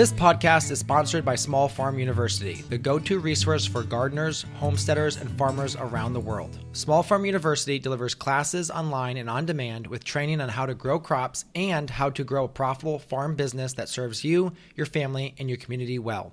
This 0.00 0.14
podcast 0.14 0.70
is 0.70 0.78
sponsored 0.78 1.26
by 1.26 1.34
Small 1.34 1.68
Farm 1.68 1.98
University, 1.98 2.62
the 2.70 2.78
go 2.78 2.98
to 3.00 3.18
resource 3.18 3.66
for 3.66 3.82
gardeners, 3.82 4.46
homesteaders, 4.54 5.18
and 5.18 5.30
farmers 5.32 5.76
around 5.76 6.14
the 6.14 6.20
world. 6.20 6.58
Small 6.72 7.02
Farm 7.02 7.26
University 7.26 7.78
delivers 7.78 8.14
classes 8.14 8.70
online 8.70 9.18
and 9.18 9.28
on 9.28 9.44
demand 9.44 9.86
with 9.86 10.02
training 10.02 10.40
on 10.40 10.48
how 10.48 10.64
to 10.64 10.72
grow 10.72 10.98
crops 10.98 11.44
and 11.54 11.90
how 11.90 12.08
to 12.08 12.24
grow 12.24 12.44
a 12.44 12.48
profitable 12.48 12.98
farm 12.98 13.36
business 13.36 13.74
that 13.74 13.90
serves 13.90 14.24
you, 14.24 14.54
your 14.74 14.86
family, 14.86 15.34
and 15.38 15.50
your 15.50 15.58
community 15.58 15.98
well. 15.98 16.32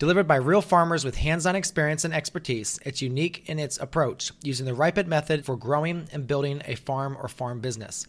Delivered 0.00 0.26
by 0.26 0.34
real 0.34 0.60
farmers 0.60 1.04
with 1.04 1.14
hands 1.14 1.46
on 1.46 1.54
experience 1.54 2.04
and 2.04 2.12
expertise, 2.12 2.80
it's 2.84 3.00
unique 3.00 3.48
in 3.48 3.60
its 3.60 3.78
approach, 3.78 4.32
using 4.42 4.66
the 4.66 4.74
RIPEN 4.74 5.06
method 5.06 5.44
for 5.44 5.56
growing 5.56 6.08
and 6.12 6.26
building 6.26 6.62
a 6.64 6.74
farm 6.74 7.16
or 7.22 7.28
farm 7.28 7.60
business. 7.60 8.08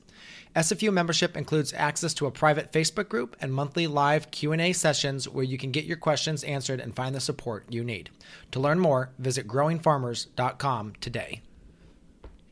SFU 0.56 0.92
membership 0.92 1.36
includes 1.36 1.74
access 1.74 2.14
to 2.14 2.28
a 2.28 2.32
private 2.32 2.72
Facebook 2.72 3.10
group 3.10 3.36
and 3.42 3.54
monthly 3.54 3.88
live 3.88 4.32
Q&A 4.32 4.72
sessions 4.72 5.28
where 5.28 5.44
you 5.44 5.58
can 5.58 5.72
get 5.72 5.84
your 5.84 5.98
questions 5.98 6.46
answered 6.46 6.80
and 6.80 6.96
find 6.96 7.14
the 7.14 7.20
support 7.20 7.66
you 7.70 7.84
need. 7.84 8.10
To 8.52 8.62
learn 8.62 8.80
more, 8.80 9.10
visit 9.20 9.48
growingfarmers.com 9.48 10.94
today. 11.02 11.42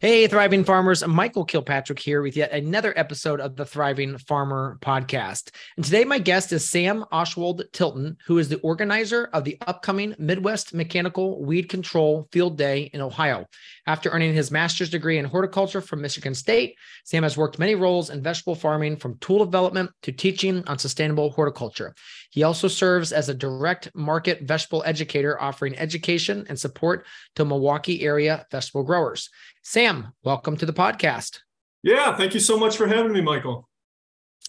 Hey, 0.04 0.28
Thriving 0.28 0.66
Farmers. 0.66 1.08
Michael 1.08 1.46
Kilpatrick 1.46 1.98
here 1.98 2.22
with 2.22 2.36
yet 2.36 2.52
another 2.52 2.94
episode 2.98 3.40
of 3.40 3.56
the 3.56 3.66
Thriving 3.66 4.18
Farmer 4.18 4.78
podcast. 4.82 5.52
And 5.78 5.86
today, 5.86 6.04
my 6.04 6.20
guest 6.20 6.52
is 6.52 6.68
Sam 6.68 7.06
Oschwald 7.14 7.64
Tilton, 7.72 8.18
who 8.26 8.38
is 8.38 8.50
the 8.50 8.60
organizer 8.60 9.30
of 9.32 9.46
the 9.46 9.58
upcoming 9.66 10.14
Midwest 10.20 10.74
Mechanical 10.74 11.42
Weed 11.46 11.70
Control 11.70 12.28
Field 12.34 12.58
Day 12.58 12.90
in 12.94 13.00
Ohio. 13.00 13.46
After 13.88 14.10
earning 14.10 14.34
his 14.34 14.52
master's 14.52 14.90
degree 14.90 15.20
in 15.20 15.24
horticulture 15.24 15.80
from 15.80 16.02
Michigan 16.02 16.36
State, 16.36 16.76
Sam 17.06 17.24
has 17.24 17.38
worked 17.38 17.58
many 17.58 17.76
roles 17.76 18.10
in 18.10 18.22
vegetable 18.22 18.56
farming 18.56 18.98
from 18.98 19.18
tool 19.20 19.40
development 19.46 19.92
to 20.02 20.12
teaching 20.12 20.68
on 20.68 20.80
sustainable 20.80 21.30
horticulture. 21.30 21.96
He 22.34 22.42
also 22.42 22.68
serves 22.68 23.12
as 23.12 23.30
a 23.30 23.34
direct 23.36 23.94
market 23.94 24.42
vegetable 24.42 24.82
educator, 24.88 25.40
offering 25.40 25.78
education 25.78 26.48
and 26.50 26.60
support 26.60 27.06
to 27.36 27.46
Milwaukee 27.46 28.02
area 28.02 28.48
vegetable 28.50 28.82
growers. 28.82 29.30
Sam, 29.62 30.14
welcome 30.24 30.58
to 30.58 30.66
the 30.66 30.74
podcast. 30.74 31.42
Yeah, 31.84 32.18
thank 32.18 32.34
you 32.34 32.40
so 32.40 32.58
much 32.58 32.76
for 32.76 32.88
having 32.88 33.12
me, 33.12 33.22
Michael. 33.22 33.70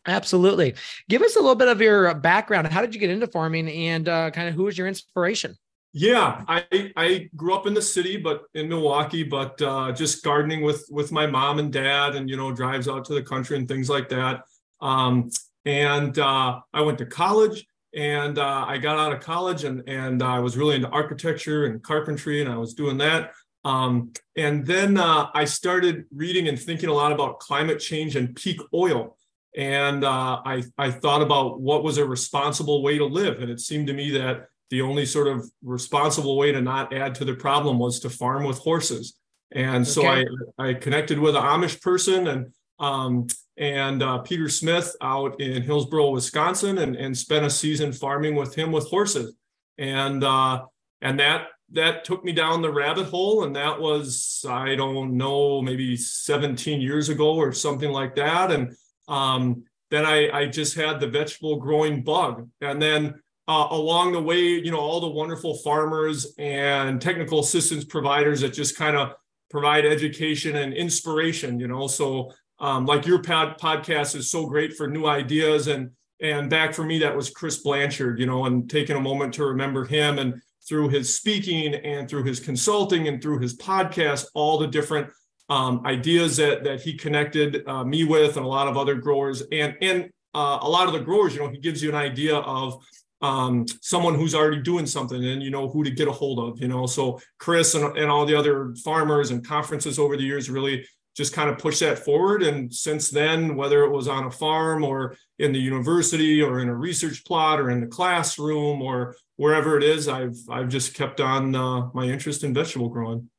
Absolutely. 0.06 0.76
Give 1.10 1.20
us 1.20 1.36
a 1.36 1.40
little 1.40 1.56
bit 1.56 1.68
of 1.68 1.82
your 1.82 2.14
background. 2.14 2.68
How 2.68 2.80
did 2.80 2.94
you 2.94 3.00
get 3.00 3.10
into 3.10 3.26
farming 3.26 3.68
and 3.68 4.08
uh, 4.08 4.30
kind 4.30 4.48
of 4.48 4.54
who 4.54 4.62
was 4.62 4.78
your 4.78 4.86
inspiration? 4.86 5.54
Yeah, 5.92 6.42
I, 6.48 6.90
I 6.96 7.28
grew 7.36 7.52
up 7.52 7.66
in 7.66 7.74
the 7.74 7.82
city, 7.82 8.16
but 8.16 8.44
in 8.54 8.66
Milwaukee, 8.66 9.24
but 9.24 9.60
uh, 9.60 9.92
just 9.92 10.24
gardening 10.24 10.62
with 10.62 10.86
with 10.90 11.12
my 11.12 11.26
mom 11.26 11.58
and 11.58 11.70
dad, 11.70 12.16
and 12.16 12.30
you 12.30 12.38
know 12.38 12.50
drives 12.50 12.88
out 12.88 13.04
to 13.04 13.14
the 13.14 13.22
country 13.22 13.58
and 13.58 13.68
things 13.68 13.90
like 13.90 14.08
that. 14.08 14.44
Um, 14.80 15.30
and 15.66 16.18
uh, 16.18 16.60
I 16.72 16.80
went 16.80 16.98
to 16.98 17.06
college, 17.06 17.66
and 17.94 18.38
uh, 18.38 18.64
I 18.66 18.78
got 18.78 18.98
out 18.98 19.12
of 19.12 19.20
college, 19.20 19.64
and 19.64 19.82
and 19.88 20.22
I 20.22 20.40
was 20.40 20.56
really 20.56 20.76
into 20.76 20.88
architecture 20.88 21.66
and 21.66 21.82
carpentry, 21.82 22.40
and 22.40 22.50
I 22.50 22.56
was 22.56 22.74
doing 22.74 22.98
that. 22.98 23.32
Um, 23.64 24.12
and 24.36 24.66
then 24.66 24.98
uh, 24.98 25.28
I 25.34 25.46
started 25.46 26.04
reading 26.14 26.48
and 26.48 26.60
thinking 26.60 26.90
a 26.90 26.92
lot 26.92 27.12
about 27.12 27.40
climate 27.40 27.78
change 27.78 28.14
and 28.14 28.36
peak 28.36 28.60
oil. 28.74 29.16
And 29.56 30.04
uh, 30.04 30.42
I, 30.44 30.64
I 30.76 30.90
thought 30.90 31.22
about 31.22 31.60
what 31.60 31.82
was 31.82 31.96
a 31.96 32.04
responsible 32.04 32.82
way 32.82 32.98
to 32.98 33.06
live. 33.06 33.40
And 33.40 33.50
it 33.50 33.60
seemed 33.60 33.86
to 33.86 33.92
me 33.92 34.10
that 34.18 34.48
the 34.70 34.82
only 34.82 35.06
sort 35.06 35.28
of 35.28 35.48
responsible 35.62 36.36
way 36.36 36.52
to 36.52 36.60
not 36.60 36.92
add 36.92 37.14
to 37.16 37.24
the 37.24 37.34
problem 37.34 37.78
was 37.78 38.00
to 38.00 38.10
farm 38.10 38.44
with 38.44 38.58
horses. 38.58 39.14
And 39.52 39.86
so 39.86 40.06
okay. 40.06 40.26
I, 40.58 40.70
I 40.70 40.74
connected 40.74 41.18
with 41.18 41.36
an 41.36 41.42
Amish 41.42 41.80
person 41.80 42.26
and 42.26 42.52
um, 42.78 43.28
and 43.56 44.02
uh, 44.02 44.18
Peter 44.18 44.48
Smith 44.48 44.96
out 45.00 45.40
in 45.40 45.62
Hillsboro, 45.62 46.10
Wisconsin, 46.10 46.78
and, 46.78 46.96
and 46.96 47.16
spent 47.16 47.46
a 47.46 47.50
season 47.50 47.92
farming 47.92 48.34
with 48.34 48.54
him 48.54 48.72
with 48.72 48.88
horses. 48.88 49.34
And 49.78 50.24
uh, 50.24 50.64
and 51.00 51.18
that 51.20 51.48
that 51.72 52.04
took 52.04 52.24
me 52.24 52.32
down 52.32 52.62
the 52.62 52.72
rabbit 52.72 53.06
hole 53.06 53.44
and 53.44 53.56
that 53.56 53.80
was 53.80 54.44
i 54.48 54.74
don't 54.74 55.16
know 55.16 55.62
maybe 55.62 55.96
17 55.96 56.80
years 56.80 57.08
ago 57.08 57.34
or 57.34 57.52
something 57.52 57.90
like 57.90 58.14
that. 58.16 58.50
And 58.50 58.76
um, 59.08 59.64
then 59.90 60.04
I, 60.04 60.30
I 60.30 60.46
just 60.46 60.74
had 60.76 61.00
the 61.00 61.08
vegetable 61.08 61.56
growing 61.56 62.02
bug. 62.02 62.48
And 62.60 62.80
then 62.80 63.20
uh, 63.48 63.68
along 63.70 64.12
the 64.12 64.22
way 64.22 64.40
you 64.40 64.70
know 64.70 64.78
all 64.78 65.00
the 65.00 65.08
wonderful 65.08 65.58
farmers 65.58 66.34
and 66.38 67.00
technical 67.00 67.40
assistance 67.40 67.84
providers 67.84 68.40
that 68.40 68.54
just 68.54 68.76
kind 68.76 68.96
of 68.96 69.12
provide 69.50 69.84
education 69.84 70.56
and 70.56 70.72
inspiration 70.72 71.60
you 71.60 71.68
know? 71.68 71.86
So 71.86 72.32
um, 72.64 72.86
like 72.86 73.06
your 73.06 73.22
pod- 73.22 73.58
podcast 73.58 74.16
is 74.16 74.30
so 74.30 74.46
great 74.46 74.74
for 74.76 74.88
new 74.88 75.06
ideas 75.06 75.66
and 75.68 75.90
and 76.20 76.48
back 76.48 76.72
for 76.72 76.84
me 76.84 76.98
that 76.98 77.14
was 77.14 77.30
chris 77.30 77.58
blanchard 77.58 78.18
you 78.18 78.26
know 78.26 78.44
and 78.46 78.70
taking 78.70 78.96
a 78.96 79.00
moment 79.00 79.34
to 79.34 79.44
remember 79.44 79.84
him 79.84 80.18
and 80.18 80.40
through 80.66 80.88
his 80.88 81.14
speaking 81.14 81.74
and 81.74 82.08
through 82.08 82.24
his 82.24 82.40
consulting 82.40 83.08
and 83.08 83.22
through 83.22 83.38
his 83.38 83.56
podcast, 83.56 84.26
all 84.34 84.58
the 84.58 84.66
different 84.66 85.10
um, 85.50 85.82
ideas 85.84 86.36
that 86.38 86.64
that 86.64 86.80
he 86.80 86.94
connected 86.94 87.66
uh, 87.68 87.84
me 87.84 88.04
with 88.04 88.36
and 88.36 88.46
a 88.46 88.48
lot 88.48 88.66
of 88.66 88.76
other 88.76 88.94
growers 88.94 89.42
and 89.52 89.76
and 89.82 90.10
uh, 90.34 90.58
a 90.62 90.68
lot 90.68 90.88
of 90.88 90.94
the 90.94 91.00
growers, 91.00 91.34
you 91.34 91.40
know, 91.40 91.48
he 91.48 91.58
gives 91.58 91.80
you 91.80 91.88
an 91.88 91.94
idea 91.94 92.34
of 92.34 92.82
um, 93.22 93.64
someone 93.80 94.16
who's 94.16 94.34
already 94.34 94.60
doing 94.60 94.84
something 94.84 95.24
and 95.24 95.42
you 95.42 95.50
know 95.50 95.68
who 95.68 95.84
to 95.84 95.90
get 95.90 96.08
a 96.08 96.12
hold 96.12 96.40
of, 96.40 96.60
you 96.60 96.66
know. 96.66 96.86
So 96.86 97.20
Chris 97.38 97.74
and, 97.74 97.96
and 97.96 98.10
all 98.10 98.26
the 98.26 98.34
other 98.34 98.74
farmers 98.82 99.30
and 99.30 99.46
conferences 99.46 99.98
over 99.98 100.16
the 100.16 100.24
years 100.24 100.50
really 100.50 100.84
just 101.14 101.32
kind 101.32 101.48
of 101.48 101.58
push 101.58 101.78
that 101.78 101.98
forward. 101.98 102.42
And 102.42 102.72
since 102.74 103.08
then, 103.10 103.56
whether 103.56 103.84
it 103.84 103.90
was 103.90 104.08
on 104.08 104.24
a 104.24 104.30
farm 104.30 104.84
or 104.84 105.16
in 105.38 105.52
the 105.52 105.58
university 105.58 106.42
or 106.42 106.60
in 106.60 106.68
a 106.68 106.74
research 106.74 107.24
plot 107.24 107.60
or 107.60 107.70
in 107.70 107.80
the 107.80 107.86
classroom 107.86 108.82
or 108.82 109.16
wherever 109.36 109.76
it 109.76 109.84
is, 109.84 110.08
I've 110.08 110.36
I've 110.50 110.68
just 110.68 110.94
kept 110.94 111.20
on 111.20 111.54
uh, 111.54 111.88
my 111.94 112.04
interest 112.04 112.44
in 112.44 112.52
vegetable 112.52 112.88
growing. 112.88 113.30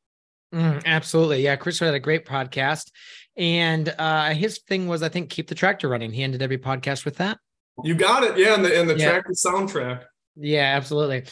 Mm, 0.53 0.83
absolutely, 0.85 1.43
yeah. 1.43 1.57
Chris 1.57 1.79
had 1.79 1.93
a 1.93 1.99
great 1.99 2.25
podcast, 2.25 2.91
and 3.35 3.93
uh, 3.99 4.29
his 4.29 4.59
thing 4.59 4.87
was, 4.87 5.03
I 5.03 5.09
think, 5.09 5.29
keep 5.29 5.47
the 5.47 5.55
tractor 5.55 5.89
running. 5.89 6.11
He 6.11 6.23
ended 6.23 6.41
every 6.41 6.57
podcast 6.57 7.03
with 7.03 7.17
that. 7.17 7.39
You 7.83 7.93
got 7.95 8.23
it, 8.23 8.37
yeah. 8.37 8.55
And 8.55 8.63
the 8.63 8.79
and 8.79 8.89
the 8.89 8.97
yeah. 8.97 9.11
tractor 9.11 9.33
soundtrack. 9.33 10.03
Yeah, 10.37 10.75
absolutely. 10.75 11.23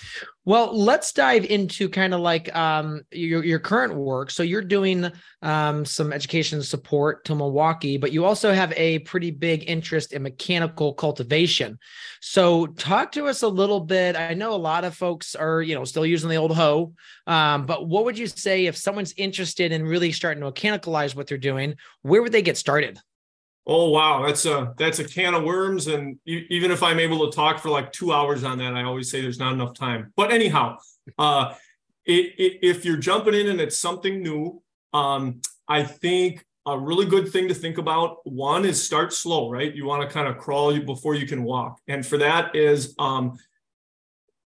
Well, 0.45 0.77
let's 0.77 1.11
dive 1.11 1.43
into 1.43 1.89
kind 1.89 2.13
of 2.13 2.21
like 2.21 2.53
um, 2.55 3.01
your 3.11 3.43
your 3.43 3.59
current 3.59 3.95
work. 3.95 4.31
So 4.31 4.43
you're 4.43 4.61
doing 4.61 5.11
um, 5.41 5.83
some 5.83 6.13
education 6.13 6.61
support 6.63 7.25
to 7.25 7.35
Milwaukee, 7.35 7.97
but 7.97 8.13
you 8.13 8.23
also 8.23 8.53
have 8.53 8.71
a 8.77 8.99
pretty 8.99 9.29
big 9.29 9.69
interest 9.69 10.13
in 10.13 10.23
mechanical 10.23 10.93
cultivation. 10.93 11.77
So 12.21 12.67
talk 12.67 13.11
to 13.13 13.27
us 13.27 13.41
a 13.41 13.47
little 13.49 13.81
bit. 13.81 14.15
I 14.15 14.35
know 14.35 14.53
a 14.53 14.55
lot 14.55 14.85
of 14.85 14.95
folks 14.95 15.35
are 15.35 15.61
you 15.61 15.75
know 15.75 15.83
still 15.83 16.05
using 16.05 16.29
the 16.29 16.37
old 16.37 16.55
hoe, 16.55 16.93
um, 17.27 17.65
but 17.65 17.89
what 17.89 18.05
would 18.05 18.17
you 18.17 18.27
say 18.27 18.67
if 18.67 18.77
someone's 18.77 19.13
interested 19.17 19.73
in 19.73 19.83
really 19.83 20.13
starting 20.13 20.41
to 20.43 20.49
mechanicalize 20.51 21.13
what 21.13 21.27
they're 21.27 21.37
doing? 21.37 21.75
Where 22.03 22.21
would 22.21 22.31
they 22.31 22.41
get 22.41 22.57
started? 22.57 22.99
Oh 23.65 23.89
wow, 23.89 24.25
that's 24.25 24.45
a 24.45 24.73
that's 24.77 24.99
a 24.99 25.05
can 25.05 25.33
of 25.33 25.43
worms, 25.43 25.87
and 25.87 26.17
even 26.25 26.69
if 26.69 26.83
I'm 26.83 26.99
able 26.99 27.29
to 27.29 27.35
talk 27.35 27.59
for 27.59 27.69
like 27.69 27.93
two 27.93 28.11
hours 28.11 28.43
on 28.43 28.57
that, 28.57 28.73
I 28.73 28.83
always 28.83 29.09
say 29.09 29.21
there's 29.21 29.39
not 29.39 29.53
enough 29.53 29.73
time. 29.73 30.11
But 30.17 30.33
anyhow, 30.33 30.79
uh, 31.17 31.53
it, 32.05 32.33
it, 32.37 32.59
if 32.61 32.83
you're 32.83 32.97
jumping 32.97 33.33
in 33.33 33.47
and 33.47 33.61
it's 33.61 33.79
something 33.79 34.21
new, 34.21 34.61
um, 34.91 35.39
I 35.65 35.83
think 35.83 36.45
a 36.65 36.77
really 36.77 37.05
good 37.05 37.31
thing 37.31 37.47
to 37.47 37.53
think 37.53 37.77
about 37.77 38.17
one 38.25 38.65
is 38.65 38.83
start 38.83 39.13
slow, 39.13 39.49
right? 39.49 39.73
You 39.73 39.85
want 39.85 40.01
to 40.01 40.13
kind 40.13 40.27
of 40.27 40.37
crawl 40.37 40.77
before 40.79 41.15
you 41.15 41.25
can 41.25 41.43
walk, 41.43 41.79
and 41.87 42.05
for 42.05 42.17
that 42.17 42.57
is 42.57 42.93
um, 42.99 43.37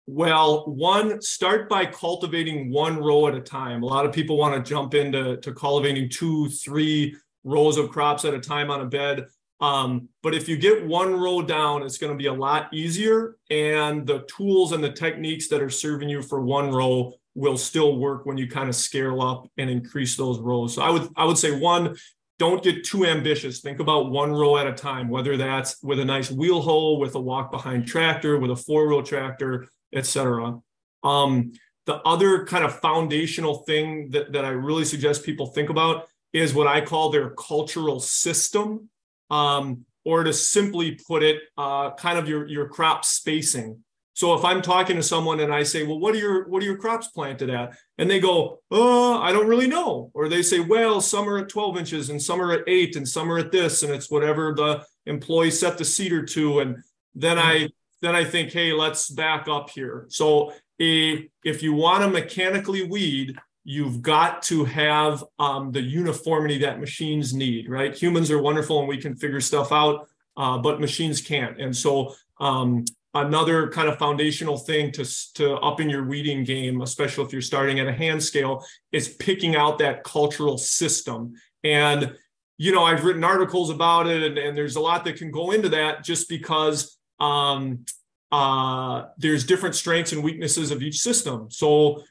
well, 0.08 0.66
one, 0.68 1.22
start 1.22 1.70
by 1.70 1.86
cultivating 1.86 2.72
one 2.72 2.98
row 2.98 3.28
at 3.28 3.36
a 3.36 3.42
time. 3.42 3.84
A 3.84 3.86
lot 3.86 4.06
of 4.06 4.14
people 4.14 4.38
want 4.38 4.54
to 4.56 4.70
jump 4.70 4.94
into 4.94 5.38
to 5.38 5.54
cultivating 5.54 6.10
two, 6.10 6.48
three 6.50 7.16
rows 7.44 7.78
of 7.78 7.90
crops 7.90 8.26
at 8.26 8.34
a 8.34 8.40
time 8.40 8.70
on 8.70 8.82
a 8.82 8.86
bed. 8.86 9.26
Um, 9.60 10.10
but 10.24 10.34
if 10.34 10.50
you 10.50 10.58
get 10.58 10.86
one 10.86 11.14
row 11.14 11.42
down, 11.42 11.84
it's 11.84 12.00
going 12.00 12.12
to 12.12 12.18
be 12.18 12.26
a 12.26 12.34
lot 12.34 12.74
easier. 12.74 13.38
And 13.50 14.08
the 14.08 14.22
tools 14.22 14.72
and 14.72 14.84
the 14.84 14.92
techniques 14.92 15.48
that 15.50 15.62
are 15.62 15.70
serving 15.70 16.10
you 16.10 16.22
for 16.22 16.42
one 16.42 16.72
row 16.72 17.14
will 17.36 17.58
still 17.58 17.98
work 17.98 18.26
when 18.26 18.38
you 18.38 18.48
kind 18.48 18.68
of 18.68 18.76
scale 18.76 19.22
up 19.22 19.48
and 19.58 19.70
increase 19.70 20.18
those 20.18 20.40
rows. 20.40 20.76
So 20.76 20.82
I 20.82 20.90
would 20.90 21.10
I 21.16 21.26
would 21.26 21.38
say 21.38 21.58
one, 21.58 21.96
don't 22.40 22.64
get 22.64 22.84
too 22.84 23.06
ambitious. 23.06 23.60
Think 23.60 23.80
about 23.80 24.10
one 24.10 24.32
row 24.32 24.58
at 24.58 24.66
a 24.66 24.74
time, 24.74 25.10
whether 25.10 25.38
that's 25.38 25.82
with 25.84 26.00
a 26.00 26.06
nice 26.06 26.32
wheel 26.32 26.60
hoe, 26.60 26.98
with 26.98 27.14
a 27.14 27.20
walk 27.20 27.52
behind 27.52 27.86
tractor, 27.86 28.40
with 28.40 28.50
a 28.50 28.56
four-wheel 28.56 29.04
tractor, 29.04 29.68
etc. 29.94 30.60
Um, 31.04 31.54
the 31.86 31.98
other 31.98 32.46
kind 32.46 32.64
of 32.64 32.80
foundational 32.80 33.60
thing 33.60 34.10
that, 34.10 34.34
that 34.34 34.44
I 34.44 34.50
really 34.50 34.86
suggest 34.86 35.24
people 35.24 35.48
think 35.48 35.70
about 35.70 36.08
is 36.34 36.54
what 36.54 36.68
I 36.68 36.82
call 36.82 37.10
their 37.10 37.32
cultural 37.32 38.00
system, 38.00 38.90
um, 39.30 39.86
or 40.06 40.24
to 40.24 40.34
simply 40.34 41.00
put 41.08 41.24
it, 41.24 41.42
uh, 41.58 41.92
kind 41.92 42.18
of 42.18 42.28
your, 42.28 42.48
your 42.48 42.68
crop 42.68 43.06
spacing. 43.06 43.84
So 44.14 44.34
if 44.36 44.44
I'm 44.44 44.62
talking 44.62 44.98
to 44.98 45.04
someone 45.04 45.40
and 45.40 45.54
I 45.54 45.64
say, 45.64 45.84
well, 45.84 46.00
what 46.00 46.14
are 46.14 46.18
your 46.18 46.48
what 46.48 46.62
are 46.62 46.66
your 46.66 46.78
crops 46.78 47.08
planted 47.08 47.50
at? 47.50 47.76
And 47.98 48.10
they 48.10 48.20
go, 48.20 48.60
oh, 48.70 49.20
I 49.20 49.32
don't 49.32 49.48
really 49.48 49.68
know. 49.68 50.12
Or 50.14 50.28
they 50.28 50.42
say, 50.42 50.60
well, 50.60 51.02
some 51.02 51.28
are 51.30 51.40
at 51.40 51.50
12 51.50 51.78
inches 51.78 52.10
and 52.10 52.22
some 52.22 52.42
are 52.42 52.52
at 52.52 52.68
eight 52.68 52.96
and 52.98 53.08
some 53.08 53.32
are 53.32 53.40
at 53.40 53.52
this, 53.52 53.84
and 53.84 53.92
it's 53.92 54.12
whatever 54.12 54.54
the 54.54 54.86
employee 55.06 55.50
set 55.50 55.78
the 55.78 55.86
seeder 55.86 56.24
to. 56.24 56.60
And 56.60 56.84
then 57.16 57.40
I 57.40 57.70
then 58.02 58.16
I 58.16 58.24
think, 58.24 58.52
hey, 58.52 58.74
let's 58.74 59.10
back 59.10 59.48
up 59.48 59.70
here. 59.70 60.08
So 60.10 60.54
if, 60.78 61.26
if 61.44 61.64
you 61.64 61.74
want 61.74 62.04
to 62.04 62.10
mechanically 62.10 62.84
weed, 62.84 63.38
you've 63.64 64.02
got 64.02 64.42
to 64.44 64.66
have 64.66 65.24
um, 65.38 65.72
the 65.72 65.82
uniformity 65.82 66.58
that 66.60 66.80
machines 66.80 67.34
need, 67.34 67.70
right? 67.70 67.96
Humans 67.96 68.32
are 68.32 68.42
wonderful 68.42 68.80
and 68.80 68.88
we 68.88 68.98
can 68.98 69.16
figure 69.16 69.42
stuff 69.42 69.72
out, 69.72 70.08
uh, 70.38 70.58
but 70.58 70.82
machines 70.82 71.22
can't. 71.22 71.62
And 71.62 71.76
so 71.76 72.16
um, 72.40 72.86
another 73.14 73.70
kind 73.70 73.88
of 73.88 74.00
foundational 74.00 74.58
thing 74.58 74.92
to, 74.94 75.34
to 75.36 75.56
up 75.58 75.80
in 75.80 75.90
your 75.90 76.06
weeding 76.06 76.44
game, 76.44 76.82
especially 76.82 77.24
if 77.26 77.34
you're 77.34 77.42
starting 77.42 77.80
at 77.80 77.88
a 77.88 77.94
hand 77.94 78.24
scale, 78.24 78.66
is 78.92 79.10
picking 79.10 79.56
out 79.56 79.78
that 79.78 80.04
cultural 80.04 80.58
system. 80.58 81.34
And, 81.64 82.16
you 82.58 82.72
know, 82.72 82.84
I've 82.84 83.04
written 83.04 83.24
articles 83.24 83.70
about 83.70 84.08
it 84.08 84.24
and, 84.24 84.38
and 84.40 84.58
there's 84.58 84.76
a 84.76 84.82
lot 84.82 85.06
that 85.06 85.18
can 85.18 85.30
go 85.30 85.52
into 85.52 85.70
that 85.70 86.04
just 86.04 86.28
because 86.30 86.98
um, 87.20 87.86
uh, 88.32 89.06
there's 89.18 89.44
different 89.44 89.76
strengths 89.76 90.14
and 90.14 90.24
weaknesses 90.24 90.72
of 90.72 90.82
each 90.82 91.00
system. 91.00 91.52
So 91.52 92.04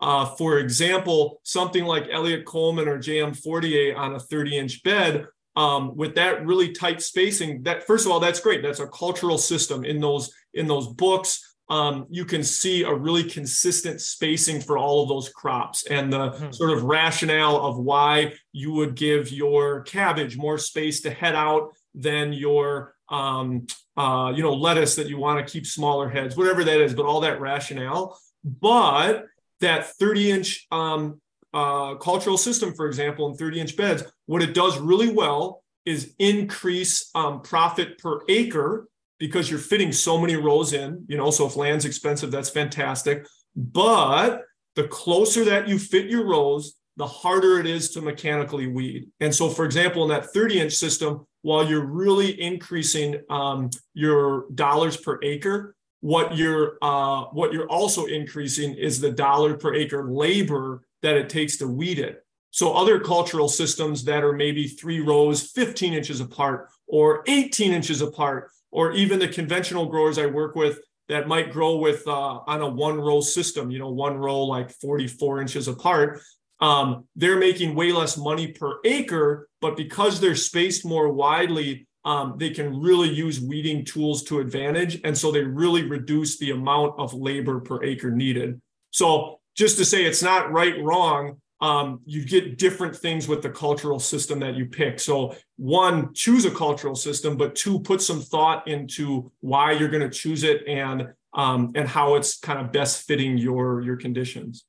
uh, 0.00 0.24
for 0.24 0.58
example, 0.58 1.40
something 1.42 1.84
like 1.84 2.08
Eliot 2.10 2.44
Coleman 2.44 2.88
or 2.88 2.98
J.M. 2.98 3.34
Fortier 3.34 3.96
on 3.96 4.14
a 4.14 4.20
30 4.20 4.58
inch 4.58 4.82
bed 4.82 5.26
um, 5.56 5.96
with 5.96 6.14
that 6.14 6.46
really 6.46 6.72
tight 6.72 7.02
spacing 7.02 7.62
that 7.64 7.86
first 7.86 8.06
of 8.06 8.12
all 8.12 8.20
that's 8.20 8.40
great 8.40 8.62
that's 8.62 8.80
a 8.80 8.86
cultural 8.88 9.38
system 9.38 9.84
in 9.84 10.00
those 10.00 10.32
in 10.54 10.66
those 10.66 10.86
books 10.86 11.46
um, 11.68 12.06
you 12.10 12.24
can 12.24 12.42
see 12.42 12.82
a 12.82 12.92
really 12.92 13.22
consistent 13.22 14.00
spacing 14.00 14.60
for 14.60 14.76
all 14.76 15.02
of 15.02 15.08
those 15.08 15.28
crops 15.28 15.86
and 15.86 16.12
the 16.12 16.30
hmm. 16.30 16.50
sort 16.50 16.70
of 16.70 16.82
rationale 16.82 17.56
of 17.56 17.78
why 17.78 18.32
you 18.52 18.72
would 18.72 18.96
give 18.96 19.30
your 19.30 19.82
cabbage 19.82 20.36
more 20.36 20.58
space 20.58 21.00
to 21.02 21.10
head 21.10 21.36
out 21.36 21.72
than 21.94 22.32
your 22.32 22.94
um, 23.08 23.66
uh, 23.96 24.32
you 24.34 24.42
know 24.42 24.54
lettuce 24.54 24.94
that 24.96 25.08
you 25.08 25.18
want 25.18 25.44
to 25.44 25.52
keep 25.52 25.66
smaller 25.66 26.08
heads 26.08 26.36
whatever 26.36 26.64
that 26.64 26.80
is 26.80 26.94
but 26.94 27.06
all 27.06 27.20
that 27.20 27.40
rationale 27.40 28.18
but 28.44 29.26
that 29.60 29.86
30 29.96 30.30
inch 30.30 30.66
um, 30.70 31.20
uh, 31.52 31.94
cultural 31.96 32.36
system, 32.36 32.74
for 32.74 32.86
example, 32.86 33.28
in 33.28 33.36
30 33.36 33.60
inch 33.60 33.76
beds, 33.76 34.02
what 34.26 34.42
it 34.42 34.54
does 34.54 34.78
really 34.78 35.12
well 35.12 35.62
is 35.86 36.14
increase 36.18 37.10
um, 37.14 37.40
profit 37.42 37.98
per 37.98 38.20
acre 38.28 38.88
because 39.18 39.50
you're 39.50 39.58
fitting 39.58 39.92
so 39.92 40.18
many 40.18 40.36
rows 40.36 40.72
in. 40.72 41.04
You 41.08 41.16
know, 41.16 41.30
so 41.30 41.46
if 41.46 41.56
land's 41.56 41.84
expensive, 41.84 42.30
that's 42.30 42.50
fantastic. 42.50 43.26
But 43.56 44.42
the 44.76 44.88
closer 44.88 45.44
that 45.44 45.68
you 45.68 45.78
fit 45.78 46.10
your 46.10 46.26
rows, 46.26 46.74
the 46.96 47.06
harder 47.06 47.58
it 47.58 47.66
is 47.66 47.90
to 47.92 48.02
mechanically 48.02 48.66
weed. 48.66 49.08
And 49.20 49.34
so, 49.34 49.48
for 49.48 49.64
example, 49.64 50.02
in 50.02 50.10
that 50.10 50.32
30 50.32 50.60
inch 50.60 50.72
system, 50.74 51.26
while 51.42 51.66
you're 51.66 51.86
really 51.86 52.40
increasing 52.40 53.20
um, 53.30 53.70
your 53.94 54.46
dollars 54.54 54.96
per 54.96 55.18
acre, 55.22 55.74
what 56.00 56.36
you're 56.36 56.78
uh, 56.82 57.24
what 57.26 57.52
you're 57.52 57.68
also 57.68 58.06
increasing 58.06 58.74
is 58.74 59.00
the 59.00 59.10
dollar 59.10 59.56
per 59.56 59.74
acre 59.74 60.10
labor 60.10 60.82
that 61.02 61.16
it 61.16 61.28
takes 61.28 61.56
to 61.58 61.66
weed 61.66 61.98
it. 61.98 62.24
So 62.50 62.72
other 62.74 62.98
cultural 62.98 63.48
systems 63.48 64.04
that 64.04 64.24
are 64.24 64.32
maybe 64.32 64.66
three 64.66 65.00
rows, 65.00 65.50
15 65.52 65.94
inches 65.94 66.20
apart, 66.20 66.68
or 66.88 67.22
18 67.28 67.72
inches 67.72 68.02
apart, 68.02 68.50
or 68.72 68.92
even 68.92 69.18
the 69.18 69.28
conventional 69.28 69.86
growers 69.86 70.18
I 70.18 70.26
work 70.26 70.56
with 70.56 70.80
that 71.08 71.28
might 71.28 71.52
grow 71.52 71.76
with 71.76 72.06
uh, 72.06 72.40
on 72.46 72.60
a 72.60 72.68
one 72.68 73.00
row 73.00 73.20
system, 73.20 73.70
you 73.70 73.78
know, 73.78 73.90
one 73.90 74.16
row 74.16 74.42
like 74.44 74.70
44 74.70 75.40
inches 75.40 75.68
apart. 75.68 76.22
Um, 76.60 77.06
they're 77.16 77.38
making 77.38 77.74
way 77.74 77.92
less 77.92 78.16
money 78.16 78.48
per 78.48 78.78
acre, 78.84 79.48
but 79.60 79.76
because 79.76 80.20
they're 80.20 80.34
spaced 80.34 80.84
more 80.84 81.10
widely, 81.12 81.86
um, 82.04 82.34
they 82.38 82.50
can 82.50 82.80
really 82.80 83.08
use 83.08 83.40
weeding 83.40 83.84
tools 83.84 84.22
to 84.24 84.40
advantage. 84.40 85.00
And 85.04 85.16
so 85.16 85.30
they 85.30 85.42
really 85.42 85.84
reduce 85.84 86.38
the 86.38 86.50
amount 86.50 86.94
of 86.98 87.12
labor 87.12 87.60
per 87.60 87.82
acre 87.84 88.10
needed. 88.10 88.60
So 88.90 89.40
just 89.54 89.76
to 89.78 89.84
say 89.84 90.04
it's 90.04 90.22
not 90.22 90.50
right, 90.50 90.82
wrong. 90.82 91.40
Um, 91.60 92.00
you 92.06 92.24
get 92.24 92.56
different 92.56 92.96
things 92.96 93.28
with 93.28 93.42
the 93.42 93.50
cultural 93.50 94.00
system 94.00 94.40
that 94.40 94.54
you 94.54 94.64
pick. 94.64 94.98
So, 94.98 95.36
one, 95.56 96.14
choose 96.14 96.46
a 96.46 96.50
cultural 96.50 96.94
system, 96.94 97.36
but 97.36 97.54
two, 97.54 97.80
put 97.80 98.00
some 98.00 98.22
thought 98.22 98.66
into 98.66 99.30
why 99.40 99.72
you're 99.72 99.90
going 99.90 100.08
to 100.08 100.08
choose 100.08 100.42
it 100.42 100.66
and 100.66 101.12
um, 101.34 101.72
and 101.74 101.86
how 101.86 102.14
it's 102.14 102.38
kind 102.38 102.58
of 102.58 102.72
best 102.72 103.06
fitting 103.06 103.36
your 103.36 103.82
your 103.82 103.96
conditions. 103.96 104.64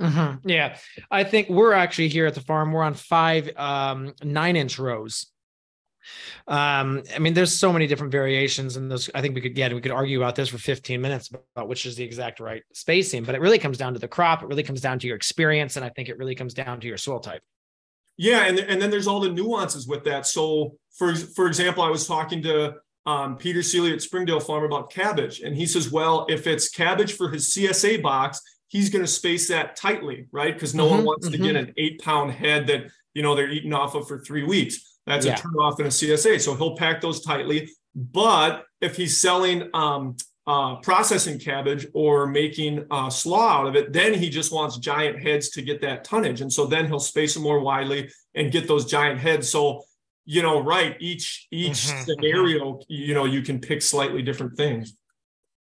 Mm-hmm. 0.00 0.48
Yeah, 0.48 0.76
I 1.08 1.22
think 1.22 1.48
we're 1.48 1.72
actually 1.72 2.08
here 2.08 2.26
at 2.26 2.34
the 2.34 2.40
farm. 2.40 2.72
We're 2.72 2.82
on 2.82 2.94
five 2.94 3.56
um, 3.56 4.12
nine 4.24 4.56
inch 4.56 4.80
rows 4.80 5.28
um, 6.48 7.02
I 7.14 7.18
mean, 7.18 7.34
there's 7.34 7.52
so 7.52 7.72
many 7.72 7.86
different 7.86 8.12
variations, 8.12 8.76
and 8.76 8.90
those 8.90 9.10
I 9.14 9.20
think 9.20 9.34
we 9.34 9.40
could 9.40 9.54
get 9.54 9.72
we 9.72 9.80
could 9.80 9.92
argue 9.92 10.18
about 10.18 10.36
this 10.36 10.48
for 10.48 10.58
15 10.58 11.00
minutes 11.00 11.30
about 11.54 11.68
which 11.68 11.86
is 11.86 11.96
the 11.96 12.04
exact 12.04 12.40
right 12.40 12.62
spacing, 12.72 13.24
but 13.24 13.34
it 13.34 13.40
really 13.40 13.58
comes 13.58 13.78
down 13.78 13.94
to 13.94 13.98
the 13.98 14.08
crop. 14.08 14.42
It 14.42 14.48
really 14.48 14.62
comes 14.62 14.80
down 14.80 14.98
to 15.00 15.06
your 15.06 15.16
experience, 15.16 15.76
and 15.76 15.84
I 15.84 15.88
think 15.90 16.08
it 16.08 16.18
really 16.18 16.34
comes 16.34 16.54
down 16.54 16.80
to 16.80 16.86
your 16.86 16.98
soil 16.98 17.20
type. 17.20 17.42
Yeah, 18.16 18.46
and 18.46 18.58
and 18.58 18.80
then 18.80 18.90
there's 18.90 19.06
all 19.06 19.20
the 19.20 19.30
nuances 19.30 19.86
with 19.86 20.04
that. 20.04 20.26
So, 20.26 20.76
for 20.96 21.14
for 21.14 21.46
example, 21.46 21.82
I 21.82 21.90
was 21.90 22.06
talking 22.06 22.42
to 22.42 22.74
um, 23.04 23.36
Peter 23.36 23.62
Seely 23.62 23.92
at 23.92 24.02
Springdale 24.02 24.40
Farm 24.40 24.64
about 24.64 24.90
cabbage, 24.90 25.40
and 25.40 25.54
he 25.54 25.66
says, 25.66 25.92
well, 25.92 26.26
if 26.28 26.46
it's 26.46 26.68
cabbage 26.68 27.14
for 27.14 27.30
his 27.30 27.54
CSA 27.54 28.02
box, 28.02 28.40
he's 28.68 28.90
going 28.90 29.04
to 29.04 29.10
space 29.10 29.48
that 29.48 29.76
tightly, 29.76 30.26
right? 30.32 30.54
Because 30.54 30.74
no 30.74 30.86
mm-hmm, 30.86 30.96
one 30.96 31.04
wants 31.04 31.28
mm-hmm. 31.28 31.42
to 31.42 31.52
get 31.52 31.56
an 31.56 31.72
eight 31.76 32.00
pound 32.00 32.32
head 32.32 32.66
that 32.68 32.86
you 33.14 33.22
know 33.22 33.34
they're 33.34 33.50
eating 33.50 33.72
off 33.72 33.94
of 33.94 34.08
for 34.08 34.18
three 34.18 34.44
weeks. 34.44 34.95
That's 35.06 35.24
yeah. 35.24 35.34
a 35.34 35.38
turn 35.38 35.54
off 35.54 35.78
in 35.80 35.86
a 35.86 35.90
CSA. 35.90 36.40
So 36.40 36.54
he'll 36.54 36.76
pack 36.76 37.00
those 37.00 37.20
tightly. 37.20 37.70
But 37.94 38.64
if 38.80 38.96
he's 38.96 39.20
selling 39.20 39.70
um, 39.72 40.16
uh, 40.46 40.76
processing 40.76 41.38
cabbage 41.38 41.86
or 41.94 42.26
making 42.26 42.84
uh, 42.90 43.10
slaw 43.10 43.60
out 43.60 43.66
of 43.66 43.76
it, 43.76 43.92
then 43.92 44.14
he 44.14 44.28
just 44.28 44.52
wants 44.52 44.78
giant 44.78 45.20
heads 45.20 45.50
to 45.50 45.62
get 45.62 45.80
that 45.80 46.04
tonnage. 46.04 46.40
And 46.40 46.52
so 46.52 46.66
then 46.66 46.86
he'll 46.86 47.00
space 47.00 47.34
them 47.34 47.42
more 47.42 47.60
widely 47.60 48.10
and 48.34 48.52
get 48.52 48.68
those 48.68 48.84
giant 48.84 49.20
heads. 49.20 49.48
So, 49.48 49.84
you 50.24 50.42
know, 50.42 50.60
right, 50.60 50.96
each 51.00 51.46
each 51.50 51.86
mm-hmm. 51.86 52.02
scenario, 52.02 52.80
you 52.88 53.14
know, 53.14 53.24
you 53.24 53.42
can 53.42 53.60
pick 53.60 53.82
slightly 53.82 54.22
different 54.22 54.56
things. 54.56 54.96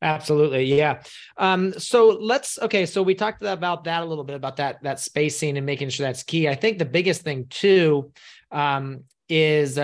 Absolutely. 0.01 0.65
Yeah. 0.65 1.03
Um, 1.37 1.73
so 1.73 2.09
let's 2.09 2.59
okay. 2.61 2.87
So 2.87 3.03
we 3.03 3.15
talked 3.15 3.43
about 3.43 3.85
that 3.85 4.03
a 4.03 4.05
little 4.05 4.23
bit 4.23 4.37
about 4.37 4.57
that 4.57 4.83
that 4.83 5.01
spacing 5.01 5.57
and 5.57 5.67
making 5.67 5.89
sure 5.89 6.07
that's 6.07 6.23
key. 6.23 6.49
I 6.49 6.55
think 6.55 6.79
the 6.79 6.85
biggest 6.85 7.23
thing 7.23 7.47
too 7.51 8.13
um, 8.53 9.05
is 9.29 9.79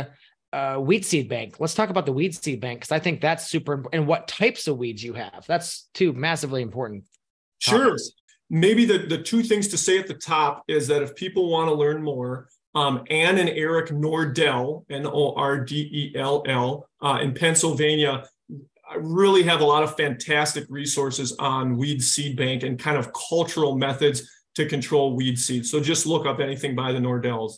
uh, 0.52 0.78
weed 0.80 1.04
seed 1.04 1.28
bank. 1.28 1.56
Let's 1.58 1.74
talk 1.74 1.90
about 1.90 2.06
the 2.06 2.12
weed 2.12 2.34
seed 2.34 2.60
bank 2.60 2.80
because 2.80 2.92
I 2.92 2.98
think 2.98 3.20
that's 3.20 3.48
super 3.50 3.72
important. 3.74 4.00
And 4.00 4.08
what 4.08 4.28
types 4.28 4.68
of 4.68 4.78
weeds 4.78 5.02
you 5.02 5.14
have. 5.14 5.44
That's 5.46 5.88
two 5.94 6.12
massively 6.12 6.62
important. 6.62 7.04
Sure. 7.58 7.96
Maybe 8.50 8.84
the, 8.84 8.98
the 8.98 9.22
two 9.22 9.42
things 9.42 9.68
to 9.68 9.78
say 9.78 9.98
at 9.98 10.06
the 10.06 10.14
top 10.14 10.62
is 10.68 10.86
that 10.88 11.02
if 11.02 11.14
people 11.16 11.50
want 11.50 11.68
to 11.68 11.74
learn 11.74 12.02
more, 12.02 12.48
um, 12.74 13.04
Ann 13.10 13.38
and 13.38 13.48
Eric 13.48 13.90
Nordell, 13.90 14.84
N 14.90 15.06
O 15.06 15.32
R 15.34 15.60
D 15.60 15.88
E 15.92 16.18
L 16.18 16.44
L, 16.46 16.88
uh, 17.00 17.18
in 17.22 17.32
Pennsylvania, 17.32 18.24
really 18.96 19.42
have 19.42 19.60
a 19.60 19.64
lot 19.64 19.82
of 19.82 19.96
fantastic 19.96 20.66
resources 20.68 21.34
on 21.38 21.76
weed 21.76 22.02
seed 22.02 22.36
bank 22.36 22.62
and 22.62 22.78
kind 22.78 22.96
of 22.96 23.12
cultural 23.12 23.76
methods 23.76 24.28
to 24.54 24.66
control 24.66 25.16
weed 25.16 25.38
seeds. 25.38 25.70
So 25.70 25.80
just 25.80 26.06
look 26.06 26.26
up 26.26 26.40
anything 26.40 26.74
by 26.74 26.92
the 26.92 26.98
Nordells. 26.98 27.54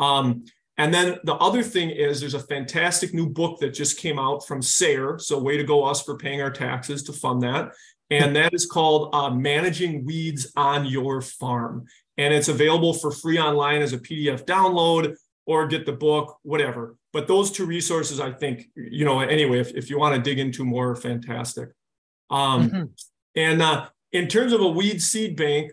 Um, 0.00 0.44
and 0.78 0.94
then 0.94 1.18
the 1.24 1.34
other 1.34 1.62
thing 1.62 1.90
is 1.90 2.20
there's 2.20 2.34
a 2.34 2.40
fantastic 2.40 3.12
new 3.12 3.28
book 3.28 3.58
that 3.58 3.74
just 3.74 3.98
came 3.98 4.18
out 4.18 4.46
from 4.46 4.62
SARE. 4.62 5.18
So 5.18 5.38
way 5.38 5.56
to 5.56 5.64
go 5.64 5.84
us 5.84 6.02
for 6.02 6.16
paying 6.16 6.40
our 6.40 6.52
taxes 6.52 7.02
to 7.04 7.12
fund 7.12 7.42
that. 7.42 7.72
And 8.10 8.34
that 8.36 8.54
is 8.54 8.64
called 8.64 9.14
uh, 9.14 9.28
Managing 9.30 10.04
Weeds 10.04 10.52
on 10.56 10.86
Your 10.86 11.20
Farm. 11.20 11.84
And 12.16 12.32
it's 12.32 12.48
available 12.48 12.94
for 12.94 13.10
free 13.10 13.38
online 13.38 13.82
as 13.82 13.92
a 13.92 13.98
PDF 13.98 14.46
download 14.46 15.14
or 15.46 15.66
get 15.66 15.84
the 15.84 15.92
book, 15.92 16.38
whatever. 16.42 16.96
But 17.12 17.26
those 17.26 17.50
two 17.50 17.66
resources, 17.66 18.20
I 18.20 18.30
think, 18.30 18.66
you 18.76 19.04
know, 19.04 19.20
anyway, 19.20 19.58
if, 19.58 19.72
if 19.72 19.90
you 19.90 19.98
want 19.98 20.14
to 20.14 20.22
dig 20.22 20.38
into 20.38 20.64
more, 20.64 20.94
fantastic. 20.94 21.70
Um, 22.30 22.70
mm-hmm. 22.70 22.84
And 23.34 23.62
uh, 23.62 23.88
in 24.12 24.28
terms 24.28 24.52
of 24.52 24.60
a 24.60 24.68
weed 24.68 25.02
seed 25.02 25.36
bank, 25.36 25.72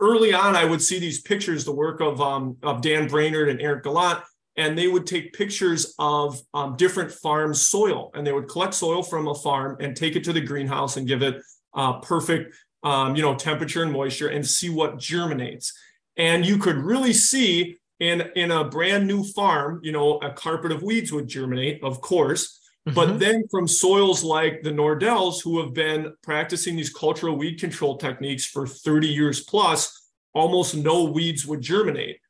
early 0.00 0.32
on, 0.32 0.56
I 0.56 0.64
would 0.64 0.82
see 0.82 0.98
these 0.98 1.20
pictures, 1.20 1.64
the 1.64 1.72
work 1.72 2.00
of, 2.00 2.20
um, 2.20 2.56
of 2.62 2.80
Dan 2.80 3.08
Brainard 3.08 3.48
and 3.48 3.60
Eric 3.60 3.84
Gallandt, 3.84 4.22
and 4.56 4.76
they 4.76 4.88
would 4.88 5.06
take 5.06 5.32
pictures 5.32 5.94
of 5.98 6.40
um, 6.54 6.76
different 6.76 7.12
farms' 7.12 7.62
soil, 7.62 8.10
and 8.14 8.26
they 8.26 8.32
would 8.32 8.48
collect 8.48 8.74
soil 8.74 9.02
from 9.02 9.28
a 9.28 9.34
farm 9.34 9.76
and 9.80 9.94
take 9.94 10.16
it 10.16 10.24
to 10.24 10.32
the 10.32 10.40
greenhouse 10.40 10.96
and 10.96 11.06
give 11.06 11.22
it 11.22 11.42
uh, 11.74 12.00
perfect, 12.00 12.54
um, 12.82 13.14
you 13.16 13.22
know, 13.22 13.34
temperature 13.34 13.82
and 13.82 13.92
moisture, 13.92 14.28
and 14.28 14.46
see 14.46 14.70
what 14.70 14.98
germinates. 14.98 15.72
And 16.16 16.46
you 16.46 16.56
could 16.56 16.76
really 16.76 17.12
see 17.12 17.78
in 18.00 18.22
in 18.34 18.50
a 18.50 18.64
brand 18.64 19.06
new 19.06 19.24
farm, 19.24 19.80
you 19.82 19.92
know, 19.92 20.18
a 20.18 20.32
carpet 20.32 20.72
of 20.72 20.82
weeds 20.82 21.12
would 21.12 21.28
germinate, 21.28 21.82
of 21.82 22.00
course. 22.00 22.60
Mm-hmm. 22.86 22.94
But 22.94 23.18
then 23.18 23.44
from 23.50 23.66
soils 23.66 24.22
like 24.22 24.62
the 24.62 24.70
Nordells, 24.70 25.42
who 25.42 25.60
have 25.60 25.74
been 25.74 26.14
practicing 26.22 26.76
these 26.76 26.92
cultural 26.92 27.36
weed 27.36 27.58
control 27.58 27.96
techniques 27.96 28.46
for 28.46 28.66
30 28.66 29.08
years 29.08 29.42
plus, 29.42 30.08
almost 30.34 30.76
no 30.76 31.04
weeds 31.04 31.44
would 31.46 31.62
germinate. 31.62 32.20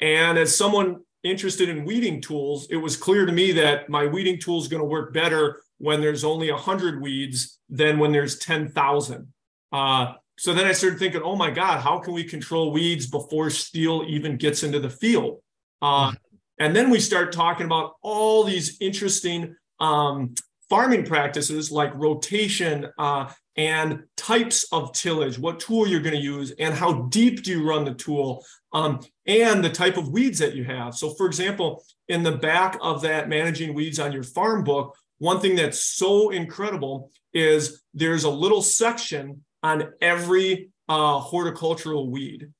And 0.00 0.38
as 0.38 0.54
someone 0.54 1.00
interested 1.24 1.68
in 1.68 1.84
weeding 1.84 2.20
tools, 2.20 2.68
it 2.70 2.76
was 2.76 2.96
clear 2.96 3.26
to 3.26 3.32
me 3.32 3.52
that 3.52 3.88
my 3.88 4.06
weeding 4.06 4.38
tool 4.38 4.60
is 4.60 4.68
going 4.68 4.82
to 4.82 4.86
work 4.86 5.12
better 5.12 5.62
when 5.78 6.00
there's 6.00 6.22
only 6.22 6.50
100 6.50 7.02
weeds 7.02 7.58
than 7.68 7.98
when 7.98 8.12
there's 8.12 8.38
10,000. 8.38 9.32
Uh, 9.72 10.12
so 10.38 10.52
then 10.52 10.66
I 10.66 10.72
started 10.72 10.98
thinking, 10.98 11.22
oh 11.22 11.34
my 11.34 11.50
God, 11.50 11.80
how 11.80 11.98
can 11.98 12.14
we 12.14 12.22
control 12.22 12.70
weeds 12.70 13.06
before 13.06 13.50
steel 13.50 14.04
even 14.06 14.36
gets 14.36 14.62
into 14.62 14.78
the 14.78 14.90
field? 14.90 15.40
Uh, 15.82 16.08
mm-hmm. 16.10 16.16
and 16.60 16.76
then 16.76 16.90
we 16.90 17.00
start 17.00 17.32
talking 17.32 17.66
about 17.66 17.94
all 18.02 18.44
these 18.44 18.76
interesting 18.80 19.54
um, 19.80 20.34
farming 20.68 21.04
practices 21.04 21.70
like 21.70 21.94
rotation 21.94 22.86
uh, 22.98 23.32
and 23.56 24.02
types 24.16 24.66
of 24.72 24.92
tillage, 24.92 25.38
what 25.38 25.60
tool 25.60 25.86
you're 25.86 26.00
going 26.00 26.14
to 26.14 26.20
use, 26.20 26.52
and 26.58 26.74
how 26.74 27.02
deep 27.04 27.42
do 27.42 27.50
you 27.52 27.68
run 27.68 27.84
the 27.84 27.94
tool, 27.94 28.44
um, 28.72 29.00
and 29.26 29.64
the 29.64 29.70
type 29.70 29.96
of 29.96 30.10
weeds 30.10 30.38
that 30.38 30.54
you 30.54 30.64
have. 30.64 30.94
So, 30.94 31.14
for 31.14 31.26
example, 31.26 31.82
in 32.08 32.22
the 32.22 32.36
back 32.36 32.78
of 32.82 33.02
that 33.02 33.28
managing 33.28 33.74
weeds 33.74 33.98
on 33.98 34.12
your 34.12 34.22
farm 34.22 34.64
book, 34.64 34.96
one 35.18 35.40
thing 35.40 35.56
that's 35.56 35.82
so 35.82 36.30
incredible 36.30 37.10
is 37.32 37.82
there's 37.94 38.24
a 38.24 38.30
little 38.30 38.62
section 38.62 39.42
on 39.62 39.92
every 40.00 40.70
uh, 40.88 41.18
horticultural 41.18 42.10
weed. 42.10 42.52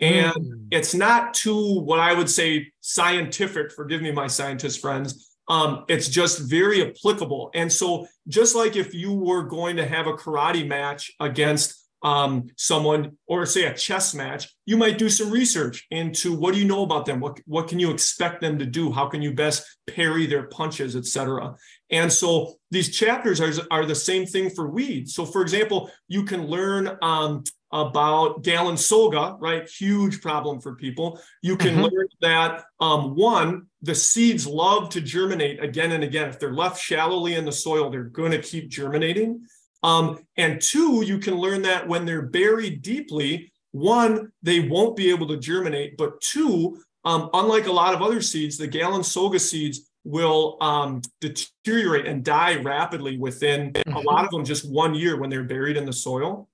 And 0.00 0.34
mm. 0.34 0.66
it's 0.70 0.94
not 0.94 1.34
too 1.34 1.80
what 1.80 2.00
I 2.00 2.14
would 2.14 2.30
say 2.30 2.72
scientific, 2.80 3.72
forgive 3.72 4.02
me, 4.02 4.12
my 4.12 4.26
scientist 4.26 4.80
friends. 4.80 5.33
Um, 5.48 5.84
it's 5.88 6.08
just 6.08 6.48
very 6.48 6.82
applicable. 6.88 7.50
And 7.54 7.70
so, 7.70 8.06
just 8.28 8.54
like 8.54 8.76
if 8.76 8.94
you 8.94 9.12
were 9.12 9.42
going 9.42 9.76
to 9.76 9.86
have 9.86 10.06
a 10.06 10.14
karate 10.14 10.66
match 10.66 11.12
against 11.20 11.84
um, 12.04 12.48
someone 12.56 13.16
or 13.26 13.46
say 13.46 13.64
a 13.64 13.74
chess 13.74 14.14
match, 14.14 14.54
you 14.66 14.76
might 14.76 14.98
do 14.98 15.08
some 15.08 15.30
research 15.30 15.86
into 15.90 16.34
what 16.34 16.52
do 16.52 16.60
you 16.60 16.66
know 16.66 16.82
about 16.82 17.06
them? 17.06 17.18
What, 17.18 17.40
what 17.46 17.66
can 17.66 17.78
you 17.78 17.90
expect 17.90 18.42
them 18.42 18.58
to 18.58 18.66
do? 18.66 18.92
How 18.92 19.08
can 19.08 19.22
you 19.22 19.32
best 19.32 19.64
parry 19.86 20.26
their 20.26 20.44
punches, 20.44 20.96
etc. 20.96 21.54
And 21.94 22.12
so 22.12 22.54
these 22.72 22.94
chapters 22.94 23.40
are, 23.40 23.52
are 23.70 23.86
the 23.86 23.94
same 23.94 24.26
thing 24.26 24.50
for 24.50 24.68
weeds. 24.68 25.14
So 25.14 25.24
for 25.24 25.42
example, 25.42 25.92
you 26.08 26.24
can 26.24 26.48
learn 26.48 26.98
um, 27.02 27.44
about 27.70 28.42
Galinsoga, 28.42 29.36
right? 29.40 29.68
Huge 29.68 30.20
problem 30.20 30.60
for 30.60 30.74
people. 30.74 31.20
You 31.40 31.56
can 31.56 31.74
mm-hmm. 31.74 31.82
learn 31.82 32.08
that 32.20 32.64
um, 32.80 33.14
one, 33.14 33.66
the 33.82 33.94
seeds 33.94 34.44
love 34.44 34.88
to 34.90 35.00
germinate 35.00 35.62
again 35.62 35.92
and 35.92 36.02
again. 36.02 36.28
If 36.28 36.40
they're 36.40 36.52
left 36.52 36.80
shallowly 36.80 37.34
in 37.34 37.44
the 37.44 37.52
soil, 37.52 37.90
they're 37.90 38.02
going 38.02 38.32
to 38.32 38.42
keep 38.42 38.70
germinating. 38.70 39.46
Um, 39.84 40.18
and 40.36 40.60
two, 40.60 41.04
you 41.04 41.18
can 41.18 41.36
learn 41.36 41.62
that 41.62 41.86
when 41.86 42.06
they're 42.06 42.22
buried 42.22 42.82
deeply, 42.82 43.52
one, 43.70 44.32
they 44.42 44.58
won't 44.58 44.96
be 44.96 45.10
able 45.10 45.28
to 45.28 45.36
germinate, 45.36 45.96
but 45.96 46.20
two, 46.20 46.76
um, 47.04 47.30
unlike 47.34 47.66
a 47.66 47.72
lot 47.72 47.94
of 47.94 48.02
other 48.02 48.20
seeds, 48.20 48.56
the 48.58 48.66
Galinsoga 48.66 49.38
seeds 49.38 49.90
will 50.04 50.58
um, 50.60 51.00
deteriorate 51.20 52.06
and 52.06 52.22
die 52.22 52.56
rapidly 52.56 53.16
within 53.18 53.68
a 53.68 53.72
mm-hmm. 53.72 54.06
lot 54.06 54.24
of 54.24 54.30
them 54.30 54.44
just 54.44 54.70
one 54.70 54.94
year 54.94 55.18
when 55.18 55.30
they're 55.30 55.44
buried 55.44 55.76
in 55.76 55.86
the 55.86 55.92
soil. 55.92 56.48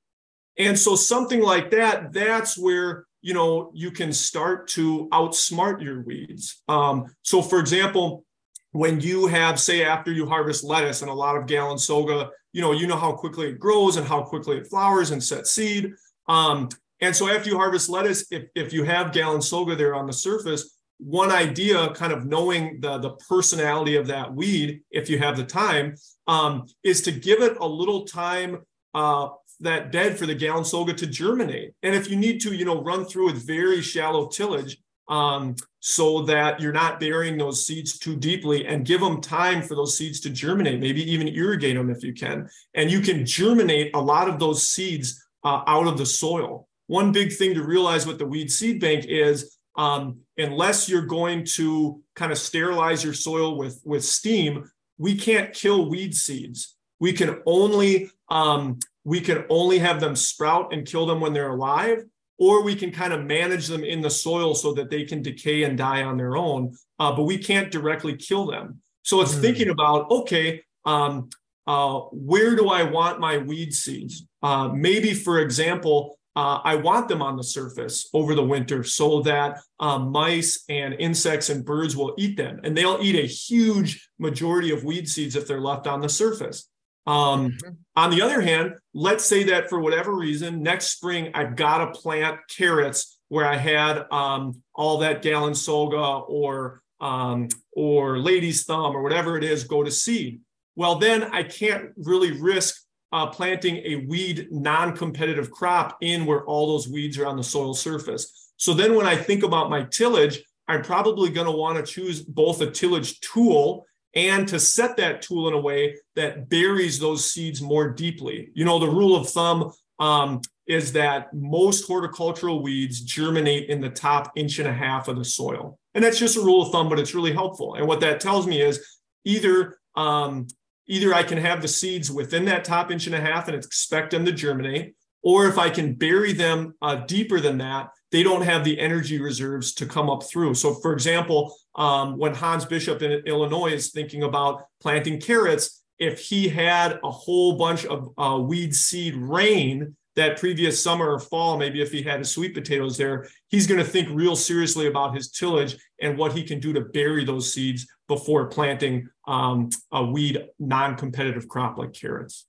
And 0.57 0.79
so 0.79 0.95
something 0.95 1.43
like 1.43 1.71
that, 1.73 2.13
that's 2.13 2.57
where 2.57 3.07
you 3.23 3.35
know 3.35 3.71
you 3.75 3.91
can 3.91 4.13
start 4.13 4.69
to 4.69 5.09
outsmart 5.13 5.83
your 5.83 6.03
weeds. 6.03 6.63
Um, 6.69 7.15
so 7.23 7.43
for 7.43 7.59
example, 7.59 8.25
when 8.73 9.01
you 9.01 9.27
have, 9.27 9.59
say, 9.59 9.85
after 9.85 10.13
you 10.13 10.27
harvest 10.27 10.63
lettuce 10.63 11.03
and 11.03 11.11
a 11.11 11.15
lot 11.15 11.37
of 11.37 11.47
galinsoga, 11.47 12.31
you 12.53 12.61
know, 12.61 12.73
you 12.73 12.87
know 12.87 12.97
how 12.97 13.13
quickly 13.13 13.49
it 13.49 13.59
grows 13.59 13.97
and 13.97 14.07
how 14.07 14.23
quickly 14.23 14.59
it 14.59 14.69
flowers 14.69 15.11
and 15.11 15.23
sets 15.23 15.53
seed. 15.53 15.93
Um, 16.29 16.69
and 17.01 17.15
so 17.15 17.29
after 17.29 17.51
you 17.51 17.57
harvest 17.57 17.89
lettuce, 17.89 18.27
if, 18.31 18.45
if 18.55 18.73
you 18.73 18.85
have 18.85 19.13
galinsoga 19.13 19.77
there 19.77 19.95
on 19.95 20.07
the 20.07 20.13
surface, 20.13 20.79
one 21.01 21.31
idea, 21.31 21.91
kind 21.91 22.13
of 22.13 22.27
knowing 22.27 22.81
the, 22.81 22.99
the 22.99 23.11
personality 23.29 23.97
of 23.97 24.07
that 24.09 24.33
weed, 24.35 24.83
if 24.91 25.09
you 25.09 25.19
have 25.19 25.37
the 25.37 25.45
time, 25.45 25.95
um, 26.27 26.67
is 26.83 27.03
to 27.03 27.13
give 27.13 27.41
it 27.43 27.57
a 27.59 27.67
little 27.67 28.05
time 28.05 28.59
uh, 28.95 29.29
that 29.61 29.93
bed 29.93 30.19
for 30.19 30.27
the 30.27 30.37
Galinsoga 30.37 30.97
to 30.97 31.07
germinate. 31.07 31.73
And 31.83 31.95
if 31.95 32.11
you 32.11 32.17
need 32.17 32.41
to, 32.43 32.55
you 32.55 32.65
know, 32.65 32.83
run 32.83 33.05
through 33.05 33.27
with 33.27 33.47
very 33.47 33.81
shallow 33.81 34.29
tillage, 34.29 34.79
um, 35.09 35.57
so 35.81 36.23
that 36.23 36.61
you're 36.61 36.73
not 36.73 37.01
burying 37.01 37.37
those 37.37 37.67
seeds 37.67 37.99
too 37.99 38.15
deeply 38.15 38.67
and 38.67 38.87
give 38.87 39.01
them 39.01 39.21
time 39.21 39.61
for 39.61 39.75
those 39.75 39.99
seeds 39.99 40.21
to 40.21 40.31
germinate, 40.31 40.79
maybe 40.79 41.03
even 41.11 41.27
irrigate 41.29 41.77
them 41.77 41.91
if 41.91 42.05
you 42.05 42.15
can. 42.15 42.49
And 42.75 42.91
you 42.91 43.01
can 43.01 43.27
germinate 43.27 43.91
a 43.95 44.01
lot 44.01 44.29
of 44.29 44.39
those 44.39 44.69
seeds 44.69 45.21
uh, 45.43 45.63
out 45.67 45.89
of 45.89 45.99
the 45.99 46.07
soil. 46.07 46.69
One 46.87 47.11
big 47.13 47.33
thing 47.33 47.55
to 47.55 47.65
realize 47.65 48.07
with 48.07 48.19
the 48.19 48.27
weed 48.27 48.53
seed 48.53 48.81
bank 48.81 49.07
is 49.07 49.59
um, 49.77 50.19
unless 50.37 50.89
you're 50.89 51.07
going 51.07 51.45
to 51.57 52.03
kind 52.17 52.33
of 52.33 52.39
sterilize 52.39 53.05
your 53.05 53.15
soil 53.15 53.57
with, 53.57 53.81
with 53.85 54.05
steam, 54.05 54.71
we 54.99 55.15
can't 55.15 55.53
kill 55.53 55.89
weed 55.89 56.15
seeds. 56.15 56.77
We 56.99 57.13
can 57.13 57.41
only 57.47 58.11
um, 58.29 58.79
we 59.05 59.21
can 59.21 59.45
only 59.49 59.79
have 59.79 60.01
them 60.01 60.15
sprout 60.15 60.73
and 60.73 60.87
kill 60.87 61.07
them 61.07 61.21
when 61.21 61.33
they're 61.33 61.51
alive 61.51 62.05
or 62.41 62.63
we 62.63 62.75
can 62.75 62.91
kind 62.91 63.13
of 63.13 63.25
manage 63.25 63.67
them 63.67 63.85
in 63.85 64.01
the 64.01 64.11
soil 64.11 64.55
so 64.55 64.73
that 64.73 64.89
they 64.89 65.05
can 65.05 65.23
decay 65.23 65.65
and 65.65 65.77
die 65.77 66.03
on 66.03 66.17
their 66.17 66.37
own, 66.37 66.75
uh, 66.99 67.15
but 67.15 67.25
we 67.25 67.37
can't 67.37 67.71
directly 67.71 68.17
kill 68.17 68.47
them. 68.47 68.81
So 69.03 69.21
it's 69.21 69.35
mm. 69.35 69.43
thinking 69.43 69.69
about 69.69 70.11
okay, 70.11 70.63
um, 70.87 71.29
uh, 71.67 72.01
where 72.13 72.57
do 72.57 72.71
I 72.71 72.83
want 72.83 73.21
my 73.21 73.37
weed 73.37 73.75
seeds? 73.75 74.27
Uh, 74.43 74.69
maybe, 74.69 75.13
for 75.13 75.41
example, 75.41 76.19
uh, 76.37 76.61
I 76.63 76.77
want 76.77 77.09
them 77.09 77.23
on 77.23 77.37
the 77.37 77.43
surface 77.43 78.09
over 78.15 78.35
the 78.35 78.45
winter 78.45 78.85
so 78.85 79.21
that 79.23 79.61
um, 79.81 80.13
mice 80.13 80.65
and 80.69 80.95
insects 80.95 81.49
and 81.49 81.65
birds 81.65 81.97
will 81.97 82.15
eat 82.19 82.37
them. 82.37 82.61
And 82.63 82.77
they'll 82.77 82.99
eat 83.01 83.17
a 83.17 83.27
huge 83.27 84.09
majority 84.19 84.71
of 84.71 84.85
weed 84.85 85.09
seeds 85.09 85.35
if 85.35 85.47
they're 85.47 85.61
left 85.61 85.87
on 85.87 86.01
the 86.01 86.09
surface. 86.09 86.69
Um, 87.07 87.51
mm-hmm. 87.51 87.71
On 87.97 88.11
the 88.11 88.23
other 88.23 88.41
hand, 88.41 88.75
let's 88.95 89.25
say 89.25 89.43
that 89.45 89.69
for 89.69 89.81
whatever 89.81 90.15
reason, 90.15 90.63
next 90.63 90.91
spring 90.91 91.31
I've 91.35 91.57
got 91.57 91.79
to 91.79 92.01
plant 92.01 92.39
carrots 92.49 93.19
where 93.29 93.47
I 93.47 93.57
had 93.57 94.07
um, 94.13 94.63
all 94.75 94.99
that 94.99 95.23
Galinsoga 95.23 96.29
or 96.29 96.83
um, 97.01 97.49
or 97.73 98.19
lady's 98.19 98.65
thumb 98.65 98.95
or 98.95 99.03
whatever 99.03 99.39
it 99.39 99.45
is 99.45 99.65
go 99.65 99.83
to 99.83 99.91
seed. 99.91 100.41
Well, 100.77 100.97
then 100.97 101.25
I 101.25 101.43
can't 101.43 101.91
really 101.97 102.33
risk 102.33 102.83
uh, 103.13 103.27
planting 103.27 103.77
a 103.79 104.07
weed 104.09 104.49
non-competitive 104.51 105.51
crop 105.51 105.97
in 106.01 106.27
where 106.27 106.45
all 106.45 106.67
those 106.67 106.89
weeds 106.89 107.19
are 107.19 107.27
on 107.27 107.37
the 107.37 107.43
soil 107.43 107.75
surface. 107.75 108.53
So 108.57 108.75
then 108.75 108.95
when 108.95 109.07
I 109.07 109.17
think 109.17 109.43
about 109.43 109.71
my 109.71 109.85
tillage, 109.85 110.43
I'm 110.69 110.83
probably 110.83 111.31
going 111.31 111.47
to 111.47 111.53
want 111.53 111.85
to 111.85 111.93
choose 111.93 112.23
both 112.23 112.61
a 112.61 112.71
tillage 112.71 113.21
tool 113.21 113.87
and 114.15 114.47
to 114.49 114.61
set 114.61 114.97
that 114.97 115.23
tool 115.23 115.49
in 115.49 115.55
a 115.55 115.61
way 115.61 115.97
that 116.17 116.49
buries 116.49 116.99
those 116.99 117.31
seeds 117.31 117.61
more 117.61 117.89
deeply. 117.91 118.51
You 118.55 118.65
know, 118.65 118.79
the 118.79 118.89
rule 118.89 119.17
of 119.17 119.29
thumb 119.29 119.73
um, 119.99 120.41
is 120.67 120.93
that 120.93 121.33
most 121.35 121.87
horticultural 121.87 122.63
weeds 122.63 123.01
germinate 123.01 123.69
in 123.69 123.81
the 123.81 123.91
top 123.91 124.33
inch 124.37 124.59
and 124.59 124.69
a 124.69 124.73
half 124.73 125.09
of 125.09 125.17
the 125.17 125.25
soil. 125.25 125.79
And 125.95 126.05
that's 126.05 126.19
just 126.19 126.37
a 126.37 126.41
rule 126.41 126.63
of 126.63 126.71
thumb, 126.71 126.89
but 126.89 126.99
it's 126.99 127.15
really 127.15 127.33
helpful. 127.33 127.75
And 127.75 127.87
what 127.87 128.01
that 128.01 128.21
tells 128.21 128.47
me 128.47 128.61
is 128.61 128.85
either 129.25 129.79
um, 129.97 130.47
either 130.91 131.15
I 131.15 131.23
can 131.23 131.39
have 131.39 131.63
the 131.63 131.69
seeds 131.69 132.11
within 132.11 132.45
that 132.47 132.65
top 132.65 132.91
inch 132.91 133.07
and 133.07 133.15
a 133.15 133.21
half 133.21 133.47
and 133.47 133.57
expect 133.57 134.11
them 134.11 134.25
to 134.25 134.33
germinate, 134.33 134.97
or 135.23 135.47
if 135.47 135.57
I 135.57 135.71
can 135.71 135.95
bury 135.95 136.33
them 136.33 136.75
uh, 136.83 136.97
deeper 137.07 137.39
than 137.39 137.59
that, 137.59 137.91
they 138.11 138.25
don't 138.25 138.43
have 138.43 138.65
the 138.65 138.79
energy 138.79 139.21
reserves 139.21 139.73
to 139.75 139.87
come 139.87 140.11
up 140.11 140.25
through. 140.25 140.55
So, 140.55 140.75
for 140.75 140.93
example, 140.93 141.55
um, 141.77 142.19
when 142.19 142.35
Hans 142.35 142.65
Bishop 142.65 143.03
in 143.03 143.13
Illinois 143.25 143.73
is 143.73 143.93
thinking 143.93 144.25
about 144.25 144.65
planting 144.81 145.21
carrots, 145.21 145.81
if 146.01 146.19
he 146.19 146.49
had 146.49 146.99
a 147.05 147.11
whole 147.11 147.57
bunch 147.57 147.87
of 147.87 148.09
uh, 148.19 148.39
weed 148.41 148.75
seed 148.75 149.15
rain 149.15 149.97
that 150.21 150.39
previous 150.39 150.83
summer 150.83 151.13
or 151.13 151.19
fall, 151.19 151.57
maybe 151.57 151.81
if 151.81 151.91
he 151.91 152.03
had 152.03 152.19
his 152.19 152.31
sweet 152.31 152.55
potatoes 152.55 152.97
there, 152.97 153.27
he's 153.49 153.67
going 153.67 153.79
to 153.79 153.87
think 153.87 154.09
real 154.13 154.37
seriously 154.37 154.87
about 154.87 155.15
his 155.15 155.31
tillage 155.31 155.77
and 156.01 156.17
what 156.17 156.33
he 156.33 156.43
can 156.43 156.61
do 156.61 156.73
to 156.73 156.83
bury 156.83 157.25
those 157.25 157.53
seeds 157.53 157.87
before 158.07 158.47
planting 158.47 159.09
um, 159.27 159.71
a 159.93 160.05
weed 160.05 160.47
non 160.59 160.97
competitive 160.97 161.49
crop 161.49 161.79
like 161.79 161.93
carrots. 161.93 162.47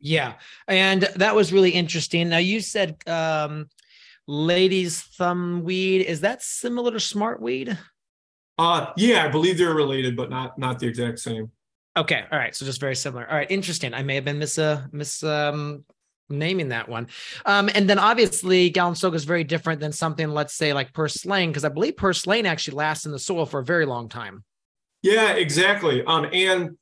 Yeah. 0.00 0.34
And 0.68 1.02
that 1.16 1.34
was 1.34 1.52
really 1.52 1.70
interesting. 1.70 2.28
Now, 2.28 2.38
you 2.38 2.60
said 2.60 2.96
um, 3.06 3.68
ladies' 4.26 5.00
thumb 5.00 5.62
weed. 5.64 6.02
Is 6.02 6.20
that 6.20 6.42
similar 6.42 6.92
to 6.92 7.00
smart 7.00 7.40
weed? 7.40 7.78
Uh 8.56 8.92
yeah, 8.96 9.24
I 9.24 9.28
believe 9.28 9.58
they're 9.58 9.74
related, 9.74 10.14
but 10.14 10.30
not 10.30 10.56
not 10.58 10.78
the 10.78 10.86
exact 10.86 11.18
same. 11.18 11.50
Okay, 11.96 12.24
all 12.30 12.38
right. 12.38 12.54
So 12.54 12.64
just 12.64 12.80
very 12.80 12.96
similar. 12.96 13.28
All 13.28 13.36
right, 13.36 13.50
interesting. 13.50 13.94
I 13.94 14.02
may 14.02 14.14
have 14.14 14.24
been 14.24 14.38
mis 14.38 14.58
uh, 14.58 14.84
mis 14.92 15.22
um 15.24 15.84
naming 16.38 16.68
that 16.68 16.88
one. 16.88 17.08
Um, 17.46 17.70
and 17.74 17.88
then 17.88 17.98
obviously 17.98 18.70
galinsoga 18.70 19.14
is 19.14 19.24
very 19.24 19.44
different 19.44 19.80
than 19.80 19.92
something, 19.92 20.28
let's 20.28 20.54
say 20.54 20.72
like 20.72 20.92
purslane, 20.92 21.50
because 21.50 21.64
I 21.64 21.68
believe 21.68 21.96
purslane 21.96 22.46
actually 22.46 22.76
lasts 22.76 23.06
in 23.06 23.12
the 23.12 23.18
soil 23.18 23.46
for 23.46 23.60
a 23.60 23.64
very 23.64 23.86
long 23.86 24.08
time. 24.08 24.44
Yeah, 25.02 25.32
exactly. 25.32 26.02
Um, 26.04 26.26
and 26.32 26.76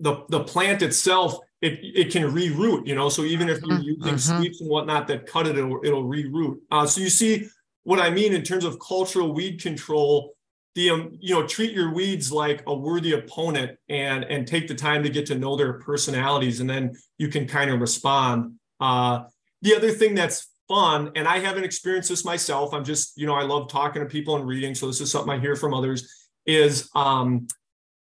the 0.00 0.24
the 0.28 0.44
plant 0.44 0.82
itself, 0.82 1.38
it 1.60 1.78
it 1.82 2.12
can 2.12 2.24
reroot, 2.24 2.86
you 2.86 2.94
know. 2.94 3.08
So 3.08 3.22
even 3.22 3.48
if 3.48 3.62
you're 3.62 3.78
mm-hmm. 3.78 3.82
using 3.82 4.14
mm-hmm. 4.14 4.38
sweeps 4.38 4.60
and 4.60 4.70
whatnot 4.70 5.08
that 5.08 5.26
cut 5.26 5.46
it, 5.46 5.56
it'll, 5.56 5.80
it'll 5.84 6.04
reroot. 6.04 6.58
Uh, 6.70 6.86
so 6.86 7.00
you 7.00 7.10
see 7.10 7.48
what 7.84 7.98
I 7.98 8.10
mean 8.10 8.32
in 8.32 8.42
terms 8.42 8.64
of 8.64 8.78
cultural 8.78 9.32
weed 9.32 9.60
control 9.60 10.34
the 10.74 10.90
um, 10.90 11.16
you 11.20 11.34
know 11.34 11.46
treat 11.46 11.72
your 11.72 11.92
weeds 11.92 12.32
like 12.32 12.62
a 12.66 12.74
worthy 12.74 13.12
opponent 13.12 13.78
and 13.88 14.24
and 14.24 14.46
take 14.46 14.68
the 14.68 14.74
time 14.74 15.02
to 15.02 15.10
get 15.10 15.26
to 15.26 15.34
know 15.34 15.56
their 15.56 15.74
personalities 15.74 16.60
and 16.60 16.68
then 16.68 16.94
you 17.18 17.28
can 17.28 17.46
kind 17.46 17.70
of 17.70 17.80
respond 17.80 18.54
uh, 18.82 19.24
the 19.62 19.74
other 19.74 19.90
thing 19.90 20.14
that's 20.14 20.50
fun 20.68 21.10
and 21.16 21.26
i 21.28 21.38
haven't 21.38 21.64
experienced 21.64 22.08
this 22.08 22.24
myself 22.24 22.74
i'm 22.74 22.84
just 22.84 23.16
you 23.16 23.26
know 23.26 23.34
i 23.34 23.42
love 23.42 23.68
talking 23.68 24.02
to 24.02 24.08
people 24.08 24.36
and 24.36 24.46
reading 24.46 24.74
so 24.74 24.86
this 24.86 25.00
is 25.00 25.10
something 25.10 25.32
i 25.32 25.38
hear 25.38 25.56
from 25.56 25.72
others 25.72 26.28
is 26.46 26.90
um, 26.96 27.46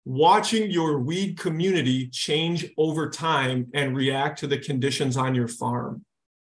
watching 0.06 0.72
your 0.72 1.00
weed 1.00 1.38
community 1.38 2.08
change 2.08 2.66
over 2.78 3.10
time 3.10 3.68
and 3.74 3.96
react 3.96 4.40
to 4.40 4.48
the 4.48 4.58
conditions 4.58 5.18
on 5.18 5.36
your 5.36 5.48
farm 5.48 6.04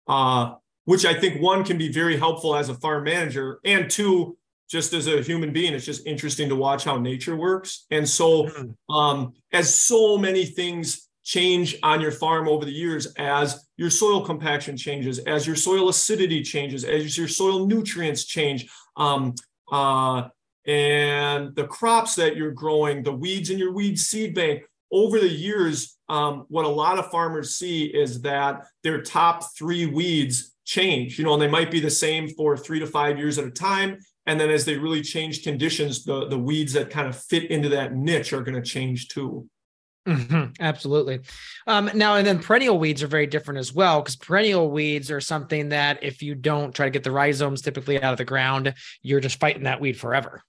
uh, 0.09 0.55
which 0.85 1.05
i 1.05 1.14
think 1.14 1.41
one 1.43 1.64
can 1.64 1.76
be 1.76 1.91
very 1.91 2.17
helpful 2.17 2.55
as 2.55 2.69
a 2.69 2.75
farm 2.75 3.05
manager 3.05 3.59
and 3.64 3.91
two 3.91 4.37
just 4.73 4.95
as 4.95 5.07
a 5.07 5.21
human 5.21 5.52
being, 5.52 5.75
it's 5.75 5.85
just 5.85 6.07
interesting 6.07 6.49
to 6.49 6.57
watch 6.57 6.85
how 6.85 6.97
nature 6.97 7.37
works. 7.37 7.85
And 7.91 8.09
so, 8.09 8.45
mm-hmm. 8.45 8.95
um, 8.95 9.35
as 9.52 9.75
so 9.75 10.17
many 10.17 10.47
things 10.47 11.11
change 11.25 11.76
on 11.83 12.00
your 12.00 12.11
farm 12.11 12.49
over 12.49 12.64
the 12.64 12.73
years, 12.73 13.07
as 13.17 13.69
your 13.76 13.91
soil 13.91 14.25
compaction 14.25 14.76
changes, 14.76 15.19
as 15.21 15.47
your 15.47 15.57
soil 15.57 15.88
acidity 15.88 16.43
changes, 16.43 16.85
as 16.85 17.17
your 17.17 17.29
soil 17.29 17.67
nutrients 17.67 18.25
change, 18.25 18.69
um, 18.97 19.35
uh, 19.71 20.29
and 20.67 21.55
the 21.57 21.67
crops 21.67 22.14
that 22.17 22.37
you're 22.37 22.52
growing, 22.52 23.02
the 23.02 23.12
weeds 23.12 23.50
in 23.50 23.59
your 23.59 23.73
weed 23.73 23.99
seed 23.99 24.35
bank, 24.35 24.62
over 24.91 25.19
the 25.19 25.29
years, 25.29 25.97
um, 26.09 26.45
what 26.49 26.67
a 26.67 26.69
lot 26.69 26.99
of 26.99 27.11
farmers 27.11 27.57
see 27.57 27.85
is 27.85 28.21
that 28.21 28.67
their 28.83 29.00
top 29.00 29.43
three 29.57 29.87
weeds 29.87 30.55
change. 30.67 31.19
You 31.19 31.25
know, 31.25 31.33
and 31.33 31.41
they 31.41 31.49
might 31.49 31.71
be 31.71 31.81
the 31.81 31.91
same 31.91 32.29
for 32.29 32.57
three 32.57 32.79
to 32.79 32.87
five 32.87 33.19
years 33.19 33.38
at 33.38 33.47
a 33.47 33.50
time 33.50 33.99
and 34.26 34.38
then 34.38 34.50
as 34.50 34.64
they 34.64 34.76
really 34.76 35.02
change 35.02 35.43
conditions 35.43 36.05
the 36.05 36.29
the 36.29 36.38
weeds 36.38 36.73
that 36.73 36.91
kind 36.91 37.09
of 37.09 37.17
fit 37.17 37.50
into 37.50 37.69
that 37.69 37.95
niche 37.95 38.33
are 38.33 38.43
going 38.43 38.61
to 38.61 38.69
change 38.69 39.09
too 39.09 39.49
mm-hmm, 40.06 40.52
absolutely. 40.61 41.21
Um, 41.66 41.90
now 41.94 42.16
and 42.16 42.26
then 42.26 42.38
perennial 42.38 42.78
weeds 42.78 43.02
are 43.02 43.09
very 43.09 43.26
different 43.26 43.59
as 43.59 43.73
well 43.73 44.00
because 44.00 44.16
perennial 44.16 44.71
weeds 44.71 45.11
are 45.11 45.21
something 45.21 45.71
that 45.71 46.02
if 46.02 46.23
you 46.23 46.35
don't 46.35 46.75
try 46.75 46.87
to 46.87 46.90
get 46.90 47.04
the 47.04 47.11
rhizomes 47.11 47.62
typically 47.62 48.02
out 48.02 48.12
of 48.12 48.18
the 48.18 48.25
ground 48.25 48.75
you're 49.02 49.21
just 49.21 49.40
fighting 49.40 49.64
that 49.64 49.80
weed 49.80 49.97
forever. 49.99 50.42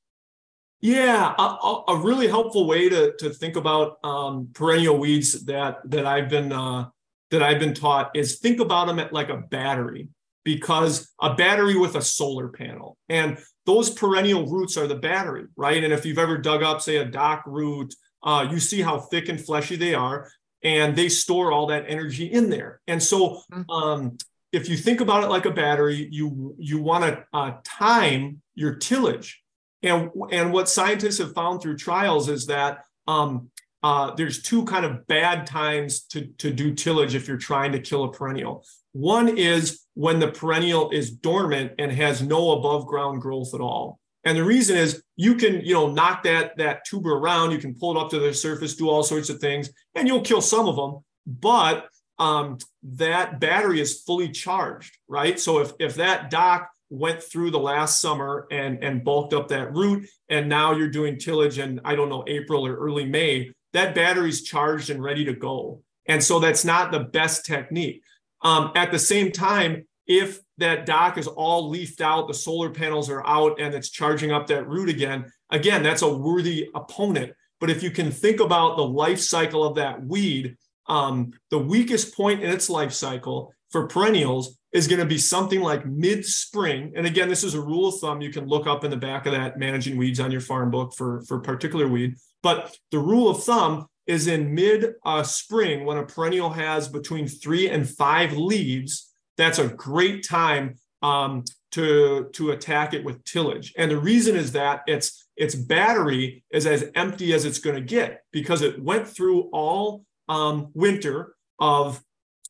Yeah, 0.81 1.33
a, 1.39 1.81
a 1.87 1.97
really 1.97 2.27
helpful 2.27 2.67
way 2.67 2.89
to 2.89 3.13
to 3.19 3.29
think 3.29 3.55
about 3.55 3.99
um, 4.03 4.49
perennial 4.53 4.97
weeds 4.97 5.45
that 5.45 5.77
that 5.85 6.05
I've 6.05 6.27
been 6.27 6.51
uh, 6.51 6.89
that 7.31 7.41
I've 7.41 7.59
been 7.59 7.73
taught 7.73 8.11
is 8.15 8.39
think 8.39 8.59
about 8.59 8.87
them 8.87 8.99
at 8.99 9.13
like 9.13 9.29
a 9.29 9.37
battery 9.37 10.09
because 10.43 11.09
a 11.21 11.35
battery 11.35 11.77
with 11.77 11.95
a 11.95 12.01
solar 12.01 12.49
panel 12.49 12.97
and 13.07 13.37
those 13.65 13.89
perennial 13.89 14.45
roots 14.45 14.75
are 14.75 14.87
the 14.87 14.95
battery, 14.95 15.45
right? 15.55 15.83
And 15.83 15.93
if 15.93 16.05
you've 16.05 16.17
ever 16.17 16.37
dug 16.37 16.63
up, 16.63 16.81
say, 16.81 16.97
a 16.97 17.05
dock 17.05 17.43
root, 17.45 17.93
uh, 18.23 18.47
you 18.49 18.59
see 18.59 18.81
how 18.81 18.99
thick 18.99 19.29
and 19.29 19.39
fleshy 19.39 19.75
they 19.75 19.93
are, 19.93 20.29
and 20.63 20.95
they 20.95 21.09
store 21.09 21.51
all 21.51 21.67
that 21.67 21.85
energy 21.87 22.25
in 22.25 22.49
there. 22.49 22.81
And 22.87 23.01
so, 23.01 23.41
mm-hmm. 23.51 23.69
um, 23.69 24.17
if 24.51 24.69
you 24.69 24.77
think 24.77 25.01
about 25.01 25.23
it 25.23 25.29
like 25.29 25.45
a 25.45 25.51
battery, 25.51 26.07
you 26.11 26.55
you 26.57 26.81
want 26.81 27.03
to 27.03 27.25
uh, 27.33 27.53
time 27.63 28.41
your 28.55 28.75
tillage. 28.75 29.41
And 29.81 30.09
and 30.31 30.53
what 30.53 30.69
scientists 30.69 31.17
have 31.17 31.33
found 31.33 31.61
through 31.61 31.77
trials 31.77 32.29
is 32.29 32.45
that 32.47 32.85
um, 33.07 33.49
uh, 33.83 34.15
there's 34.15 34.41
two 34.41 34.63
kind 34.63 34.85
of 34.85 35.05
bad 35.07 35.45
times 35.45 36.03
to, 36.03 36.27
to 36.37 36.51
do 36.53 36.73
tillage 36.73 37.15
if 37.15 37.27
you're 37.27 37.37
trying 37.37 37.73
to 37.73 37.79
kill 37.79 38.05
a 38.05 38.11
perennial. 38.11 38.65
One 38.93 39.37
is 39.37 39.81
when 39.93 40.19
the 40.19 40.29
perennial 40.29 40.89
is 40.91 41.11
dormant 41.11 41.73
and 41.77 41.91
has 41.91 42.21
no 42.21 42.51
above 42.51 42.87
ground 42.87 43.21
growth 43.21 43.53
at 43.53 43.59
all. 43.59 43.99
And 44.25 44.37
the 44.37 44.43
reason 44.43 44.77
is 44.77 45.03
you 45.15 45.35
can, 45.35 45.61
you 45.61 45.73
know, 45.73 45.89
knock 45.89 46.23
that 46.23 46.57
that 46.57 46.85
tuber 46.85 47.13
around, 47.13 47.51
you 47.51 47.57
can 47.57 47.75
pull 47.75 47.95
it 47.95 47.99
up 47.99 48.09
to 48.11 48.19
the 48.19 48.33
surface, 48.33 48.75
do 48.75 48.89
all 48.89 49.03
sorts 49.03 49.29
of 49.29 49.39
things, 49.39 49.69
and 49.95 50.07
you'll 50.07 50.21
kill 50.21 50.41
some 50.41 50.67
of 50.67 50.75
them. 50.75 51.03
But 51.27 51.87
um, 52.19 52.57
that 52.83 53.39
battery 53.39 53.81
is 53.81 54.01
fully 54.01 54.29
charged, 54.29 54.97
right? 55.07 55.39
So 55.39 55.59
if 55.59 55.73
if 55.79 55.95
that 55.95 56.29
dock 56.29 56.69
went 56.89 57.23
through 57.23 57.51
the 57.51 57.59
last 57.59 57.99
summer 57.99 58.47
and 58.51 58.83
and 58.83 59.03
bulked 59.03 59.33
up 59.33 59.49
that 59.49 59.73
root, 59.73 60.07
and 60.29 60.47
now 60.47 60.73
you're 60.73 60.89
doing 60.89 61.17
tillage 61.17 61.59
in 61.59 61.81
I 61.83 61.95
don't 61.95 62.09
know 62.09 62.23
April 62.27 62.65
or 62.65 62.75
early 62.75 63.05
May, 63.05 63.51
that 63.73 63.95
battery's 63.95 64.43
charged 64.43 64.89
and 64.89 65.03
ready 65.03 65.25
to 65.25 65.33
go. 65.33 65.81
And 66.05 66.23
so 66.23 66.39
that's 66.39 66.65
not 66.65 66.91
the 66.91 66.99
best 66.99 67.45
technique. 67.45 68.01
Um, 68.41 68.71
at 68.75 68.91
the 68.91 68.99
same 68.99 69.31
time, 69.31 69.87
if 70.05 70.41
that 70.57 70.85
dock 70.85 71.17
is 71.17 71.27
all 71.27 71.69
leafed 71.69 72.01
out, 72.01 72.27
the 72.27 72.33
solar 72.33 72.69
panels 72.69 73.09
are 73.09 73.25
out, 73.25 73.59
and 73.59 73.73
it's 73.73 73.89
charging 73.89 74.31
up 74.31 74.47
that 74.47 74.67
root 74.67 74.89
again, 74.89 75.31
again, 75.49 75.83
that's 75.83 76.01
a 76.01 76.13
worthy 76.13 76.69
opponent. 76.75 77.33
But 77.59 77.69
if 77.69 77.81
you 77.81 77.91
can 77.91 78.11
think 78.11 78.39
about 78.39 78.77
the 78.77 78.85
life 78.85 79.19
cycle 79.19 79.63
of 79.63 79.75
that 79.75 80.03
weed, 80.03 80.57
um, 80.87 81.31
the 81.49 81.59
weakest 81.59 82.15
point 82.15 82.43
in 82.43 82.49
its 82.49 82.69
life 82.69 82.91
cycle 82.91 83.53
for 83.71 83.87
perennials 83.87 84.59
is 84.73 84.87
going 84.87 84.99
to 84.99 85.05
be 85.05 85.17
something 85.17 85.61
like 85.61 85.85
mid 85.85 86.25
spring. 86.25 86.93
And 86.95 87.05
again, 87.05 87.29
this 87.29 87.43
is 87.43 87.53
a 87.53 87.61
rule 87.61 87.89
of 87.89 87.99
thumb 87.99 88.21
you 88.21 88.31
can 88.31 88.47
look 88.47 88.67
up 88.67 88.83
in 88.83 88.91
the 88.91 88.97
back 88.97 89.25
of 89.25 89.33
that 89.33 89.57
managing 89.57 89.97
weeds 89.97 90.19
on 90.19 90.31
your 90.31 90.41
farm 90.41 90.71
book 90.71 90.93
for, 90.95 91.21
for 91.27 91.39
particular 91.39 91.87
weed. 91.87 92.15
But 92.41 92.75
the 92.91 92.99
rule 92.99 93.29
of 93.29 93.43
thumb 93.43 93.87
is 94.07 94.27
in 94.27 94.53
mid 94.53 94.93
uh, 95.05 95.23
spring 95.23 95.85
when 95.85 95.97
a 95.97 96.05
perennial 96.05 96.49
has 96.49 96.87
between 96.87 97.27
three 97.27 97.69
and 97.69 97.89
five 97.89 98.33
leaves. 98.33 99.12
That's 99.37 99.59
a 99.59 99.67
great 99.67 100.27
time 100.27 100.75
um, 101.01 101.43
to 101.71 102.29
to 102.33 102.51
attack 102.51 102.93
it 102.93 103.03
with 103.03 103.23
tillage. 103.25 103.73
And 103.77 103.91
the 103.91 103.97
reason 103.97 104.35
is 104.35 104.51
that 104.53 104.81
its 104.87 105.27
its 105.35 105.55
battery 105.55 106.43
is 106.51 106.65
as 106.65 106.91
empty 106.95 107.33
as 107.33 107.45
it's 107.45 107.59
going 107.59 107.75
to 107.75 107.81
get 107.81 108.21
because 108.31 108.61
it 108.61 108.81
went 108.81 109.07
through 109.07 109.49
all 109.51 110.05
um, 110.29 110.69
winter 110.73 111.35
of 111.59 112.01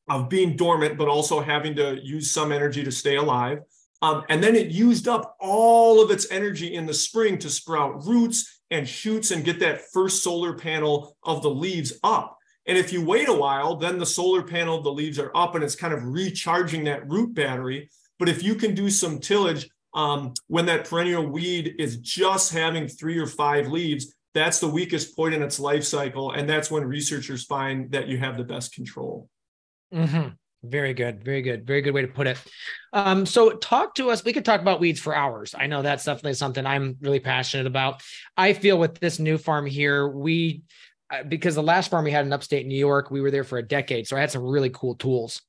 of 0.10 0.30
being 0.30 0.56
dormant, 0.58 0.98
but 0.98 1.08
also 1.08 1.39
having 1.39 1.76
to 1.76 1.98
use 2.04 2.32
some 2.32 2.52
energy 2.52 2.84
to 2.84 2.91
stay 2.91 3.15
alive. 3.15 3.60
Um, 4.02 4.24
and 4.28 4.43
then 4.43 4.56
it 4.56 4.67
used 4.67 5.08
up 5.08 5.38
all 5.39 6.04
of 6.04 6.12
its 6.12 6.30
energy 6.30 6.76
in 6.76 6.86
the 6.86 6.93
spring 6.93 7.38
to 7.38 7.50
sprout 7.50 8.06
roots 8.06 8.62
and 8.69 8.88
shoots 8.88 9.32
and 9.32 9.46
get 9.46 9.60
that 9.62 9.84
first 9.93 10.24
solar 10.24 10.54
panel 10.54 11.15
of 11.24 11.41
the 11.41 11.50
leaves 11.50 11.93
up. 12.04 12.38
And 12.65 12.78
if 12.78 12.93
you 12.93 13.06
wait 13.06 13.28
a 13.28 13.34
while, 13.34 13.76
then 13.76 13.97
the 13.97 14.06
solar 14.06 14.41
panel 14.41 14.82
the 14.82 14.91
leaves 14.91 15.19
are 15.19 15.32
up 15.36 15.56
and 15.56 15.63
it's 15.63 15.76
kind 15.76 15.93
of 15.93 16.04
recharging 16.04 16.86
that 16.86 17.10
root 17.10 17.34
battery. 17.34 17.89
But 18.19 18.30
if 18.30 18.43
you 18.43 18.56
can 18.56 18.73
do 18.73 18.89
some 18.89 19.19
tillage 19.19 19.69
um, 19.93 20.34
when 20.47 20.65
that 20.67 20.89
perennial 20.89 21.28
weed 21.28 21.76
is 21.78 21.97
just 21.97 22.54
having 22.54 22.88
three 22.88 23.17
or 23.17 23.28
five 23.28 23.67
leaves, 23.67 24.13
that's 24.34 24.60
the 24.60 24.67
weakest 24.67 25.15
point 25.15 25.36
in 25.36 25.43
its 25.43 25.60
life 25.60 25.84
cycle. 25.84 26.32
And 26.32 26.49
that's 26.49 26.71
when 26.71 26.86
researchers 26.86 27.43
find 27.43 27.91
that 27.91 28.08
you 28.08 28.17
have 28.17 28.38
the 28.38 28.43
best 28.43 28.73
control. 28.73 29.30
Mm-hmm. 29.93 30.30
Very 30.63 30.93
good. 30.93 31.23
Very 31.23 31.41
good. 31.41 31.67
Very 31.67 31.82
good 31.82 31.93
way 31.93 32.04
to 32.04 32.08
put 32.08 32.26
it. 32.26 32.38
Um, 32.93 33.26
so 33.26 33.52
talk 33.52 33.95
to 33.95 34.10
us. 34.10 34.23
We 34.23 34.32
could 34.32 34.45
talk 34.45 34.62
about 34.62 34.80
weeds 34.80 34.99
for 34.99 35.13
hours. 35.13 35.54
I 35.58 35.67
know 35.67 35.82
that's 35.82 36.06
definitely 36.06 36.36
something 36.36 36.65
I'm 36.65 36.95
really 37.02 37.19
passionate 37.19 37.67
about. 37.67 38.02
I 38.38 38.54
feel 38.54 38.80
with 38.80 38.97
this 38.99 39.19
new 39.19 39.38
farm 39.38 39.65
here, 39.65 40.08
we 40.08 40.63
because 41.21 41.56
the 41.56 41.63
last 41.63 41.91
farm 41.91 42.06
we 42.06 42.12
had 42.12 42.26
in 42.26 42.34
upstate 42.34 42.65
New 42.65 42.78
York, 42.78 43.12
we 43.12 43.21
were 43.21 43.32
there 43.32 43.43
for 43.43 43.58
a 43.58 43.63
decade. 43.63 44.08
So 44.08 44.17
I 44.17 44.19
had 44.19 44.32
some 44.32 44.43
really 44.43 44.71
cool 44.71 44.95
tools. 44.95 45.41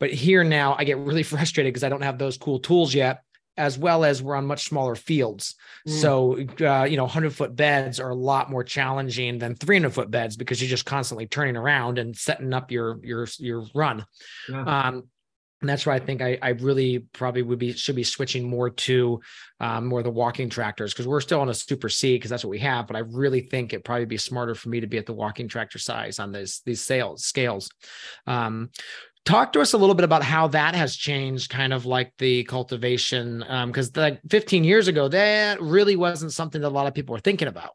But 0.00 0.10
here 0.10 0.42
now 0.42 0.74
I 0.78 0.84
get 0.84 0.98
really 0.98 1.22
frustrated 1.22 1.72
because 1.72 1.84
I 1.84 1.88
don't 1.88 2.02
have 2.02 2.18
those 2.18 2.36
cool 2.36 2.58
tools 2.58 2.94
yet 2.94 3.22
as 3.56 3.78
well 3.78 4.04
as 4.04 4.22
we're 4.22 4.34
on 4.34 4.46
much 4.46 4.64
smaller 4.64 4.94
fields. 4.94 5.56
Mm. 5.86 6.00
So, 6.00 6.66
uh, 6.66 6.84
you 6.84 6.96
know, 6.96 7.04
100 7.04 7.34
foot 7.34 7.54
beds 7.54 8.00
are 8.00 8.10
a 8.10 8.14
lot 8.14 8.50
more 8.50 8.64
challenging 8.64 9.38
than 9.38 9.54
300 9.54 9.92
foot 9.92 10.10
beds 10.10 10.36
because 10.36 10.60
you're 10.60 10.70
just 10.70 10.86
constantly 10.86 11.26
turning 11.26 11.56
around 11.56 11.98
and 11.98 12.16
setting 12.16 12.52
up 12.54 12.70
your 12.70 12.98
your 13.02 13.26
your 13.38 13.66
run. 13.74 14.06
Yeah. 14.48 14.62
Um, 14.62 15.08
and 15.62 15.68
that's 15.68 15.86
why 15.86 15.94
I 15.94 16.00
think 16.00 16.20
I, 16.20 16.36
I 16.42 16.50
really 16.50 16.98
probably 17.12 17.42
would 17.42 17.60
be 17.60 17.72
should 17.72 17.96
be 17.96 18.02
switching 18.02 18.48
more 18.48 18.68
to 18.68 19.20
um, 19.60 19.86
more 19.86 20.02
the 20.02 20.10
walking 20.10 20.50
tractors 20.50 20.92
because 20.92 21.06
we're 21.06 21.20
still 21.20 21.40
on 21.40 21.48
a 21.48 21.54
super 21.54 21.88
C 21.88 22.16
because 22.16 22.30
that's 22.30 22.44
what 22.44 22.50
we 22.50 22.58
have. 22.58 22.88
But 22.88 22.96
I 22.96 23.00
really 23.00 23.40
think 23.40 23.72
it'd 23.72 23.84
probably 23.84 24.04
be 24.04 24.18
smarter 24.18 24.56
for 24.56 24.68
me 24.68 24.80
to 24.80 24.88
be 24.88 24.98
at 24.98 25.06
the 25.06 25.14
walking 25.14 25.46
tractor 25.48 25.78
size 25.78 26.18
on 26.18 26.32
these 26.32 26.62
these 26.66 26.82
sales 26.82 27.24
scales. 27.24 27.70
Um, 28.26 28.70
talk 29.24 29.52
to 29.52 29.60
us 29.60 29.72
a 29.72 29.78
little 29.78 29.94
bit 29.94 30.04
about 30.04 30.24
how 30.24 30.48
that 30.48 30.74
has 30.74 30.96
changed 30.96 31.48
kind 31.48 31.72
of 31.72 31.86
like 31.86 32.12
the 32.18 32.42
cultivation 32.44 33.38
because 33.66 33.96
um, 33.96 34.02
like 34.02 34.20
15 34.28 34.64
years 34.64 34.88
ago 34.88 35.06
that 35.06 35.60
really 35.60 35.94
wasn't 35.94 36.32
something 36.32 36.60
that 36.60 36.66
a 36.66 36.70
lot 36.70 36.88
of 36.88 36.94
people 36.94 37.12
were 37.12 37.20
thinking 37.20 37.46
about 37.46 37.70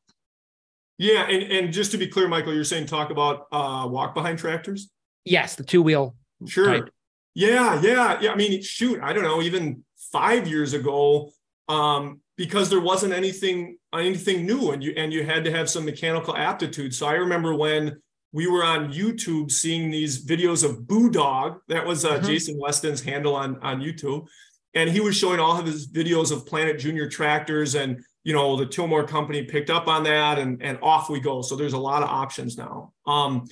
yeah 0.98 1.26
and, 1.30 1.44
and 1.50 1.74
just 1.74 1.92
to 1.92 1.98
be 1.98 2.06
clear 2.06 2.28
michael 2.28 2.54
you're 2.54 2.66
saying 2.66 2.86
talk 2.86 3.12
about 3.12 3.48
uh, 3.54 3.88
walk 3.90 4.14
behind 4.14 4.38
tractors 4.38 4.90
yes 5.24 5.56
the 5.56 5.64
two 5.64 5.82
wheel 5.82 6.18
sure 6.46 6.82
type. 6.82 6.90
Yeah, 7.38 7.80
yeah, 7.84 8.18
yeah. 8.20 8.32
I 8.32 8.36
mean, 8.36 8.64
shoot, 8.64 9.00
I 9.00 9.14
don't 9.14 9.22
know, 9.22 9.44
even 9.44 9.84
five 10.12 10.48
years 10.48 10.74
ago, 10.74 11.30
um, 11.70 12.20
because 12.36 12.72
there 12.72 12.80
wasn't 12.80 13.14
anything 13.14 13.78
anything 13.94 14.48
new, 14.48 14.72
and 14.72 14.84
you 14.84 14.94
and 14.98 15.14
you 15.14 15.24
had 15.24 15.44
to 15.44 15.52
have 15.52 15.70
some 15.70 15.86
mechanical 15.86 16.36
aptitude. 16.36 16.96
So 16.96 17.06
I 17.06 17.14
remember 17.14 17.54
when 17.54 18.02
we 18.32 18.48
were 18.48 18.64
on 18.64 18.92
YouTube 18.92 19.52
seeing 19.52 19.92
these 19.92 20.26
videos 20.26 20.68
of 20.68 20.88
Boo 20.88 21.12
Dog. 21.12 21.60
That 21.68 21.86
was 21.86 22.06
uh, 22.06 22.16
mm-hmm. 22.16 22.26
Jason 22.26 22.58
Weston's 22.60 23.04
handle 23.04 23.36
on 23.36 23.60
on 23.62 23.82
YouTube, 23.82 24.26
and 24.74 24.90
he 24.90 25.00
was 25.00 25.16
showing 25.16 25.40
all 25.40 25.60
of 25.60 25.68
his 25.68 25.88
videos 25.88 26.32
of 26.32 26.48
Planet 26.48 26.80
Junior 26.80 27.08
tractors, 27.08 27.76
and 27.76 28.04
you 28.24 28.34
know 28.34 28.58
the 28.58 28.66
Tilmor 28.66 29.08
company 29.08 29.44
picked 29.44 29.70
up 29.70 29.88
on 29.88 30.06
that, 30.06 30.40
and 30.40 30.60
and 30.64 30.80
off 30.82 31.08
we 31.08 31.20
go. 31.20 31.44
So 31.44 31.56
there's 31.56 31.74
a 31.74 31.78
lot 31.78 32.02
of 32.02 32.10
options 32.10 32.58
now. 32.58 32.94
Um, 33.06 33.46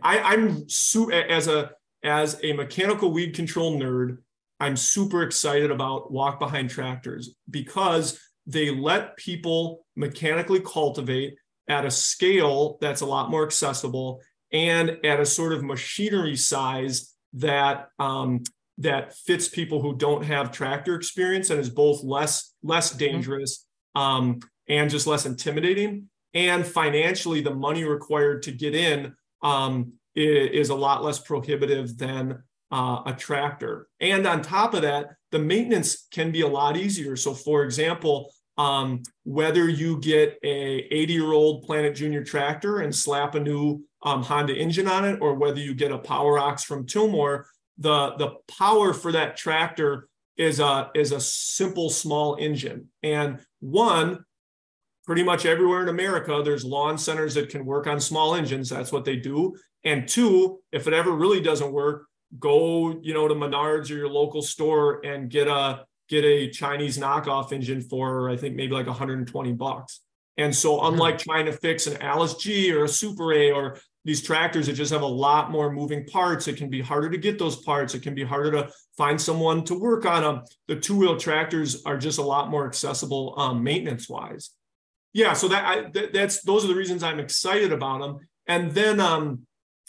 I, 0.00 0.20
I'm 0.20 0.68
su- 0.68 1.10
as 1.10 1.48
a 1.48 1.72
as 2.02 2.38
a 2.42 2.52
mechanical 2.52 3.12
weed 3.12 3.34
control 3.34 3.78
nerd. 3.78 4.18
I'm 4.58 4.76
super 4.76 5.22
excited 5.22 5.70
about 5.70 6.12
walk 6.12 6.38
behind 6.38 6.70
tractors 6.70 7.34
because 7.48 8.20
they 8.46 8.70
let 8.70 9.16
people 9.16 9.86
mechanically 9.96 10.60
cultivate 10.60 11.34
at 11.68 11.84
a 11.84 11.90
scale 11.90 12.78
that's 12.80 13.00
a 13.00 13.06
lot 13.06 13.30
more 13.30 13.44
accessible 13.44 14.20
and 14.52 14.98
at 15.04 15.20
a 15.20 15.26
sort 15.26 15.52
of 15.52 15.62
machinery 15.62 16.36
size 16.36 17.14
that 17.32 17.88
um, 17.98 18.42
that 18.78 19.14
fits 19.14 19.48
people 19.48 19.80
who 19.80 19.94
don't 19.94 20.24
have 20.24 20.50
tractor 20.50 20.94
experience 20.94 21.50
and 21.50 21.60
is 21.60 21.70
both 21.70 22.02
less 22.02 22.54
less 22.62 22.90
mm-hmm. 22.90 22.98
dangerous 22.98 23.66
um, 23.94 24.40
and 24.68 24.90
just 24.90 25.06
less 25.06 25.26
intimidating 25.26 26.08
and 26.34 26.66
financially 26.66 27.40
the 27.40 27.54
money 27.54 27.84
required 27.84 28.42
to 28.42 28.52
get 28.52 28.74
in 28.74 29.14
um, 29.42 29.92
is, 30.20 30.68
a 30.70 30.74
lot 30.74 31.02
less 31.02 31.18
prohibitive 31.18 31.96
than 31.98 32.42
uh, 32.70 33.02
a 33.06 33.12
tractor 33.12 33.88
and 34.00 34.26
on 34.26 34.42
top 34.42 34.74
of 34.74 34.82
that 34.82 35.08
the 35.32 35.38
maintenance 35.38 36.06
can 36.12 36.30
be 36.30 36.42
a 36.42 36.46
lot 36.46 36.76
easier 36.76 37.16
so 37.16 37.34
for 37.34 37.64
example 37.64 38.32
um, 38.60 39.02
whether 39.24 39.68
you 39.70 39.98
get 40.00 40.38
a 40.42 40.86
80 40.90 41.12
year 41.12 41.32
old 41.32 41.62
Planet 41.64 41.94
Junior 41.94 42.22
tractor 42.22 42.80
and 42.80 42.94
slap 42.94 43.34
a 43.34 43.40
new 43.40 43.82
um, 44.02 44.22
Honda 44.22 44.54
engine 44.54 44.86
on 44.86 45.06
it, 45.06 45.18
or 45.22 45.34
whether 45.34 45.60
you 45.60 45.74
get 45.74 45.92
a 45.92 45.98
Power 45.98 46.38
Ox 46.38 46.62
from 46.64 46.86
Tilmor, 46.86 47.44
the 47.78 48.14
the 48.16 48.32
power 48.48 48.92
for 48.92 49.12
that 49.12 49.36
tractor 49.36 50.08
is 50.36 50.60
a 50.60 50.90
is 50.94 51.12
a 51.12 51.20
simple 51.20 51.88
small 51.90 52.36
engine. 52.36 52.88
And 53.02 53.40
one, 53.60 54.24
pretty 55.10 55.24
much 55.24 55.44
everywhere 55.44 55.82
in 55.82 55.88
America, 55.88 56.40
there's 56.44 56.64
lawn 56.64 56.96
centers 56.96 57.34
that 57.34 57.48
can 57.48 57.66
work 57.66 57.88
on 57.88 57.98
small 57.98 58.36
engines. 58.36 58.68
That's 58.68 58.92
what 58.92 59.04
they 59.04 59.16
do. 59.16 59.56
And 59.82 60.06
two, 60.06 60.60
if 60.70 60.86
it 60.86 60.92
ever 60.92 61.10
really 61.10 61.40
doesn't 61.40 61.72
work, 61.72 62.06
go 62.38 62.96
you 63.02 63.12
know 63.12 63.26
to 63.26 63.34
Menards 63.34 63.90
or 63.90 63.94
your 63.94 64.08
local 64.08 64.40
store 64.40 65.04
and 65.04 65.28
get 65.28 65.48
a 65.48 65.84
get 66.08 66.24
a 66.24 66.48
Chinese 66.50 66.96
knockoff 66.96 67.50
engine 67.50 67.80
for 67.80 68.30
I 68.30 68.36
think 68.36 68.54
maybe 68.54 68.72
like 68.72 68.86
120 68.86 69.52
bucks. 69.54 70.00
And 70.36 70.54
so 70.54 70.84
unlike 70.84 71.16
mm-hmm. 71.16 71.28
trying 71.28 71.46
to 71.46 71.52
fix 71.54 71.88
an 71.88 72.00
Allis 72.00 72.34
G 72.34 72.72
or 72.72 72.84
a 72.84 72.88
Super 72.88 73.32
A 73.32 73.50
or 73.50 73.80
these 74.04 74.22
tractors 74.22 74.68
that 74.68 74.74
just 74.74 74.92
have 74.92 75.02
a 75.02 75.06
lot 75.06 75.50
more 75.50 75.72
moving 75.72 76.06
parts, 76.06 76.46
it 76.46 76.56
can 76.56 76.70
be 76.70 76.80
harder 76.80 77.10
to 77.10 77.18
get 77.18 77.36
those 77.36 77.56
parts. 77.56 77.96
It 77.96 78.04
can 78.04 78.14
be 78.14 78.22
harder 78.22 78.52
to 78.52 78.70
find 78.96 79.20
someone 79.20 79.64
to 79.64 79.74
work 79.74 80.06
on 80.06 80.22
them. 80.22 80.44
The 80.68 80.76
two-wheel 80.76 81.16
tractors 81.16 81.82
are 81.84 81.98
just 81.98 82.20
a 82.20 82.22
lot 82.22 82.48
more 82.48 82.64
accessible 82.64 83.34
um, 83.36 83.64
maintenance-wise. 83.64 84.50
Yeah, 85.12 85.32
so 85.32 85.48
that 85.48 85.64
I, 85.64 85.82
th- 85.84 86.12
that's 86.12 86.42
those 86.42 86.64
are 86.64 86.68
the 86.68 86.74
reasons 86.74 87.02
I'm 87.02 87.20
excited 87.20 87.72
about 87.72 88.00
them. 88.00 88.18
And 88.46 88.72
then 88.72 89.00
um, 89.00 89.46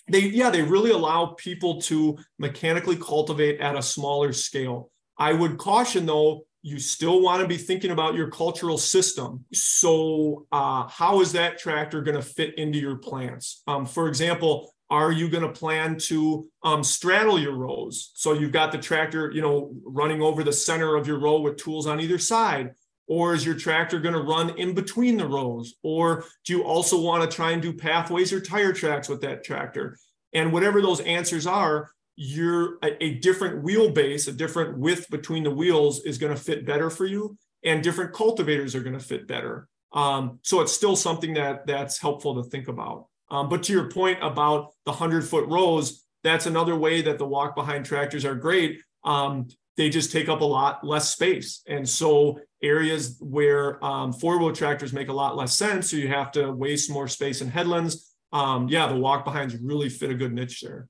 they 0.09 0.21
yeah 0.21 0.49
they 0.49 0.61
really 0.61 0.91
allow 0.91 1.27
people 1.37 1.81
to 1.81 2.17
mechanically 2.39 2.95
cultivate 2.95 3.59
at 3.59 3.75
a 3.75 3.81
smaller 3.81 4.33
scale. 4.33 4.89
I 5.17 5.33
would 5.33 5.57
caution 5.57 6.05
though, 6.05 6.45
you 6.63 6.79
still 6.79 7.21
want 7.21 7.41
to 7.41 7.47
be 7.47 7.57
thinking 7.57 7.91
about 7.91 8.15
your 8.15 8.29
cultural 8.29 8.77
system. 8.77 9.45
So, 9.53 10.45
uh, 10.51 10.87
how 10.87 11.21
is 11.21 11.31
that 11.33 11.57
tractor 11.57 12.01
going 12.01 12.17
to 12.17 12.23
fit 12.23 12.57
into 12.57 12.79
your 12.79 12.97
plants? 12.97 13.63
Um, 13.67 13.85
for 13.85 14.07
example, 14.07 14.71
are 14.91 15.11
you 15.11 15.29
going 15.29 15.43
to 15.43 15.49
plan 15.49 15.97
to 15.97 16.49
um, 16.63 16.83
straddle 16.83 17.39
your 17.39 17.55
rows? 17.55 18.11
So 18.13 18.33
you've 18.33 18.51
got 18.51 18.73
the 18.73 18.77
tractor, 18.77 19.31
you 19.31 19.41
know, 19.41 19.73
running 19.85 20.21
over 20.21 20.43
the 20.43 20.51
center 20.51 20.95
of 20.97 21.07
your 21.07 21.17
row 21.17 21.39
with 21.39 21.55
tools 21.55 21.87
on 21.87 22.01
either 22.01 22.17
side. 22.17 22.71
Or 23.11 23.33
is 23.33 23.45
your 23.45 23.55
tractor 23.55 23.99
going 23.99 24.13
to 24.15 24.21
run 24.21 24.57
in 24.57 24.73
between 24.73 25.17
the 25.17 25.27
rows? 25.27 25.75
Or 25.83 26.23
do 26.45 26.53
you 26.53 26.63
also 26.63 26.97
want 26.97 27.29
to 27.29 27.35
try 27.35 27.51
and 27.51 27.61
do 27.61 27.73
pathways 27.73 28.31
or 28.31 28.39
tire 28.39 28.71
tracks 28.71 29.09
with 29.09 29.19
that 29.19 29.43
tractor? 29.43 29.97
And 30.31 30.53
whatever 30.53 30.81
those 30.81 31.01
answers 31.01 31.45
are, 31.45 31.91
you're 32.15 32.77
a, 32.81 33.03
a 33.03 33.15
different 33.15 33.65
wheelbase, 33.65 34.29
a 34.29 34.31
different 34.31 34.77
width 34.77 35.09
between 35.09 35.43
the 35.43 35.51
wheels 35.51 36.05
is 36.05 36.17
going 36.17 36.33
to 36.33 36.41
fit 36.41 36.65
better 36.65 36.89
for 36.89 37.05
you, 37.05 37.37
and 37.65 37.83
different 37.83 38.13
cultivators 38.13 38.75
are 38.75 38.81
going 38.81 38.97
to 38.97 39.05
fit 39.05 39.27
better. 39.27 39.67
Um, 39.91 40.39
so 40.41 40.61
it's 40.61 40.71
still 40.71 40.95
something 40.95 41.33
that 41.33 41.67
that's 41.67 41.99
helpful 41.99 42.41
to 42.41 42.49
think 42.49 42.69
about. 42.69 43.07
Um, 43.29 43.49
but 43.49 43.63
to 43.63 43.73
your 43.73 43.91
point 43.91 44.19
about 44.21 44.69
the 44.85 44.93
hundred 44.93 45.25
foot 45.25 45.49
rows, 45.49 46.05
that's 46.23 46.45
another 46.45 46.77
way 46.77 47.01
that 47.01 47.17
the 47.17 47.27
walk 47.27 47.55
behind 47.55 47.85
tractors 47.85 48.23
are 48.23 48.35
great. 48.35 48.79
Um, 49.03 49.49
they 49.75 49.89
just 49.89 50.13
take 50.13 50.29
up 50.29 50.39
a 50.39 50.45
lot 50.45 50.85
less 50.85 51.11
space, 51.11 51.61
and 51.67 51.89
so 51.89 52.39
areas 52.61 53.17
where 53.19 53.83
um, 53.83 54.13
four 54.13 54.39
wheel 54.39 54.53
tractors 54.53 54.93
make 54.93 55.09
a 55.09 55.13
lot 55.13 55.35
less 55.35 55.57
sense, 55.57 55.91
so 55.91 55.97
you 55.97 56.07
have 56.07 56.31
to 56.33 56.51
waste 56.51 56.89
more 56.89 57.07
space 57.07 57.41
in 57.41 57.49
headlands. 57.49 58.15
Um, 58.31 58.67
yeah, 58.69 58.87
the 58.87 58.95
walk 58.95 59.25
behinds 59.25 59.55
really 59.57 59.89
fit 59.89 60.11
a 60.11 60.13
good 60.13 60.33
niche 60.33 60.61
there. 60.61 60.87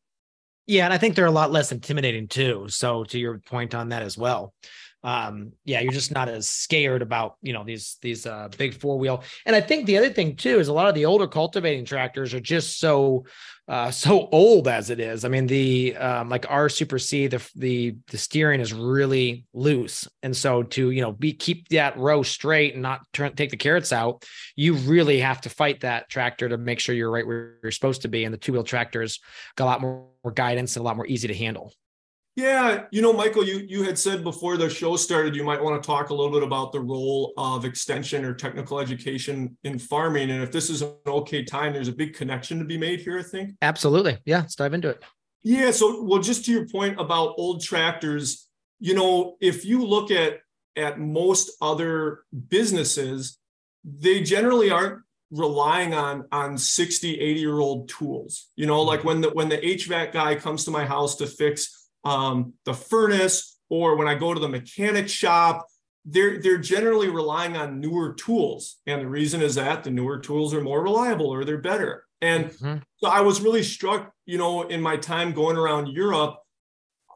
Yeah, 0.67 0.85
and 0.85 0.93
I 0.93 0.97
think 0.97 1.15
they're 1.15 1.25
a 1.25 1.31
lot 1.31 1.51
less 1.51 1.71
intimidating 1.71 2.27
too. 2.27 2.65
So 2.69 3.03
to 3.05 3.19
your 3.19 3.39
point 3.39 3.73
on 3.73 3.89
that 3.89 4.03
as 4.03 4.17
well. 4.17 4.53
Um, 5.03 5.53
yeah, 5.65 5.79
you're 5.79 5.91
just 5.91 6.11
not 6.11 6.29
as 6.29 6.47
scared 6.47 7.01
about, 7.01 7.35
you 7.41 7.53
know, 7.53 7.63
these 7.63 7.97
these 8.01 8.25
uh 8.25 8.49
big 8.57 8.73
four 8.73 8.99
wheel. 8.99 9.23
And 9.45 9.55
I 9.55 9.61
think 9.61 9.85
the 9.85 9.97
other 9.97 10.09
thing 10.09 10.35
too 10.35 10.59
is 10.59 10.67
a 10.67 10.73
lot 10.73 10.87
of 10.87 10.95
the 10.95 11.05
older 11.05 11.27
cultivating 11.27 11.85
tractors 11.85 12.33
are 12.33 12.39
just 12.39 12.79
so 12.79 13.25
uh, 13.67 13.89
so 13.89 14.27
old 14.33 14.67
as 14.67 14.89
it 14.89 14.99
is. 14.99 15.23
I 15.23 15.29
mean, 15.29 15.47
the 15.47 15.95
um, 15.95 16.27
like 16.27 16.45
our 16.49 16.67
Super 16.67 16.99
C, 16.99 17.27
the 17.27 17.41
the 17.55 17.95
the 18.07 18.17
steering 18.17 18.59
is 18.59 18.73
really 18.73 19.45
loose, 19.53 20.07
and 20.23 20.35
so 20.35 20.63
to 20.63 20.91
you 20.91 21.01
know 21.01 21.13
be 21.13 21.31
keep 21.31 21.69
that 21.69 21.97
row 21.97 22.21
straight 22.21 22.73
and 22.73 22.81
not 22.81 23.01
turn 23.13 23.33
take 23.33 23.49
the 23.49 23.57
carrots 23.57 23.93
out, 23.93 24.25
you 24.57 24.73
really 24.73 25.19
have 25.19 25.39
to 25.41 25.49
fight 25.49 25.79
that 25.81 26.09
tractor 26.09 26.49
to 26.49 26.57
make 26.57 26.79
sure 26.79 26.93
you're 26.93 27.11
right 27.11 27.25
where 27.25 27.59
you're 27.63 27.71
supposed 27.71 28.01
to 28.01 28.09
be. 28.09 28.25
And 28.25 28.33
the 28.33 28.37
two 28.37 28.51
wheel 28.51 28.63
tractors 28.63 29.19
got 29.55 29.65
a 29.65 29.67
lot 29.67 29.81
more, 29.81 30.07
more 30.23 30.33
guidance 30.33 30.75
and 30.75 30.81
a 30.81 30.85
lot 30.85 30.97
more 30.97 31.07
easy 31.07 31.29
to 31.29 31.33
handle. 31.33 31.73
Yeah, 32.35 32.85
you 32.91 33.01
know, 33.01 33.11
Michael, 33.11 33.45
you 33.45 33.65
you 33.67 33.83
had 33.83 33.99
said 33.99 34.23
before 34.23 34.55
the 34.55 34.69
show 34.69 34.95
started, 34.95 35.35
you 35.35 35.43
might 35.43 35.61
want 35.61 35.81
to 35.81 35.85
talk 35.85 36.09
a 36.09 36.13
little 36.13 36.31
bit 36.31 36.43
about 36.43 36.71
the 36.71 36.79
role 36.79 37.33
of 37.35 37.65
extension 37.65 38.23
or 38.23 38.33
technical 38.33 38.79
education 38.79 39.57
in 39.65 39.77
farming. 39.77 40.31
And 40.31 40.41
if 40.41 40.49
this 40.49 40.69
is 40.69 40.81
an 40.81 40.93
okay 41.05 41.43
time, 41.43 41.73
there's 41.73 41.89
a 41.89 41.93
big 41.93 42.13
connection 42.13 42.57
to 42.59 42.65
be 42.65 42.77
made 42.77 43.01
here, 43.01 43.19
I 43.19 43.23
think. 43.23 43.55
Absolutely. 43.61 44.17
Yeah, 44.25 44.39
let's 44.39 44.55
dive 44.55 44.73
into 44.73 44.87
it. 44.87 45.03
Yeah. 45.43 45.71
So, 45.71 46.03
well, 46.03 46.21
just 46.21 46.45
to 46.45 46.51
your 46.51 46.67
point 46.69 47.01
about 47.01 47.35
old 47.37 47.61
tractors, 47.61 48.47
you 48.79 48.93
know, 48.93 49.35
if 49.41 49.65
you 49.65 49.83
look 49.83 50.09
at 50.09 50.39
at 50.77 50.99
most 50.99 51.51
other 51.61 52.21
businesses, 52.47 53.37
they 53.83 54.21
generally 54.23 54.71
aren't 54.71 55.01
relying 55.31 55.93
on 55.93 56.25
on 56.31 56.57
60 56.57 57.19
80 57.19 57.39
year 57.39 57.57
old 57.59 57.87
tools 57.87 58.49
you 58.57 58.65
know 58.65 58.81
like 58.81 58.99
mm-hmm. 58.99 59.07
when 59.07 59.21
the 59.21 59.29
when 59.29 59.47
the 59.47 59.57
hvac 59.57 60.11
guy 60.11 60.35
comes 60.35 60.65
to 60.65 60.71
my 60.71 60.83
house 60.83 61.15
to 61.15 61.25
fix 61.25 61.80
um, 62.03 62.53
the 62.65 62.73
furnace, 62.73 63.59
or 63.69 63.95
when 63.95 64.07
I 64.07 64.15
go 64.15 64.33
to 64.33 64.39
the 64.39 64.49
mechanic 64.49 65.07
shop, 65.07 65.67
they're 66.03 66.41
they're 66.41 66.57
generally 66.57 67.09
relying 67.09 67.55
on 67.55 67.79
newer 67.79 68.13
tools, 68.13 68.77
and 68.87 69.01
the 69.01 69.07
reason 69.07 69.41
is 69.41 69.55
that 69.55 69.83
the 69.83 69.91
newer 69.91 70.19
tools 70.19 70.53
are 70.53 70.61
more 70.61 70.81
reliable 70.81 71.27
or 71.27 71.45
they're 71.45 71.57
better. 71.57 72.05
And 72.21 72.45
mm-hmm. 72.45 72.77
so 72.97 73.07
I 73.07 73.21
was 73.21 73.41
really 73.41 73.63
struck, 73.63 74.13
you 74.25 74.37
know, 74.37 74.63
in 74.63 74.81
my 74.81 74.95
time 74.97 75.33
going 75.33 75.57
around 75.57 75.87
Europe, 75.87 76.37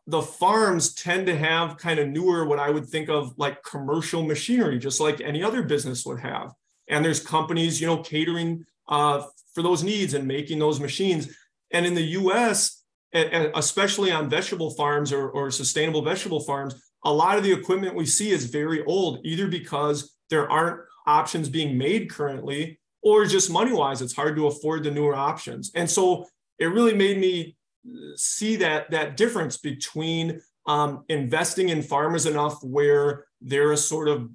the 0.08 0.22
farms 0.22 0.94
tend 0.94 1.28
to 1.28 1.38
have 1.38 1.78
kind 1.78 2.00
of 2.00 2.08
newer, 2.08 2.46
what 2.46 2.60
I 2.60 2.70
would 2.70 2.88
think 2.88 3.10
of 3.10 3.34
like 3.38 3.64
commercial 3.64 4.24
machinery, 4.24 4.80
just 4.80 5.00
like 5.00 5.22
any 5.22 5.44
other 5.44 5.64
business 5.64 6.06
would 6.06 6.20
have. 6.20 6.54
And 6.88 7.04
there's 7.04 7.20
companies, 7.20 7.82
you 7.82 7.88
know, 7.88 7.98
catering 7.98 8.66
uh, 8.88 9.24
for 9.54 9.62
those 9.64 9.84
needs 9.84 10.14
and 10.14 10.28
making 10.28 10.60
those 10.60 10.80
machines. 10.80 11.30
And 11.72 11.86
in 11.86 11.96
the 11.96 12.04
U.S., 12.04 12.84
and, 13.16 13.52
especially 13.56 14.12
on 14.12 14.30
vegetable 14.30 14.72
farms 14.72 15.12
or, 15.12 15.30
or 15.30 15.50
sustainable 15.50 16.02
vegetable 16.02 16.42
farms, 16.42 16.76
a 17.04 17.14
lot 17.14 17.38
of 17.38 17.44
the 17.44 17.52
equipment 17.52 17.96
we 17.96 18.06
see 18.06 18.32
is 18.32 18.46
very 18.46 18.84
old, 18.86 19.20
either 19.24 19.48
because 19.48 20.16
there 20.30 20.50
aren't 20.50 20.82
options 21.08 21.50
being 21.50 21.78
made 21.78 22.10
currently, 22.10 22.80
or 23.02 23.26
just 23.26 23.52
money 23.52 23.72
wise, 23.72 24.02
it's 24.02 24.16
hard 24.16 24.36
to 24.36 24.48
afford 24.48 24.84
the 24.84 24.92
newer 24.92 25.16
options. 25.16 25.72
And 25.76 25.90
so 25.90 26.26
it 26.58 26.66
really 26.66 26.96
made 26.96 27.20
me 27.20 27.56
see 28.16 28.56
that 28.56 28.90
that 28.92 29.16
difference 29.16 29.58
between 29.58 30.42
um, 30.66 31.06
investing 31.10 31.70
in 31.70 31.84
farmers 31.84 32.26
enough 32.26 32.64
where 32.64 33.26
they're 33.42 33.74
a 33.74 33.78
sort 33.78 34.08
of 34.08 34.28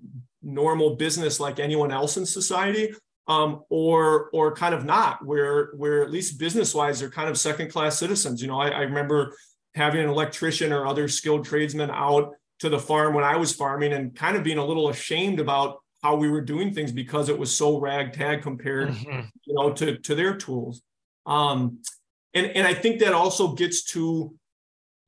normal 0.43 0.95
business 0.95 1.41
like 1.41 1.59
anyone 1.59 1.91
else 1.91 2.17
in 2.17 2.25
society 2.25 2.95
um, 3.27 3.63
or 3.69 4.31
or 4.33 4.55
kind 4.55 4.75
of 4.75 4.85
not, 4.85 5.25
where 5.25 5.71
where 5.77 6.03
at 6.03 6.11
least 6.11 6.39
business 6.39 6.75
wise 6.75 7.01
they're 7.01 7.11
kind 7.11 7.29
of 7.29 7.39
second 7.39 7.71
class 7.71 7.99
citizens. 7.99 8.43
You 8.43 8.49
know, 8.49 8.61
I, 8.61 8.69
I 8.69 8.81
remember 8.81 9.37
having 9.75 10.03
an 10.03 10.09
electrician 10.09 10.73
or 10.73 10.87
other 10.87 11.09
skilled 11.09 11.45
tradesmen 11.45 11.91
out 11.91 12.33
to 12.59 12.69
the 12.69 12.79
farm 12.79 13.15
when 13.15 13.25
I 13.25 13.37
was 13.37 13.55
farming 13.55 13.93
and 13.93 14.15
kind 14.15 14.37
of 14.37 14.43
being 14.43 14.59
a 14.59 14.65
little 14.65 14.89
ashamed 14.89 15.41
about 15.41 15.79
how 16.03 16.17
we 16.17 16.31
were 16.31 16.41
doing 16.41 16.73
things 16.73 16.93
because 16.93 17.29
it 17.29 17.39
was 17.39 17.55
so 17.55 17.79
ragtag 17.79 18.43
compared, 18.43 18.91
mm-hmm. 18.91 19.21
you 19.45 19.55
know, 19.55 19.73
to 19.73 19.99
to 19.99 20.15
their 20.15 20.37
tools. 20.37 20.83
Um, 21.27 21.83
and 22.35 22.47
and 22.47 22.67
I 22.67 22.75
think 22.75 23.01
that 23.01 23.13
also 23.13 23.55
gets 23.55 23.85
to 23.93 24.35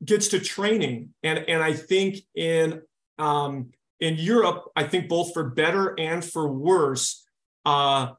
gets 0.05 0.29
to 0.29 0.41
training, 0.41 1.11
and 1.23 1.39
and 1.49 1.63
I 1.63 1.73
think 1.73 2.19
in 2.35 2.83
um, 3.19 3.71
in 4.01 4.17
Europe, 4.17 4.65
I 4.75 4.85
think 4.85 5.09
both 5.09 5.33
for 5.33 5.45
better 5.45 5.99
and 5.99 6.25
for 6.25 6.53
worse, 6.53 7.25
uh, 7.65 8.13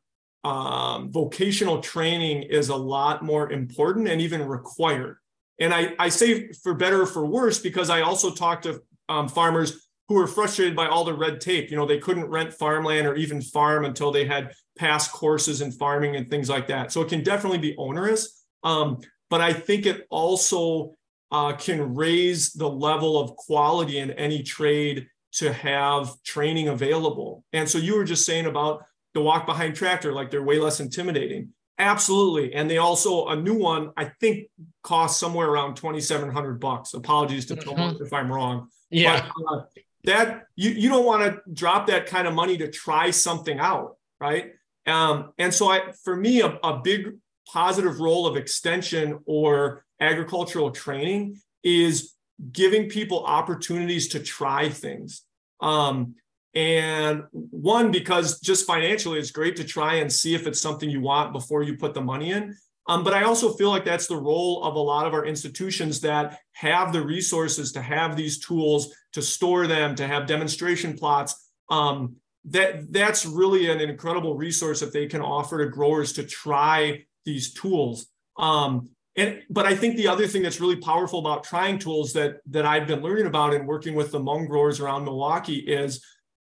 um, 0.43 1.11
vocational 1.11 1.79
training 1.79 2.43
is 2.43 2.69
a 2.69 2.75
lot 2.75 3.23
more 3.23 3.51
important 3.51 4.07
and 4.07 4.21
even 4.21 4.45
required. 4.45 5.17
And 5.59 5.73
I, 5.73 5.93
I 5.99 6.09
say 6.09 6.51
for 6.51 6.73
better 6.73 7.03
or 7.03 7.05
for 7.05 7.25
worse 7.25 7.59
because 7.59 7.89
I 7.89 8.01
also 8.01 8.31
talk 8.31 8.61
to 8.63 8.81
um, 9.07 9.27
farmers 9.29 9.87
who 10.09 10.15
were 10.15 10.27
frustrated 10.27 10.75
by 10.75 10.87
all 10.87 11.05
the 11.05 11.13
red 11.13 11.39
tape. 11.39 11.71
You 11.71 11.77
know, 11.77 11.85
they 11.85 11.99
couldn't 11.99 12.25
rent 12.25 12.53
farmland 12.53 13.07
or 13.07 13.15
even 13.15 13.41
farm 13.41 13.85
until 13.85 14.11
they 14.11 14.25
had 14.25 14.53
passed 14.77 15.11
courses 15.11 15.61
in 15.61 15.71
farming 15.71 16.15
and 16.15 16.29
things 16.29 16.49
like 16.49 16.67
that. 16.67 16.91
So 16.91 17.01
it 17.01 17.09
can 17.09 17.23
definitely 17.23 17.59
be 17.59 17.75
onerous. 17.77 18.43
Um, 18.63 18.99
but 19.29 19.41
I 19.41 19.53
think 19.53 19.85
it 19.85 20.05
also 20.09 20.95
uh, 21.31 21.53
can 21.53 21.95
raise 21.95 22.51
the 22.53 22.69
level 22.69 23.19
of 23.19 23.35
quality 23.35 23.99
in 23.99 24.11
any 24.11 24.43
trade 24.43 25.07
to 25.33 25.51
have 25.51 26.11
training 26.23 26.67
available. 26.67 27.43
And 27.53 27.67
so 27.67 27.77
you 27.77 27.97
were 27.97 28.03
just 28.03 28.25
saying 28.25 28.45
about 28.45 28.83
the 29.13 29.21
walk 29.21 29.45
behind 29.45 29.75
tractor, 29.75 30.13
like 30.13 30.31
they're 30.31 30.43
way 30.43 30.59
less 30.59 30.79
intimidating. 30.79 31.49
Absolutely. 31.79 32.53
And 32.53 32.69
they 32.69 32.77
also, 32.77 33.27
a 33.27 33.35
new 33.35 33.55
one, 33.55 33.91
I 33.97 34.05
think 34.05 34.47
costs 34.83 35.19
somewhere 35.19 35.47
around 35.47 35.75
2,700 35.75 36.59
bucks. 36.59 36.93
Apologies 36.93 37.45
to 37.47 37.55
mm-hmm. 37.55 38.03
if 38.03 38.13
I'm 38.13 38.31
wrong. 38.31 38.67
Yeah. 38.89 39.29
But, 39.35 39.53
uh, 39.53 39.61
that 40.05 40.43
you, 40.55 40.69
you 40.71 40.89
don't 40.89 41.05
want 41.05 41.23
to 41.23 41.41
drop 41.51 41.87
that 41.87 42.05
kind 42.05 42.27
of 42.27 42.33
money 42.33 42.57
to 42.57 42.69
try 42.69 43.09
something 43.09 43.57
out. 43.59 43.97
Right. 44.19 44.51
Um, 44.85 45.33
and 45.37 45.53
so 45.53 45.69
I, 45.69 45.91
for 46.03 46.15
me, 46.15 46.41
a, 46.41 46.57
a 46.63 46.81
big 46.83 47.13
positive 47.51 47.99
role 47.99 48.27
of 48.27 48.35
extension 48.35 49.19
or 49.25 49.85
agricultural 49.99 50.71
training 50.71 51.39
is 51.63 52.13
giving 52.51 52.89
people 52.89 53.25
opportunities 53.25 54.09
to 54.09 54.19
try 54.19 54.69
things. 54.69 55.23
Um, 55.61 56.15
and 56.55 57.23
one, 57.31 57.91
because 57.91 58.39
just 58.39 58.67
financially, 58.67 59.19
it's 59.19 59.31
great 59.31 59.55
to 59.55 59.63
try 59.63 59.95
and 59.95 60.11
see 60.11 60.35
if 60.35 60.45
it's 60.45 60.61
something 60.61 60.89
you 60.89 61.01
want 61.01 61.33
before 61.33 61.63
you 61.63 61.77
put 61.77 61.93
the 61.93 62.01
money 62.01 62.31
in. 62.31 62.55
Um, 62.87 63.03
but 63.03 63.13
I 63.13 63.23
also 63.23 63.53
feel 63.53 63.69
like 63.69 63.85
that's 63.85 64.07
the 64.07 64.17
role 64.17 64.63
of 64.63 64.75
a 64.75 64.79
lot 64.79 65.07
of 65.07 65.13
our 65.13 65.25
institutions 65.25 66.01
that 66.01 66.39
have 66.51 66.91
the 66.91 67.01
resources 67.01 67.71
to 67.71 67.81
have 67.81 68.15
these 68.15 68.39
tools, 68.39 68.93
to 69.13 69.21
store 69.21 69.67
them, 69.67 69.95
to 69.95 70.05
have 70.05 70.27
demonstration 70.27 70.97
plots. 70.97 71.49
Um, 71.69 72.17
that 72.45 72.91
that's 72.91 73.25
really 73.25 73.69
an 73.69 73.79
incredible 73.79 74.35
resource 74.35 74.81
that 74.81 74.91
they 74.91 75.07
can 75.07 75.21
offer 75.21 75.63
to 75.63 75.71
growers 75.71 76.11
to 76.13 76.23
try 76.23 77.05
these 77.23 77.53
tools. 77.53 78.07
Um, 78.37 78.89
and 79.15 79.41
but 79.49 79.65
I 79.65 79.75
think 79.75 79.95
the 79.95 80.07
other 80.09 80.27
thing 80.27 80.41
that's 80.41 80.59
really 80.59 80.75
powerful 80.75 81.19
about 81.19 81.43
trying 81.43 81.79
tools 81.79 82.11
that 82.13 82.37
that 82.47 82.65
I've 82.65 82.87
been 82.87 83.01
learning 83.01 83.27
about 83.27 83.53
and 83.53 83.67
working 83.67 83.95
with 83.95 84.11
the 84.11 84.19
Hmong 84.19 84.49
growers 84.49 84.79
around 84.79 85.05
Milwaukee 85.05 85.59
is 85.59 86.03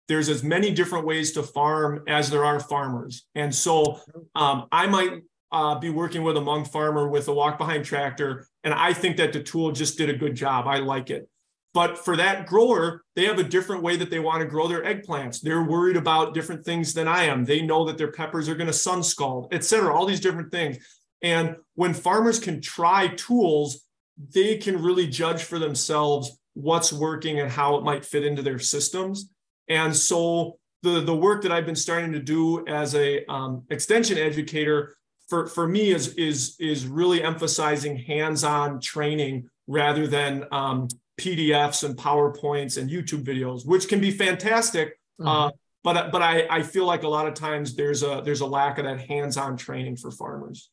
there's 0.08 0.28
as 0.28 0.42
many 0.42 0.70
different 0.72 1.06
ways 1.06 1.32
to 1.32 1.42
farm 1.42 2.02
as 2.06 2.30
there 2.30 2.44
are 2.44 2.60
farmers. 2.60 3.26
And 3.34 3.54
so 3.54 4.00
um, 4.34 4.66
I 4.70 4.86
might 4.86 5.22
uh, 5.52 5.78
be 5.78 5.90
working 5.90 6.22
with 6.22 6.36
a 6.36 6.40
Hmong 6.40 6.66
farmer 6.68 7.08
with 7.08 7.28
a 7.28 7.32
walk 7.32 7.58
behind 7.58 7.84
tractor, 7.84 8.46
and 8.64 8.74
I 8.74 8.92
think 8.92 9.16
that 9.16 9.32
the 9.32 9.42
tool 9.42 9.72
just 9.72 9.96
did 9.98 10.10
a 10.10 10.16
good 10.16 10.34
job. 10.34 10.66
I 10.66 10.78
like 10.78 11.10
it. 11.10 11.28
But 11.72 11.98
for 11.98 12.16
that 12.16 12.46
grower, 12.46 13.02
they 13.16 13.26
have 13.26 13.38
a 13.38 13.44
different 13.44 13.82
way 13.82 13.96
that 13.96 14.10
they 14.10 14.18
want 14.18 14.40
to 14.40 14.46
grow 14.48 14.66
their 14.66 14.82
eggplants. 14.82 15.42
They're 15.42 15.62
worried 15.62 15.98
about 15.98 16.32
different 16.32 16.64
things 16.64 16.94
than 16.94 17.06
I 17.06 17.24
am. 17.24 17.44
They 17.44 17.60
know 17.60 17.84
that 17.84 17.98
their 17.98 18.12
peppers 18.12 18.48
are 18.48 18.54
going 18.54 18.66
to 18.68 18.72
sun 18.72 19.02
scald, 19.02 19.48
et 19.52 19.62
cetera, 19.62 19.94
all 19.94 20.06
these 20.06 20.20
different 20.20 20.50
things. 20.50 20.78
And 21.22 21.56
when 21.74 21.92
farmers 21.92 22.38
can 22.38 22.62
try 22.62 23.08
tools, 23.08 23.82
they 24.16 24.56
can 24.56 24.82
really 24.82 25.06
judge 25.06 25.42
for 25.42 25.58
themselves 25.58 26.38
what's 26.54 26.92
working 26.92 27.40
and 27.40 27.50
how 27.50 27.76
it 27.76 27.84
might 27.84 28.06
fit 28.06 28.24
into 28.24 28.42
their 28.42 28.58
systems. 28.58 29.28
And 29.68 29.94
so 29.94 30.58
the, 30.82 31.00
the 31.00 31.14
work 31.14 31.42
that 31.42 31.52
I've 31.52 31.66
been 31.66 31.76
starting 31.76 32.12
to 32.12 32.20
do 32.20 32.66
as 32.66 32.94
a 32.94 33.24
um, 33.26 33.64
extension 33.70 34.18
educator 34.18 34.94
for, 35.28 35.46
for 35.46 35.66
me 35.66 35.90
is, 35.90 36.14
is, 36.14 36.56
is 36.60 36.86
really 36.86 37.22
emphasizing 37.22 37.96
hands-on 37.96 38.80
training 38.80 39.48
rather 39.66 40.06
than 40.06 40.44
um, 40.52 40.88
PDFs 41.20 41.84
and 41.84 41.96
PowerPoints 41.96 42.78
and 42.78 42.88
YouTube 42.90 43.24
videos, 43.24 43.66
which 43.66 43.88
can 43.88 44.00
be 44.00 44.10
fantastic. 44.10 44.98
Mm-hmm. 45.20 45.28
Uh, 45.28 45.50
but 45.82 46.10
but 46.10 46.20
I, 46.20 46.46
I 46.50 46.62
feel 46.62 46.84
like 46.84 47.04
a 47.04 47.08
lot 47.08 47.28
of 47.28 47.34
times 47.34 47.76
there's 47.76 48.02
a 48.02 48.20
there's 48.24 48.40
a 48.40 48.46
lack 48.46 48.78
of 48.78 48.84
that 48.86 49.00
hands-on 49.00 49.56
training 49.56 49.96
for 49.96 50.10
farmers. 50.10 50.70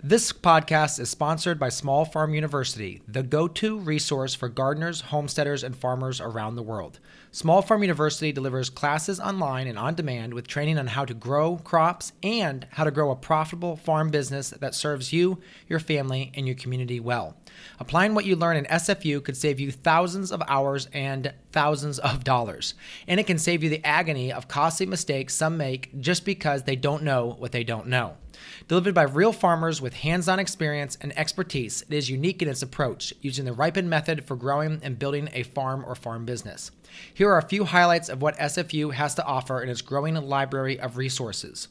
This 0.00 0.32
podcast 0.32 1.00
is 1.00 1.10
sponsored 1.10 1.58
by 1.58 1.70
Small 1.70 2.04
Farm 2.04 2.32
University, 2.32 3.02
the 3.08 3.24
go 3.24 3.48
to 3.48 3.80
resource 3.80 4.32
for 4.32 4.48
gardeners, 4.48 5.00
homesteaders, 5.00 5.64
and 5.64 5.74
farmers 5.76 6.20
around 6.20 6.54
the 6.54 6.62
world. 6.62 7.00
Small 7.32 7.62
Farm 7.62 7.82
University 7.82 8.30
delivers 8.30 8.70
classes 8.70 9.18
online 9.18 9.66
and 9.66 9.76
on 9.76 9.96
demand 9.96 10.34
with 10.34 10.46
training 10.46 10.78
on 10.78 10.86
how 10.86 11.04
to 11.04 11.14
grow 11.14 11.56
crops 11.56 12.12
and 12.22 12.64
how 12.70 12.84
to 12.84 12.92
grow 12.92 13.10
a 13.10 13.16
profitable 13.16 13.74
farm 13.74 14.08
business 14.08 14.50
that 14.50 14.76
serves 14.76 15.12
you, 15.12 15.38
your 15.66 15.80
family, 15.80 16.30
and 16.36 16.46
your 16.46 16.54
community 16.54 17.00
well. 17.00 17.36
Applying 17.80 18.14
what 18.14 18.24
you 18.24 18.36
learn 18.36 18.56
in 18.56 18.66
SFU 18.66 19.24
could 19.24 19.36
save 19.36 19.58
you 19.58 19.72
thousands 19.72 20.30
of 20.30 20.40
hours 20.46 20.88
and 20.92 21.34
thousands 21.50 21.98
of 21.98 22.22
dollars. 22.22 22.74
And 23.08 23.18
it 23.18 23.26
can 23.26 23.38
save 23.38 23.64
you 23.64 23.68
the 23.68 23.84
agony 23.84 24.32
of 24.32 24.46
costly 24.46 24.86
mistakes 24.86 25.34
some 25.34 25.56
make 25.56 26.00
just 26.00 26.24
because 26.24 26.62
they 26.62 26.76
don't 26.76 27.02
know 27.02 27.34
what 27.36 27.50
they 27.50 27.64
don't 27.64 27.88
know. 27.88 28.16
Delivered 28.66 28.94
by 28.94 29.02
real 29.02 29.32
farmers 29.32 29.80
with 29.80 29.94
hands 29.94 30.28
on 30.28 30.38
experience 30.38 30.98
and 31.00 31.16
expertise, 31.18 31.82
it 31.88 31.94
is 31.94 32.10
unique 32.10 32.42
in 32.42 32.48
its 32.48 32.62
approach, 32.62 33.14
using 33.20 33.44
the 33.44 33.52
ripen 33.52 33.88
method 33.88 34.24
for 34.24 34.36
growing 34.36 34.80
and 34.82 34.98
building 34.98 35.28
a 35.32 35.42
farm 35.42 35.84
or 35.86 35.94
farm 35.94 36.24
business. 36.24 36.70
Here 37.12 37.30
are 37.30 37.38
a 37.38 37.48
few 37.48 37.64
highlights 37.64 38.08
of 38.08 38.22
what 38.22 38.38
SFU 38.38 38.92
has 38.94 39.14
to 39.16 39.24
offer 39.24 39.62
in 39.62 39.68
its 39.68 39.82
growing 39.82 40.14
library 40.14 40.78
of 40.78 40.96
resources. 40.96 41.68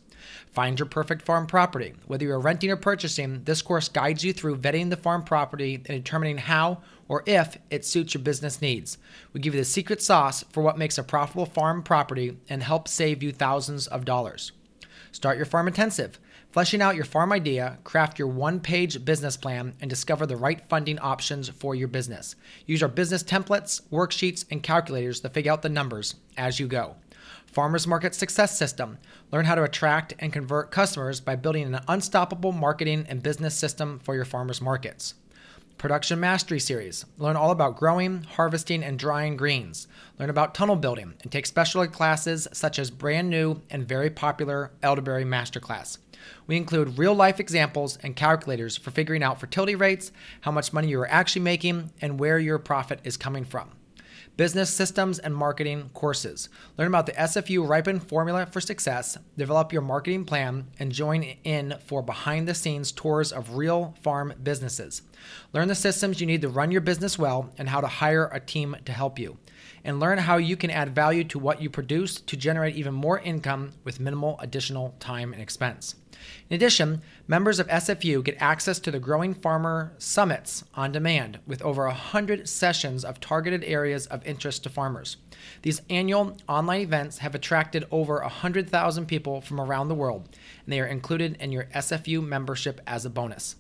Find 0.52 0.80
your 0.80 0.88
perfect 0.88 1.22
farm 1.22 1.48
property. 1.48 1.94
Whether 2.08 2.26
you're 2.26 2.40
renting 2.40 2.72
or 2.72 2.76
purchasing, 2.76 3.44
this 3.44 3.62
course 3.62 3.90
guides 3.90 4.24
you 4.24 4.34
through 4.34 4.58
vetting 4.58 4.90
the 4.90 4.98
farm 4.98 5.24
property 5.24 5.76
and 5.76 5.86
determining 5.86 6.38
how 6.38 6.82
or 7.08 7.24
if 7.26 7.58
it 7.70 7.86
suits 7.86 8.14
your 8.14 8.24
business 8.24 8.62
needs. 8.62 8.98
We 9.34 9.40
give 9.40 9.54
you 9.54 9.62
the 9.62 9.66
secret 9.66 10.02
sauce 10.02 10.44
for 10.52 10.62
what 10.62 10.78
makes 10.78 10.98
a 10.98 11.04
profitable 11.04 11.46
farm 11.46 11.84
property 11.84 12.38
and 12.50 12.64
help 12.64 12.88
save 12.88 13.24
you 13.24 13.32
thousands 13.32 13.88
of 13.88 14.06
dollars. 14.06 14.52
Start 15.12 15.38
your 15.38 15.46
farm 15.46 15.68
intensive. 15.68 16.20
Fleshing 16.52 16.82
out 16.82 16.96
your 16.96 17.06
farm 17.06 17.34
idea, 17.34 17.78
craft 17.84 18.18
your 18.18 18.30
one 18.30 18.60
page 18.60 19.04
business 19.04 19.36
plan, 19.36 19.76
and 19.82 19.90
discover 19.90 20.26
the 20.26 20.38
right 20.38 20.62
funding 20.70 20.98
options 21.00 21.50
for 21.50 21.76
your 21.76 21.90
business. 21.90 22.36
Use 22.66 22.82
our 22.82 22.90
business 22.90 23.24
templates, 23.24 23.82
worksheets, 23.92 24.46
and 24.50 24.64
calculators 24.64 25.20
to 25.20 25.30
figure 25.30 25.52
out 25.52 25.62
the 25.62 25.70
numbers 25.70 26.16
as 26.38 26.60
you 26.60 26.68
go. 26.68 26.96
Farmers 27.46 27.86
Market 27.86 28.16
Success 28.16 28.58
System. 28.58 28.98
Learn 29.32 29.46
how 29.46 29.56
to 29.56 29.64
attract 29.64 30.14
and 30.20 30.32
convert 30.32 30.72
customers 30.72 31.20
by 31.20 31.36
building 31.36 31.64
an 31.64 31.82
unstoppable 31.88 32.54
marketing 32.54 33.06
and 33.10 33.22
business 33.22 33.56
system 33.56 34.00
for 34.00 34.16
your 34.16 34.26
farmers 34.26 34.62
markets. 34.62 35.16
Production 35.78 36.20
Mastery 36.20 36.60
Series. 36.60 37.06
Learn 37.18 37.36
all 37.36 37.52
about 37.52 37.78
growing, 37.78 38.24
harvesting, 38.24 38.84
and 38.84 38.98
drying 38.98 39.38
greens. 39.38 39.88
Learn 40.18 40.30
about 40.30 40.56
tunnel 40.56 40.76
building 40.76 41.14
and 41.22 41.32
take 41.32 41.46
specialty 41.46 41.92
classes 41.92 42.48
such 42.52 42.80
as 42.80 42.90
brand 42.90 43.30
new 43.30 43.62
and 43.70 43.88
very 43.88 44.10
popular 44.10 44.72
Elderberry 44.82 45.24
Masterclass. 45.24 46.00
We 46.46 46.58
include 46.58 46.98
real 46.98 47.14
life 47.14 47.40
examples 47.40 47.98
and 48.04 48.16
calculators 48.16 48.78
for 48.78 48.92
figuring 48.92 49.24
out 49.24 49.40
fertility 49.40 49.76
rates, 49.76 50.12
how 50.42 50.52
much 50.52 50.74
money 50.74 50.90
you 50.90 51.00
are 51.00 51.12
actually 51.12 51.42
making, 51.42 51.92
and 52.02 52.20
where 52.20 52.40
your 52.40 52.60
profit 52.60 53.00
is 53.04 53.18
coming 53.18 53.46
from 53.46 53.72
business 54.38 54.70
systems 54.70 55.18
and 55.18 55.36
marketing 55.36 55.90
courses. 55.96 56.48
Learn 56.78 56.88
about 56.88 57.08
the 57.08 57.12
SFU 57.14 57.68
Ripen 57.68 58.00
Formula 58.00 58.46
for 58.46 58.62
Success, 58.62 59.18
develop 59.36 59.74
your 59.74 59.82
marketing 59.82 60.26
plan, 60.26 60.68
and 60.80 60.92
join 60.92 61.24
in 61.44 61.76
for 61.86 62.04
behind 62.04 62.48
the 62.48 62.54
scenes 62.54 62.92
tours 62.92 63.34
of 63.34 63.58
real 63.58 63.96
farm 64.02 64.34
businesses. 64.44 65.02
Learn 65.54 65.68
the 65.68 65.76
systems 65.76 66.22
you 66.22 66.28
need 66.28 66.44
to 66.44 66.50
run 66.50 66.72
your 66.72 66.82
business 66.82 67.18
well 67.18 67.52
and 67.58 67.68
how 67.68 67.82
to 67.82 67.88
hire 67.88 68.28
a 68.28 68.40
team 68.40 68.76
to 68.86 68.92
help 68.92 69.18
you. 69.18 69.38
And 69.88 70.02
learn 70.02 70.18
how 70.18 70.36
you 70.36 70.58
can 70.58 70.70
add 70.70 70.94
value 70.94 71.24
to 71.24 71.40
what 71.40 71.62
you 71.62 71.70
produce 71.70 72.20
to 72.20 72.36
generate 72.36 72.76
even 72.76 72.94
more 72.94 73.20
income 73.20 73.72
with 73.86 74.02
minimal 74.02 74.38
additional 74.42 74.94
time 75.00 75.32
and 75.32 75.42
expense. 75.42 75.96
In 76.50 76.56
addition, 76.56 77.02
members 77.26 77.58
of 77.58 77.68
SFU 77.68 78.22
get 78.22 78.36
access 78.42 78.80
to 78.80 78.92
the 78.92 79.00
Growing 79.00 79.34
Farmer 79.34 79.94
Summits 79.98 80.66
on 80.76 80.92
demand 80.92 81.40
with 81.48 81.62
over 81.62 81.86
100 81.86 82.50
sessions 82.50 83.06
of 83.06 83.22
targeted 83.22 83.64
areas 83.64 84.08
of 84.08 84.26
interest 84.28 84.64
to 84.64 84.70
farmers. 84.70 85.16
These 85.62 85.82
annual 85.90 86.36
online 86.50 86.82
events 86.82 87.20
have 87.20 87.34
attracted 87.34 87.86
over 87.90 88.20
100,000 88.20 89.06
people 89.06 89.40
from 89.40 89.62
around 89.62 89.88
the 89.88 89.96
world, 89.96 90.28
and 90.66 90.74
they 90.74 90.82
are 90.82 90.86
included 90.86 91.38
in 91.40 91.54
your 91.54 91.64
SFU 91.74 92.22
membership 92.22 92.82
as 92.86 93.06
a 93.06 93.10
bonus. 93.10 93.56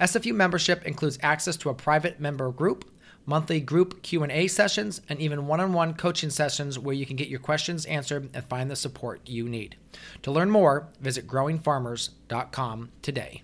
SFU 0.00 0.34
membership 0.34 0.86
includes 0.86 1.18
access 1.22 1.56
to 1.58 1.68
a 1.68 1.74
private 1.74 2.18
member 2.18 2.50
group, 2.50 2.90
monthly 3.26 3.60
group 3.60 4.02
Q&A 4.02 4.46
sessions, 4.46 5.02
and 5.08 5.20
even 5.20 5.46
one-on-one 5.46 5.94
coaching 5.94 6.30
sessions 6.30 6.78
where 6.78 6.94
you 6.94 7.04
can 7.04 7.16
get 7.16 7.28
your 7.28 7.40
questions 7.40 7.84
answered 7.86 8.30
and 8.32 8.44
find 8.44 8.70
the 8.70 8.76
support 8.76 9.20
you 9.26 9.48
need. 9.48 9.76
To 10.22 10.30
learn 10.30 10.50
more, 10.50 10.88
visit 11.00 11.26
growingfarmers.com 11.26 12.90
today. 13.02 13.42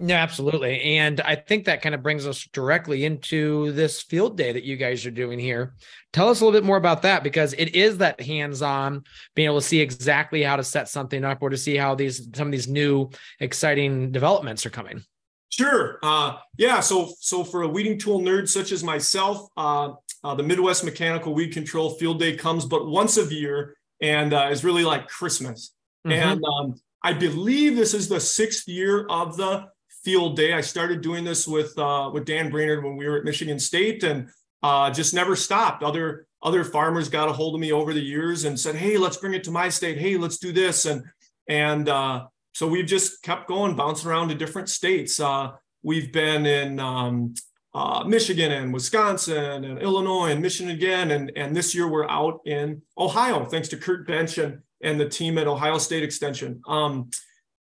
Yeah, 0.00 0.22
absolutely. 0.22 0.80
And 0.98 1.20
I 1.20 1.34
think 1.34 1.64
that 1.64 1.82
kind 1.82 1.94
of 1.94 2.04
brings 2.04 2.24
us 2.24 2.46
directly 2.52 3.04
into 3.04 3.72
this 3.72 4.00
field 4.00 4.36
day 4.36 4.52
that 4.52 4.62
you 4.62 4.76
guys 4.76 5.04
are 5.04 5.10
doing 5.10 5.40
here. 5.40 5.74
Tell 6.12 6.28
us 6.28 6.40
a 6.40 6.44
little 6.44 6.58
bit 6.58 6.64
more 6.64 6.76
about 6.76 7.02
that 7.02 7.24
because 7.24 7.52
it 7.54 7.74
is 7.74 7.98
that 7.98 8.20
hands-on 8.20 9.02
being 9.34 9.46
able 9.46 9.60
to 9.60 9.66
see 9.66 9.80
exactly 9.80 10.42
how 10.42 10.54
to 10.54 10.62
set 10.62 10.88
something 10.88 11.24
up 11.24 11.42
or 11.42 11.50
to 11.50 11.56
see 11.56 11.76
how 11.76 11.96
these 11.96 12.28
some 12.34 12.46
of 12.46 12.52
these 12.52 12.68
new 12.68 13.10
exciting 13.40 14.12
developments 14.12 14.64
are 14.64 14.70
coming. 14.70 15.02
Sure. 15.50 15.98
Uh, 16.02 16.36
yeah. 16.56 16.80
So, 16.80 17.12
so 17.20 17.42
for 17.42 17.62
a 17.62 17.68
weeding 17.68 17.98
tool 17.98 18.20
nerd 18.20 18.48
such 18.48 18.70
as 18.72 18.84
myself, 18.84 19.48
uh, 19.56 19.92
uh, 20.22 20.34
the 20.34 20.42
Midwest 20.42 20.84
Mechanical 20.84 21.34
Weed 21.34 21.52
Control 21.52 21.90
Field 21.90 22.18
Day 22.18 22.36
comes 22.36 22.64
but 22.64 22.86
once 22.86 23.16
a 23.16 23.24
year 23.24 23.76
and 24.00 24.34
uh, 24.34 24.48
is 24.50 24.64
really 24.64 24.84
like 24.84 25.08
Christmas. 25.08 25.74
Mm-hmm. 26.06 26.12
And 26.12 26.44
um, 26.44 26.74
I 27.02 27.12
believe 27.12 27.76
this 27.76 27.94
is 27.94 28.08
the 28.08 28.20
sixth 28.20 28.68
year 28.68 29.06
of 29.06 29.36
the 29.36 29.68
field 30.04 30.36
day. 30.36 30.52
I 30.52 30.60
started 30.60 31.00
doing 31.00 31.24
this 31.24 31.46
with 31.46 31.76
uh, 31.78 32.10
with 32.12 32.24
Dan 32.24 32.50
Brainard 32.50 32.84
when 32.84 32.96
we 32.96 33.06
were 33.06 33.18
at 33.18 33.24
Michigan 33.24 33.58
State, 33.58 34.02
and 34.04 34.28
uh, 34.62 34.90
just 34.90 35.14
never 35.14 35.36
stopped. 35.36 35.82
Other 35.82 36.26
other 36.42 36.64
farmers 36.64 37.08
got 37.08 37.28
a 37.28 37.32
hold 37.32 37.54
of 37.54 37.60
me 37.60 37.72
over 37.72 37.92
the 37.92 38.00
years 38.00 38.44
and 38.44 38.58
said, 38.58 38.74
"Hey, 38.74 38.96
let's 38.96 39.16
bring 39.16 39.34
it 39.34 39.44
to 39.44 39.50
my 39.50 39.68
state. 39.68 39.98
Hey, 39.98 40.16
let's 40.16 40.38
do 40.38 40.52
this." 40.52 40.86
And 40.86 41.04
and 41.48 41.88
uh, 41.88 42.26
so 42.58 42.66
we've 42.66 42.86
just 42.86 43.22
kept 43.22 43.46
going, 43.46 43.76
bouncing 43.76 44.10
around 44.10 44.30
to 44.30 44.34
different 44.34 44.68
states. 44.68 45.20
Uh, 45.20 45.52
we've 45.84 46.12
been 46.12 46.44
in 46.44 46.80
um, 46.80 47.34
uh, 47.72 48.02
Michigan 48.04 48.50
and 48.50 48.74
Wisconsin 48.74 49.62
and 49.62 49.78
Illinois 49.78 50.32
and 50.32 50.42
Michigan 50.42 50.72
again, 50.72 51.12
and 51.12 51.30
and 51.36 51.54
this 51.54 51.72
year 51.72 51.86
we're 51.86 52.08
out 52.08 52.40
in 52.46 52.82
Ohio, 52.98 53.44
thanks 53.44 53.68
to 53.68 53.76
Kurt 53.76 54.08
Bench 54.08 54.38
and 54.38 54.58
and 54.82 54.98
the 54.98 55.08
team 55.08 55.38
at 55.38 55.46
Ohio 55.46 55.78
State 55.78 56.02
Extension. 56.02 56.60
Um, 56.66 57.10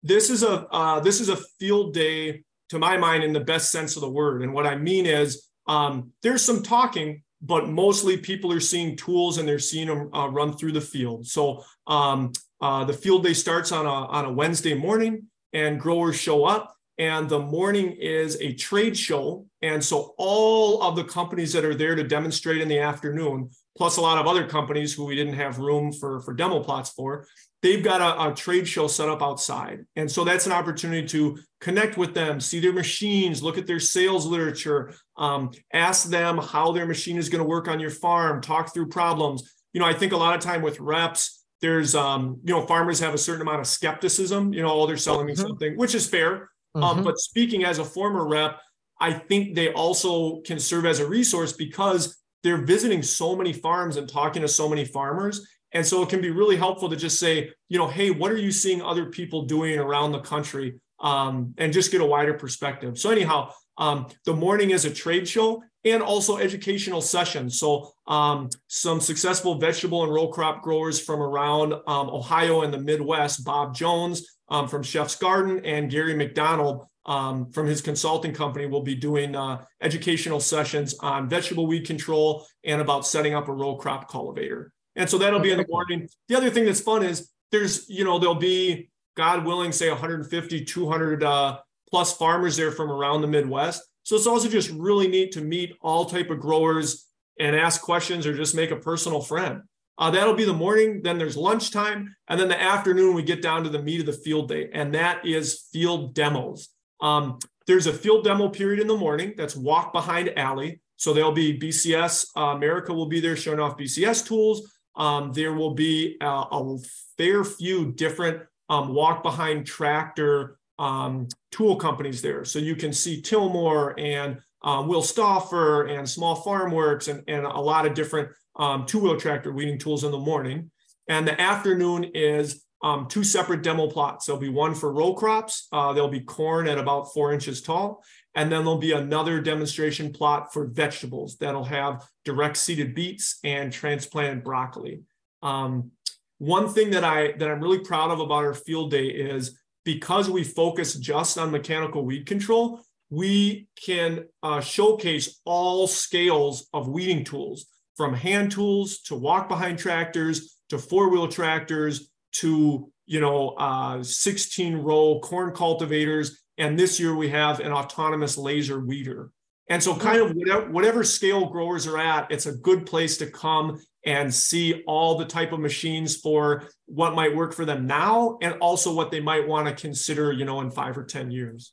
this 0.03 0.29
is 0.29 0.43
a 0.43 0.67
uh, 0.67 1.01
this 1.01 1.23
is 1.23 1.31
a 1.31 1.39
field 1.59 1.95
day 1.95 2.45
to 2.69 2.79
my 2.79 2.99
mind 2.99 3.25
in 3.25 3.33
the 3.33 3.41
best 3.41 3.73
sense 3.73 3.97
of 3.97 4.03
the 4.03 4.11
word. 4.11 4.43
And 4.43 4.53
what 4.53 4.67
I 4.67 4.77
mean 4.77 5.07
is 5.07 5.49
um, 5.69 6.13
there's 6.23 6.43
some 6.43 6.63
talking, 6.63 7.23
but 7.41 7.67
mostly 7.67 8.19
people 8.19 8.53
are 8.53 8.61
seeing 8.61 8.95
tools 8.95 9.39
and 9.39 9.49
they're 9.49 9.59
seeing 9.59 9.87
them 9.87 10.11
uh, 10.13 10.29
run 10.29 10.53
through 10.53 10.73
the 10.73 10.83
field. 10.83 11.27
So 11.27 11.65
um, 11.87 12.33
uh, 12.63 12.85
the 12.85 12.93
field 12.93 13.25
day 13.25 13.35
starts 13.35 13.73
on 13.73 13.85
a 13.85 13.91
on 13.91 14.25
a 14.25 14.33
Wednesday 14.33 14.75
morning, 14.75 15.27
and 15.53 15.79
growers 15.79 16.17
show 16.17 16.45
up. 16.45 16.75
And 16.99 17.29
the 17.29 17.41
morning 17.41 17.97
is 17.99 18.37
a 18.41 18.53
trade 18.53 18.97
show. 18.97 19.47
And 19.63 19.83
so 19.83 20.15
all 20.19 20.83
of 20.83 20.95
the 20.95 21.05
companies 21.05 21.53
that 21.55 21.65
are 21.65 21.75
there 21.75 21.95
to 21.95 22.05
demonstrate 22.05 22.61
in 22.61 22.69
the 22.69 22.79
afternoon, 22.79 23.51
plus 23.77 23.97
a 23.97 24.01
lot 24.01 24.19
of 24.19 24.27
other 24.27 24.47
companies 24.47 24.95
who 24.95 25.07
we 25.07 25.17
didn't 25.17 25.35
have 25.35 25.59
room 25.59 25.91
for, 25.91 26.21
for 26.21 26.35
demo 26.35 26.63
plots 26.63 26.91
for, 26.91 27.27
they've 27.63 27.83
got 27.83 28.01
a, 28.01 28.31
a, 28.31 28.35
trade 28.35 28.69
show 28.69 28.87
set 28.87 29.09
up 29.09 29.23
outside. 29.23 29.87
And 29.97 30.11
so 30.11 30.23
that's 30.23 30.47
an 30.47 30.53
opportunity 30.53 31.07
to 31.09 31.39
connect 31.61 31.97
with 31.97 32.13
them, 32.13 32.41
see 32.41 32.61
their 32.61 32.73
machines, 32.73 33.43
look 33.43 33.57
at 33.57 33.67
their 33.67 33.81
sales 33.81 34.27
literature, 34.27 34.93
um, 35.17 35.51
ask 35.73 36.09
them 36.09 36.39
how 36.39 36.73
their 36.73 36.87
machine 36.87 37.17
is 37.17 37.29
going 37.29 37.43
to 37.43 37.49
work 37.49 37.69
on 37.69 37.81
your 37.81 37.91
farm, 37.91 38.43
talk 38.43 38.75
through 38.75 38.89
problems. 38.89 39.51
You 39.73 39.81
know, 39.81 39.87
I 39.87 39.95
think 39.95 40.13
a 40.13 40.17
lot 40.17 40.35
of 40.35 40.41
time 40.41 40.61
with 40.61 40.79
reps, 40.79 41.42
there's, 41.63 41.95
um, 41.95 42.39
you 42.45 42.53
know, 42.53 42.67
farmers 42.67 43.01
have 43.01 43.15
a 43.15 43.19
certain 43.19 43.43
amount 43.43 43.61
of 43.61 43.67
skepticism, 43.67 44.53
you 44.53 44.63
know, 44.63 44.73
oh, 44.73 44.87
they're 44.87 44.97
selling 44.97 45.27
me 45.27 45.33
mm-hmm. 45.33 45.43
something, 45.43 45.77
which 45.77 45.95
is 45.95 46.07
fair. 46.07 46.51
Um, 46.75 46.83
mm-hmm. 46.83 46.99
Um, 46.99 47.05
but 47.05 47.19
speaking 47.19 47.65
as 47.65 47.79
a 47.79 47.85
former 47.85 48.29
rep, 48.29 48.61
I 49.01 49.13
think 49.13 49.55
they 49.55 49.73
also 49.73 50.41
can 50.43 50.59
serve 50.59 50.85
as 50.85 51.01
a 51.01 51.09
resource 51.09 51.53
because 51.53 52.19
they're 52.43 52.65
visiting 52.65 53.03
so 53.03 53.35
many 53.35 53.53
farms 53.53 53.97
and 53.97 54.09
talking 54.09 54.43
to 54.43 54.49
so 54.49 54.69
many 54.69 54.85
farmers 54.85 55.47
and 55.73 55.87
so 55.87 56.03
it 56.03 56.09
can 56.09 56.21
be 56.21 56.31
really 56.31 56.57
helpful 56.57 56.89
to 56.91 56.97
just 56.97 57.19
say, 57.19 57.51
you 57.69 57.79
know, 57.79 57.89
hey, 57.89 58.11
what 58.11 58.31
are 58.31 58.37
you 58.37 58.53
seeing 58.53 58.83
other 58.83 59.07
people 59.07 59.43
doing 59.43 59.79
around 59.79 60.13
the 60.13 60.21
country? 60.21 60.81
Um, 61.01 61.55
and 61.59 61.73
just 61.73 61.91
get 61.91 62.01
a 62.01 62.05
wider 62.05 62.35
perspective. 62.35 62.99
So, 62.99 63.11
anyhow, 63.11 63.51
um, 63.79 64.07
the 64.25 64.35
morning 64.35 64.71
is 64.71 64.85
a 64.85 64.91
trade 64.93 65.29
show 65.29 65.63
and 65.85 66.03
also 66.03 66.37
educational 66.37 67.01
sessions. 67.01 67.59
So, 67.59 67.93
um, 68.07 68.49
some 68.69 69.01
successful 69.01 69.57
vegetable 69.57 70.05
and 70.05 70.13
row 70.13 70.29
crop 70.29 70.63
growers 70.63 71.01
from 71.01 71.21
around 71.21 71.73
um, 71.73 72.09
Ohio 72.11 72.63
and 72.63 72.73
the 72.73 72.79
Midwest, 72.79 73.45
Bob 73.45 73.75
Jones 73.75 74.27
um, 74.49 74.69
from 74.69 74.83
Chef's 74.83 75.17
Garden 75.17 75.65
and 75.65 75.91
Gary 75.91 76.15
McDonald 76.15 76.87
um, 77.07 77.51
from 77.51 77.67
his 77.67 77.81
consulting 77.81 78.33
company 78.33 78.67
will 78.67 78.83
be 78.83 78.95
doing 78.95 79.35
uh, 79.35 79.65
educational 79.81 80.41
sessions 80.41 80.95
on 81.01 81.29
vegetable 81.29 81.67
weed 81.67 81.87
control 81.87 82.47
and 82.65 82.81
about 82.81 83.07
setting 83.07 83.35
up 83.35 83.49
a 83.49 83.53
row 83.53 83.77
crop 83.77 84.09
cultivator. 84.09 84.73
And 84.95 85.09
so 85.09 85.19
that'll 85.19 85.41
be 85.41 85.51
in 85.51 85.59
the 85.59 85.67
morning. 85.69 86.09
The 86.29 86.37
other 86.37 86.51
thing 86.51 86.65
that's 86.65 86.81
fun 86.81 87.03
is 87.03 87.31
there's, 87.51 87.89
you 87.89 88.05
know, 88.05 88.19
there'll 88.19 88.35
be, 88.35 88.91
God 89.17 89.45
willing, 89.45 89.73
say 89.73 89.89
150, 89.89 90.65
200 90.65 91.23
uh, 91.23 91.59
plus 91.93 92.17
farmers 92.17 92.57
there 92.57 92.73
from 92.73 92.91
around 92.91 93.21
the 93.21 93.29
Midwest. 93.29 93.83
So 94.03 94.17
it's 94.17 94.27
also 94.27 94.49
just 94.49 94.71
really 94.71 95.07
neat 95.07 95.33
to 95.33 95.41
meet 95.41 95.77
all 95.81 96.07
type 96.07 96.31
of 96.31 96.41
growers 96.41 97.07
and 97.39 97.55
ask 97.55 97.81
questions 97.81 98.27
or 98.27 98.35
just 98.35 98.57
make 98.57 98.71
a 98.71 98.77
personal 98.77 99.21
friend. 99.21 99.63
Uh, 99.99 100.11
that'll 100.11 100.35
be 100.35 100.45
the 100.45 100.53
morning. 100.53 101.03
Then 101.03 101.19
there's 101.19 101.37
lunchtime. 101.37 102.17
And 102.27 102.41
then 102.41 102.49
the 102.49 102.61
afternoon, 102.61 103.15
we 103.15 103.23
get 103.23 103.43
down 103.43 103.63
to 103.65 103.71
the 103.71 103.83
meat 103.83 104.01
of 104.01 104.07
the 104.07 104.13
field 104.13 104.49
day, 104.49 104.71
and 104.73 104.95
that 104.95 105.25
is 105.25 105.69
field 105.73 106.15
demos. 106.15 106.71
Um, 107.01 107.39
there's 107.67 107.87
a 107.87 107.93
field 107.93 108.25
demo 108.25 108.49
period 108.49 108.81
in 108.81 108.89
the 108.89 108.97
morning 108.97 109.35
that's 109.37 109.55
walk 109.55 109.93
behind 109.93 110.37
alley. 110.37 110.81
So 110.97 111.13
there'll 111.13 111.31
be 111.33 111.59
BCS, 111.59 112.27
uh, 112.37 112.57
America 112.57 112.93
will 112.93 113.07
be 113.07 113.21
there 113.21 113.37
showing 113.37 113.61
off 113.61 113.77
BCS 113.77 114.27
tools 114.27 114.73
um, 114.97 115.33
there 115.33 115.53
will 115.53 115.75
be 115.75 116.17
a, 116.21 116.27
a 116.27 116.79
fair 117.17 117.45
few 117.45 117.93
different 117.93 118.43
um, 118.69 118.95
walk 118.95 119.23
behind 119.23 119.67
tractor 119.67 120.59
um, 120.83 121.29
tool 121.53 121.77
companies 121.77 122.21
there. 122.23 122.45
So 122.45 122.59
you 122.59 122.75
can 122.75 122.93
see 122.93 123.23
Tilmor 123.23 123.95
and 124.01 124.39
uh, 124.65 124.85
Will 124.87 125.03
Stauffer 125.03 125.87
and 125.87 126.09
Small 126.09 126.35
Farm 126.35 126.73
Works 126.73 127.07
and, 127.07 127.23
and 127.29 127.47
a 127.47 127.61
lot 127.61 127.87
of 127.87 127.95
different 127.95 128.31
um, 128.57 128.85
two-wheel 128.85 129.17
tractor 129.17 129.53
weeding 129.53 129.79
tools 129.79 130.03
in 130.03 130.11
the 130.11 130.19
morning. 130.19 130.71
And 131.09 131.27
the 131.27 131.41
afternoon 131.41 132.11
is 132.15 132.65
um, 132.83 133.07
two 133.09 133.23
separate 133.23 133.63
demo 133.63 133.87
plots. 133.89 134.27
There'll 134.27 134.41
be 134.41 134.49
one 134.49 134.75
for 134.75 134.93
row 134.93 135.15
crops. 135.15 135.69
Uh, 135.73 135.93
there'll 135.93 136.09
be 136.09 136.21
corn 136.21 136.67
at 136.67 136.79
about 136.79 137.13
four 137.15 137.33
inches 137.33 137.63
tall. 137.63 138.03
And 138.35 138.51
then 138.51 138.65
there'll 138.65 138.79
be 138.79 138.93
another 138.93 139.41
demonstration 139.41 140.13
plot 140.13 140.53
for 140.53 140.67
vegetables 140.67 141.37
that'll 141.37 141.65
have 141.65 142.05
direct 142.25 142.57
seeded 142.57 142.93
beets 142.93 143.39
and 143.45 143.73
transplanted 143.73 144.43
broccoli. 144.43 145.03
Um, 145.43 145.93
one 146.39 146.69
thing 146.69 146.91
that 146.91 147.05
I 147.05 147.33
that 147.39 147.49
I'm 147.49 147.61
really 147.61 147.85
proud 147.85 148.11
of 148.11 148.19
about 148.19 148.45
our 148.45 148.55
field 148.55 148.91
day 148.91 149.07
is 149.07 149.62
because 149.85 150.31
we 150.31 150.45
focus 150.45 150.95
just 150.95 151.39
on 151.39 151.51
mechanical 151.51 152.05
weed 152.05 152.27
control, 152.27 152.81
we 153.11 153.69
can 153.85 154.25
uh, 154.43 154.61
showcase 154.61 155.41
all 155.45 155.87
scales 155.87 156.69
of 156.73 156.89
weeding 156.89 157.25
tools, 157.25 157.67
from 157.97 158.15
hand 158.15 158.51
tools 158.51 159.01
to 159.01 159.15
walk 159.15 159.49
behind 159.49 159.79
tractors 159.79 160.57
to 160.71 160.79
four 160.79 161.11
wheel 161.11 161.29
tractors 161.29 162.11
to 162.33 162.91
you 163.07 163.21
know 163.21 163.51
uh, 163.51 164.03
16 164.03 164.77
row 164.77 165.21
corn 165.21 165.53
cultivators 165.53 166.43
and 166.59 166.79
this 166.79 167.01
year 167.01 167.15
we 167.15 167.29
have 167.31 167.61
an 167.61 167.73
autonomous 167.73 168.37
laser 168.37 168.81
weeder. 168.81 169.31
And 169.69 169.83
so, 169.83 169.97
kind 169.97 170.21
of 170.21 170.33
whatever, 170.33 170.71
whatever 170.71 171.05
scale 171.05 171.49
growers 171.49 171.87
are 171.87 171.99
at, 171.99 172.31
it's 172.31 172.47
a 172.47 172.55
good 172.57 172.85
place 172.85 173.17
to 173.19 173.27
come 173.27 173.81
and 174.05 174.35
see 174.35 174.83
all 174.87 175.17
the 175.17 175.25
type 175.25 175.53
of 175.53 175.61
machines 175.61 176.17
for 176.17 176.69
what 176.87 177.15
might 177.15 177.35
work 177.35 177.53
for 177.53 177.65
them 177.65 177.87
now 177.87 178.39
and 178.43 178.55
also 178.55 178.93
what 178.93 179.11
they 179.11 179.21
might 179.21 179.47
want 179.47 179.69
to 179.69 179.75
consider, 179.75 180.33
you 180.33 180.45
know, 180.45 180.61
in 180.61 180.71
five 180.71 180.99
or 180.99 181.05
10 181.05 181.31
years. 181.31 181.73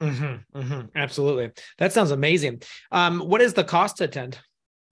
Mm-hmm, 0.00 0.58
mm-hmm, 0.58 0.80
absolutely. 0.94 1.52
That 1.78 1.92
sounds 1.92 2.10
amazing. 2.10 2.62
Um, 2.92 3.20
what 3.20 3.40
is 3.40 3.54
the 3.54 3.64
cost 3.64 3.98
to 3.98 4.04
attend? 4.04 4.38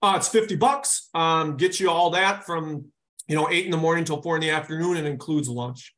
Uh, 0.00 0.14
it's 0.16 0.28
50 0.28 0.56
bucks. 0.56 1.08
Um, 1.14 1.56
get 1.56 1.80
you 1.80 1.90
all 1.90 2.10
that 2.10 2.44
from, 2.44 2.86
you 3.26 3.34
know, 3.34 3.48
eight 3.50 3.64
in 3.64 3.70
the 3.70 3.76
morning 3.76 4.04
till 4.04 4.22
four 4.22 4.36
in 4.36 4.40
the 4.40 4.50
afternoon 4.50 4.96
and 4.96 5.06
includes 5.06 5.48
lunch. 5.48 5.94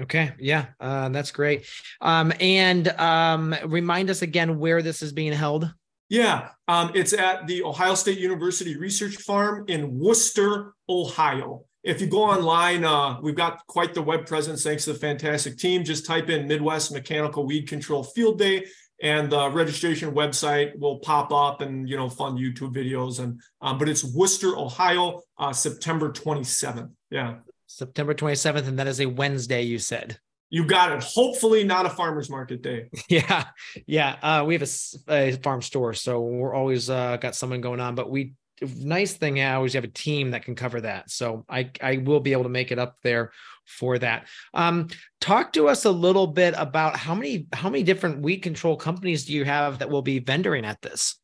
Okay. 0.00 0.32
Yeah. 0.38 0.66
Uh, 0.80 1.10
that's 1.10 1.30
great. 1.32 1.66
Um, 2.00 2.32
and 2.40 2.88
um, 2.88 3.54
remind 3.66 4.08
us 4.08 4.22
again 4.22 4.58
where 4.58 4.80
this 4.80 5.02
is 5.02 5.12
being 5.12 5.32
held. 5.32 5.72
Yeah. 6.12 6.50
Um, 6.68 6.92
it's 6.94 7.14
at 7.14 7.46
the 7.46 7.62
Ohio 7.64 7.94
State 7.94 8.18
University 8.18 8.76
Research 8.76 9.16
Farm 9.16 9.64
in 9.68 9.98
Wooster, 9.98 10.74
Ohio. 10.86 11.64
If 11.82 12.02
you 12.02 12.06
go 12.06 12.22
online, 12.22 12.84
uh, 12.84 13.18
we've 13.22 13.34
got 13.34 13.66
quite 13.66 13.94
the 13.94 14.02
web 14.02 14.26
presence 14.26 14.62
thanks 14.62 14.84
to 14.84 14.92
the 14.92 14.98
fantastic 14.98 15.56
team. 15.56 15.84
Just 15.84 16.04
type 16.04 16.28
in 16.28 16.46
Midwest 16.46 16.92
Mechanical 16.92 17.46
Weed 17.46 17.66
Control 17.66 18.04
Field 18.04 18.38
Day 18.38 18.66
and 19.00 19.32
the 19.32 19.50
registration 19.50 20.12
website 20.12 20.78
will 20.78 20.98
pop 20.98 21.32
up 21.32 21.62
and 21.62 21.88
you 21.88 21.96
know 21.96 22.08
fun 22.08 22.36
youtube 22.36 22.72
videos 22.72 23.18
and 23.18 23.40
um, 23.60 23.76
but 23.76 23.88
it's 23.88 24.04
Wooster 24.04 24.56
ohio 24.56 25.22
uh, 25.38 25.52
september 25.52 26.12
27th 26.12 26.88
yeah 27.10 27.38
September 27.72 28.12
27th, 28.14 28.68
and 28.68 28.78
that 28.78 28.86
is 28.86 29.00
a 29.00 29.06
Wednesday, 29.06 29.62
you 29.62 29.78
said. 29.78 30.18
You 30.52 30.66
got 30.66 30.92
it. 30.92 31.02
Hopefully, 31.02 31.64
not 31.64 31.86
a 31.86 31.88
farmer's 31.88 32.28
market 32.28 32.60
day. 32.60 32.90
Yeah, 33.08 33.46
yeah. 33.86 34.16
Uh, 34.22 34.44
we 34.46 34.54
have 34.54 34.62
a, 35.08 35.30
a, 35.30 35.32
farm 35.38 35.62
store, 35.62 35.94
so 35.94 36.20
we're 36.20 36.54
always 36.54 36.90
uh, 36.90 37.16
got 37.16 37.34
someone 37.34 37.62
going 37.62 37.80
on. 37.80 37.94
But 37.94 38.10
we 38.10 38.34
nice 38.60 39.14
thing 39.14 39.38
is 39.38 39.74
you 39.74 39.78
have 39.78 39.84
a 39.84 39.92
team 39.92 40.32
that 40.32 40.44
can 40.44 40.54
cover 40.54 40.82
that. 40.82 41.10
So 41.10 41.46
I 41.48 41.70
I 41.80 41.96
will 41.96 42.20
be 42.20 42.32
able 42.32 42.42
to 42.42 42.50
make 42.50 42.70
it 42.70 42.78
up 42.78 42.98
there 43.02 43.32
for 43.64 43.98
that. 44.00 44.28
Um, 44.52 44.88
talk 45.22 45.54
to 45.54 45.68
us 45.68 45.86
a 45.86 45.90
little 45.90 46.26
bit 46.26 46.52
about 46.58 46.98
how 46.98 47.14
many 47.14 47.46
how 47.54 47.70
many 47.70 47.82
different 47.82 48.20
weed 48.20 48.40
control 48.40 48.76
companies 48.76 49.24
do 49.24 49.32
you 49.32 49.46
have 49.46 49.78
that 49.78 49.88
will 49.88 50.02
be 50.02 50.20
vendoring 50.20 50.64
at 50.64 50.82
this? 50.82 51.16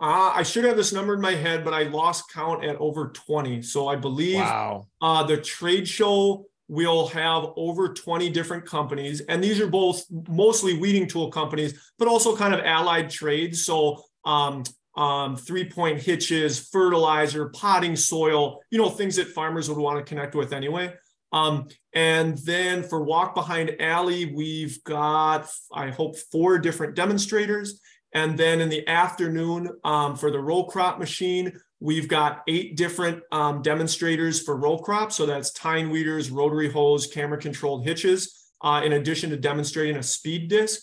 Uh, 0.00 0.32
I 0.34 0.42
should 0.42 0.64
have 0.64 0.76
this 0.76 0.92
number 0.92 1.14
in 1.14 1.20
my 1.20 1.34
head, 1.34 1.64
but 1.64 1.74
I 1.74 1.84
lost 1.84 2.24
count 2.32 2.64
at 2.64 2.74
over 2.78 3.12
20. 3.14 3.62
So 3.62 3.86
I 3.86 3.94
believe 3.94 4.40
wow. 4.40 4.88
uh, 5.00 5.22
the 5.22 5.36
trade 5.36 5.86
show 5.86 6.46
we'll 6.68 7.08
have 7.08 7.46
over 7.56 7.92
20 7.92 8.30
different 8.30 8.64
companies 8.64 9.20
and 9.22 9.42
these 9.42 9.60
are 9.60 9.66
both 9.66 10.04
mostly 10.28 10.78
weeding 10.78 11.06
tool 11.06 11.30
companies 11.30 11.92
but 11.98 12.08
also 12.08 12.36
kind 12.36 12.54
of 12.54 12.60
allied 12.60 13.10
trades. 13.10 13.64
So 13.64 14.02
um, 14.24 14.64
um, 14.96 15.36
three 15.36 15.68
point 15.68 16.00
hitches 16.00 16.68
fertilizer 16.68 17.48
potting 17.48 17.96
soil 17.96 18.60
you 18.70 18.78
know 18.78 18.88
things 18.88 19.16
that 19.16 19.28
farmers 19.28 19.68
would 19.68 19.78
want 19.78 19.98
to 19.98 20.04
connect 20.04 20.34
with 20.34 20.52
anyway. 20.52 20.94
Um, 21.32 21.68
and 21.92 22.38
then 22.38 22.84
for 22.84 23.02
walk 23.02 23.34
behind 23.34 23.80
alley 23.80 24.32
we've 24.32 24.82
got 24.84 25.50
i 25.72 25.90
hope 25.90 26.16
four 26.16 26.58
different 26.58 26.94
demonstrators. 26.94 27.80
And 28.12 28.38
then 28.38 28.60
in 28.60 28.68
the 28.68 28.86
afternoon 28.86 29.68
um, 29.82 30.14
for 30.14 30.30
the 30.30 30.38
row 30.38 30.62
crop 30.64 31.00
machine 31.00 31.60
We've 31.84 32.08
got 32.08 32.44
eight 32.48 32.78
different 32.78 33.22
um, 33.30 33.60
demonstrators 33.60 34.40
for 34.42 34.56
row 34.56 34.78
crop. 34.78 35.12
So 35.12 35.26
that's 35.26 35.52
tine 35.52 35.90
weeders, 35.90 36.30
rotary 36.30 36.70
hoes, 36.72 37.06
camera 37.06 37.36
controlled 37.36 37.84
hitches, 37.84 38.50
uh, 38.62 38.80
in 38.82 38.94
addition 38.94 39.28
to 39.28 39.36
demonstrating 39.36 39.96
a 39.96 40.02
speed 40.02 40.48
disc. 40.48 40.80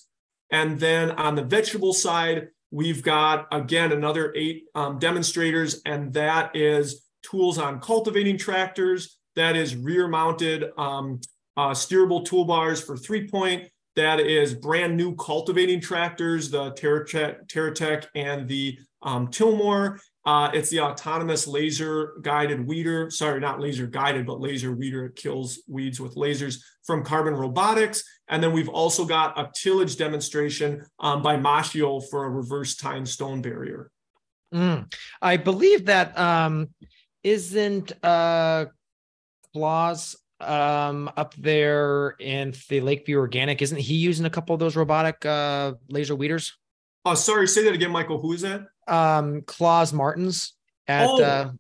And 0.51 0.79
then 0.79 1.09
on 1.09 1.33
the 1.33 1.41
vegetable 1.43 1.93
side, 1.93 2.49
we've 2.69 3.01
got, 3.01 3.47
again, 3.51 3.93
another 3.93 4.31
eight 4.35 4.65
um, 4.75 4.99
demonstrators, 4.99 5.81
and 5.87 6.13
that 6.13 6.55
is 6.55 7.03
tools 7.23 7.57
on 7.57 7.81
cultivating 7.81 8.37
tractors. 8.37 9.17
That 9.35 9.55
is 9.55 9.75
rear 9.75 10.07
mounted 10.07 10.65
um, 10.77 11.19
uh, 11.57 11.71
steerable 11.71 12.23
toolbars 12.23 12.85
for 12.85 12.95
three 12.95 13.27
point. 13.27 13.67
That 13.95 14.19
is 14.19 14.53
brand 14.53 14.97
new 14.97 15.15
cultivating 15.15 15.81
tractors, 15.81 16.51
the 16.51 16.73
TerraTech 16.73 18.05
and 18.13 18.47
the 18.47 18.77
um, 19.03 19.27
Tilmor. 19.27 19.99
Uh, 20.23 20.51
it's 20.53 20.69
the 20.69 20.79
autonomous 20.79 21.47
laser 21.47 22.13
guided 22.21 22.65
weeder. 22.67 23.09
Sorry, 23.09 23.39
not 23.39 23.59
laser 23.59 23.87
guided, 23.87 24.27
but 24.27 24.39
laser 24.39 24.71
weeder. 24.71 25.05
It 25.05 25.15
kills 25.15 25.63
weeds 25.67 25.99
with 25.99 26.15
lasers 26.15 26.61
from 26.85 27.03
Carbon 27.03 27.33
Robotics. 27.33 28.03
And 28.27 28.43
then 28.43 28.53
we've 28.53 28.69
also 28.69 29.03
got 29.05 29.37
a 29.39 29.49
tillage 29.55 29.97
demonstration 29.97 30.85
um, 30.99 31.21
by 31.23 31.37
Maschio 31.37 32.03
for 32.09 32.25
a 32.25 32.29
reverse 32.29 32.75
tine 32.75 33.05
stone 33.05 33.41
burier. 33.41 33.89
Mm. 34.53 34.93
I 35.21 35.37
believe 35.37 35.85
that 35.85 36.17
um, 36.17 36.69
isn't 37.23 37.93
uh, 38.03 38.65
Klaas 39.55 40.15
um, 40.39 41.09
up 41.17 41.33
there 41.35 42.15
in 42.19 42.53
the 42.69 42.81
Lakeview 42.81 43.17
Organic. 43.17 43.61
Isn't 43.61 43.79
he 43.79 43.95
using 43.95 44.25
a 44.25 44.29
couple 44.29 44.53
of 44.53 44.59
those 44.59 44.75
robotic 44.75 45.25
uh, 45.25 45.73
laser 45.89 46.15
weeders? 46.15 46.53
Oh, 47.05 47.15
sorry. 47.15 47.47
Say 47.47 47.63
that 47.63 47.73
again, 47.73 47.91
Michael. 47.91 48.19
Who 48.19 48.33
is 48.33 48.41
that? 48.41 48.67
Um 48.91 49.41
Klaas 49.43 49.93
Martens 49.93 50.53
at 50.87 51.07
oh, 51.07 51.23
uh 51.23 51.51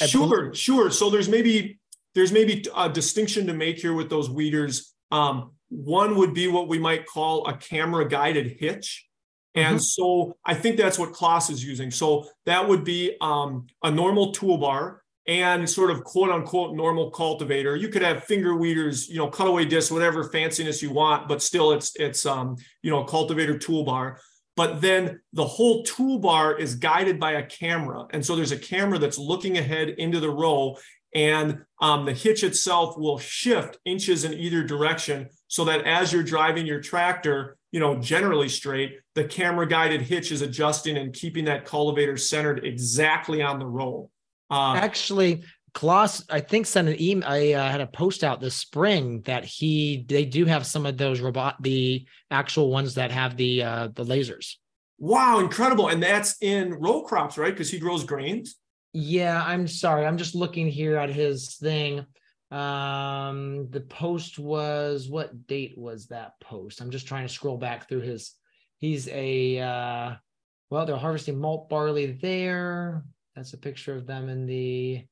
at 0.00 0.10
sure, 0.10 0.26
Blue- 0.26 0.54
sure. 0.54 0.90
So 0.90 1.10
there's 1.10 1.28
maybe 1.28 1.78
there's 2.14 2.32
maybe 2.32 2.64
a 2.76 2.88
distinction 2.88 3.46
to 3.46 3.52
make 3.54 3.78
here 3.78 3.92
with 3.92 4.08
those 4.08 4.30
weeders. 4.30 4.94
Um, 5.10 5.52
one 5.68 6.16
would 6.16 6.34
be 6.34 6.48
what 6.48 6.68
we 6.68 6.78
might 6.78 7.06
call 7.06 7.46
a 7.46 7.56
camera 7.56 8.08
guided 8.08 8.56
hitch. 8.58 9.06
And 9.54 9.76
mm-hmm. 9.76 9.82
so 9.82 10.36
I 10.44 10.54
think 10.54 10.76
that's 10.76 10.98
what 10.98 11.12
Claus 11.12 11.50
is 11.50 11.64
using. 11.64 11.90
So 11.90 12.26
that 12.46 12.66
would 12.68 12.84
be 12.84 13.16
um, 13.20 13.66
a 13.82 13.90
normal 13.90 14.32
toolbar 14.32 14.98
and 15.26 15.68
sort 15.68 15.90
of 15.90 16.04
quote 16.04 16.30
unquote 16.30 16.74
normal 16.74 17.10
cultivator. 17.10 17.76
You 17.76 17.88
could 17.88 18.02
have 18.02 18.24
finger 18.24 18.56
weeders, 18.56 19.08
you 19.08 19.16
know, 19.16 19.28
cutaway 19.28 19.64
discs, 19.64 19.90
whatever 19.90 20.24
fanciness 20.28 20.82
you 20.82 20.90
want, 20.90 21.28
but 21.28 21.40
still 21.40 21.72
it's 21.72 21.94
it's 21.96 22.26
um, 22.26 22.56
you 22.82 22.90
know, 22.90 23.04
cultivator 23.04 23.54
toolbar 23.54 24.18
but 24.56 24.80
then 24.80 25.20
the 25.32 25.46
whole 25.46 25.84
toolbar 25.84 26.58
is 26.58 26.74
guided 26.76 27.18
by 27.18 27.32
a 27.32 27.46
camera. 27.46 28.06
And 28.10 28.24
so 28.24 28.36
there's 28.36 28.52
a 28.52 28.58
camera 28.58 28.98
that's 28.98 29.18
looking 29.18 29.58
ahead 29.58 29.88
into 29.90 30.20
the 30.20 30.30
row, 30.30 30.76
and 31.14 31.64
um, 31.80 32.04
the 32.04 32.12
hitch 32.12 32.42
itself 32.42 32.98
will 32.98 33.18
shift 33.18 33.78
inches 33.84 34.24
in 34.24 34.34
either 34.34 34.64
direction 34.64 35.28
so 35.46 35.64
that 35.64 35.84
as 35.84 36.12
you're 36.12 36.24
driving 36.24 36.66
your 36.66 36.80
tractor, 36.80 37.56
you 37.70 37.80
know, 37.80 37.96
generally 37.96 38.48
straight, 38.48 38.98
the 39.14 39.24
camera 39.24 39.66
guided 39.66 40.00
hitch 40.02 40.32
is 40.32 40.42
adjusting 40.42 40.96
and 40.96 41.12
keeping 41.12 41.44
that 41.44 41.64
cultivator 41.64 42.16
centered 42.16 42.64
exactly 42.64 43.42
on 43.42 43.58
the 43.58 43.66
row. 43.66 44.10
Uh, 44.50 44.74
Actually, 44.74 45.44
Klaas, 45.74 46.24
I 46.30 46.40
think 46.40 46.66
sent 46.66 46.88
an 46.88 47.00
email. 47.02 47.28
I 47.28 47.52
uh, 47.52 47.68
had 47.68 47.80
a 47.80 47.86
post 47.86 48.22
out 48.22 48.40
this 48.40 48.54
spring 48.54 49.22
that 49.22 49.44
he 49.44 50.06
they 50.08 50.24
do 50.24 50.44
have 50.44 50.64
some 50.64 50.86
of 50.86 50.96
those 50.96 51.20
robot 51.20 51.56
the 51.60 52.06
actual 52.30 52.70
ones 52.70 52.94
that 52.94 53.10
have 53.10 53.36
the 53.36 53.62
uh, 53.62 53.88
the 53.92 54.04
lasers. 54.04 54.54
Wow, 54.98 55.40
incredible! 55.40 55.88
And 55.88 56.00
that's 56.00 56.36
in 56.40 56.74
row 56.74 57.02
crops, 57.02 57.36
right? 57.36 57.52
Because 57.52 57.70
he 57.70 57.80
grows 57.80 58.04
grains. 58.04 58.56
Yeah, 58.92 59.42
I'm 59.44 59.66
sorry. 59.66 60.06
I'm 60.06 60.16
just 60.16 60.36
looking 60.36 60.68
here 60.68 60.96
at 60.96 61.10
his 61.10 61.56
thing. 61.56 62.06
Um, 62.52 63.68
the 63.70 63.80
post 63.80 64.38
was 64.38 65.08
what 65.08 65.48
date 65.48 65.76
was 65.76 66.06
that 66.06 66.34
post? 66.40 66.80
I'm 66.80 66.90
just 66.90 67.08
trying 67.08 67.26
to 67.26 67.32
scroll 67.32 67.58
back 67.58 67.88
through 67.88 68.02
his. 68.02 68.32
He's 68.78 69.08
a 69.08 69.58
uh, 69.58 70.14
well, 70.70 70.86
they're 70.86 70.96
harvesting 70.96 71.40
malt 71.40 71.68
barley 71.68 72.12
there. 72.12 73.04
That's 73.34 73.54
a 73.54 73.58
picture 73.58 73.96
of 73.96 74.06
them 74.06 74.28
in 74.28 74.46
the 74.46 75.04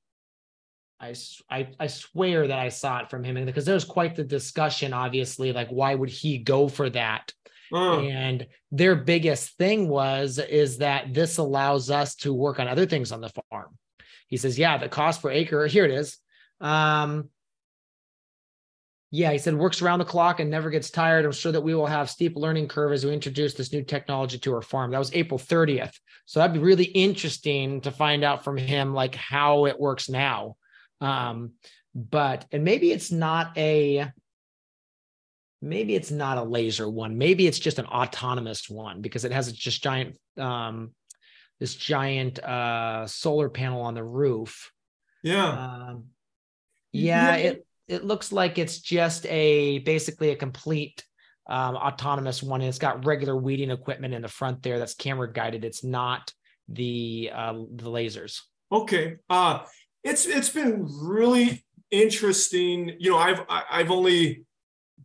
I, 1.03 1.15
I, 1.51 1.69
I 1.81 1.87
swear 1.89 2.47
that 2.47 2.59
I 2.59 2.69
saw 2.69 3.01
it 3.01 3.11
from 3.11 3.25
him 3.25 3.45
because 3.45 3.65
there 3.65 3.75
was 3.75 3.85
quite 3.85 4.15
the 4.15 4.23
discussion, 4.23 4.93
obviously, 4.93 5.53
like 5.53 5.69
why 5.69 5.95
would 5.95 6.11
he 6.11 6.39
go 6.39 6.69
for 6.69 6.89
that? 6.91 7.33
Mm. 7.73 8.11
And 8.13 8.47
their 8.71 8.95
biggest 8.95 9.57
thing 9.57 9.89
was 9.89 10.39
is 10.39 10.79
that 10.79 11.13
this 11.13 11.39
allows 11.39 11.91
us 11.91 12.15
to 12.17 12.33
work 12.33 12.61
on 12.61 12.69
other 12.69 12.87
things 12.87 13.11
on 13.11 13.21
the 13.21 13.33
farm. 13.51 13.77
He 14.29 14.37
says, 14.37 14.59
yeah, 14.59 14.79
the 14.79 14.89
cost 14.89 15.23
per 15.23 15.31
acre, 15.31 15.67
here 15.67 15.85
it 15.85 15.91
is. 15.91 16.19
Um, 16.61 17.31
yeah, 19.11 19.33
he 19.33 19.39
said 19.39 19.55
works 19.55 19.83
around 19.83 19.99
the 19.99 20.05
clock 20.05 20.41
and 20.41 20.51
never 20.51 20.71
gets 20.71 20.91
tired. 20.91 21.25
I'm 21.25 21.33
sure 21.33 21.53
that 21.53 21.61
we 21.61 21.75
will 21.75 21.87
have 21.87 22.09
steep 22.09 22.37
learning 22.37 22.69
curve 22.69 22.93
as 22.93 23.05
we 23.05 23.13
introduce 23.13 23.55
this 23.55 23.73
new 23.73 23.83
technology 23.83 24.39
to 24.39 24.55
our 24.55 24.63
farm. 24.63 24.93
That 24.93 24.99
was 24.99 25.13
April 25.13 25.39
30th. 25.39 25.95
So 26.27 26.41
that'd 26.41 26.55
be 26.55 26.61
really 26.61 26.85
interesting 26.85 27.81
to 27.83 27.91
find 27.91 28.25
out 28.25 28.45
from 28.45 28.57
him 28.57 28.95
like 28.95 29.15
how 29.15 29.67
it 29.67 29.79
works 29.79 30.09
now. 30.09 30.57
Um, 31.03 31.53
but 31.95 32.47
and 32.53 32.65
maybe 32.65 32.93
it's 32.93 33.11
not 33.11 33.57
a 33.59 34.11
maybe 35.61 35.95
it's 35.95 36.11
not 36.11 36.39
a 36.39 36.43
laser 36.43 36.89
one. 36.89 37.19
Maybe 37.19 37.47
it's 37.47 37.59
just 37.59 37.79
an 37.79 37.87
autonomous 37.87 38.71
one 38.71 39.03
because 39.03 39.25
it 39.25 39.33
has 39.33 39.53
just 39.53 39.83
giant 39.83 40.17
um 40.39 40.93
this 41.61 41.75
giant 41.75 42.39
uh 42.39 43.07
solar 43.07 43.49
panel 43.49 43.83
on 43.83 43.95
the 43.95 44.05
roof. 44.05 44.73
Yeah. 45.23 45.49
Um, 45.49 46.05
yeah, 46.93 47.37
yeah, 47.37 47.37
it 47.37 47.67
it 47.89 48.05
looks 48.05 48.33
like 48.33 48.59
it's 48.59 48.81
just 48.81 49.27
a 49.27 49.81
basically 49.81 50.31
a 50.31 50.37
complete 50.37 51.05
um, 51.49 51.77
autonomous 51.77 52.43
one. 52.43 52.61
And 52.61 52.69
it's 52.69 52.79
got 52.79 53.05
regular 53.05 53.37
weeding 53.37 53.71
equipment 53.71 54.15
in 54.15 54.23
the 54.23 54.29
front 54.29 54.63
there 54.63 54.79
that's 54.79 54.95
camera 54.95 55.31
guided. 55.33 55.65
It's 55.65 55.85
not 55.85 56.33
the 56.69 57.31
uh, 57.35 57.53
the 57.53 57.91
lasers. 57.91 58.41
Okay. 58.71 59.17
Uh 59.29 59.61
it's 60.05 60.27
it's 60.27 60.49
been 60.49 60.89
really 61.01 61.65
interesting. 61.91 62.97
You 62.99 63.13
know, 63.13 63.19
I've 63.19 63.43
I've 63.49 63.91
only 63.91 64.45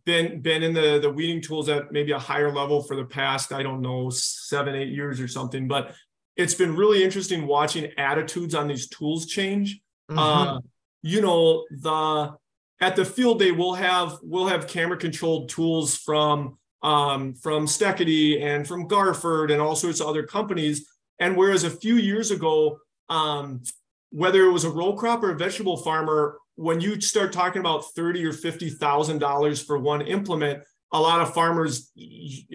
been 0.04 0.40
been 0.40 0.62
in 0.62 0.72
the 0.72 0.98
the 0.98 1.10
weeding 1.10 1.42
tools 1.42 1.68
at 1.68 1.92
maybe 1.92 2.12
a 2.12 2.18
higher 2.18 2.52
level 2.52 2.82
for 2.82 2.96
the 2.96 3.04
past 3.04 3.52
I 3.52 3.62
don't 3.62 3.82
know 3.82 4.10
seven 4.10 4.74
eight 4.74 4.88
years 4.88 5.20
or 5.20 5.28
something, 5.28 5.68
but 5.68 5.94
it's 6.36 6.54
been 6.54 6.74
really 6.74 7.02
interesting 7.02 7.46
watching 7.46 7.92
attitudes 7.98 8.54
on 8.54 8.68
these 8.68 8.88
tools 8.88 9.26
change. 9.26 9.80
Mm-hmm. 10.10 10.18
Uh, 10.18 10.60
you 11.02 11.20
know, 11.20 11.64
the 11.70 12.34
at 12.80 12.96
the 12.96 13.04
field 13.04 13.38
day 13.38 13.52
we'll 13.52 13.74
have 13.74 14.18
we'll 14.22 14.46
have 14.46 14.66
camera 14.66 14.96
controlled 14.96 15.48
tools 15.48 15.96
from 15.96 16.58
um, 16.82 17.34
from 17.34 17.66
Steketee 17.66 18.42
and 18.42 18.66
from 18.66 18.86
Garford 18.86 19.50
and 19.50 19.60
all 19.60 19.76
sorts 19.76 20.00
of 20.00 20.06
other 20.06 20.22
companies. 20.22 20.88
And 21.18 21.36
whereas 21.36 21.64
a 21.64 21.70
few 21.70 21.96
years 21.96 22.30
ago, 22.30 22.78
um, 23.08 23.62
whether 24.10 24.44
it 24.44 24.52
was 24.52 24.64
a 24.64 24.70
row 24.70 24.94
crop 24.94 25.22
or 25.22 25.30
a 25.30 25.36
vegetable 25.36 25.76
farmer, 25.76 26.38
when 26.56 26.80
you 26.80 27.00
start 27.00 27.32
talking 27.32 27.60
about 27.60 27.84
thirty 27.94 28.24
or 28.24 28.32
fifty 28.32 28.70
thousand 28.70 29.18
dollars 29.18 29.62
for 29.62 29.78
one 29.78 30.02
implement, 30.02 30.62
a 30.92 31.00
lot 31.00 31.20
of 31.20 31.34
farmers 31.34 31.92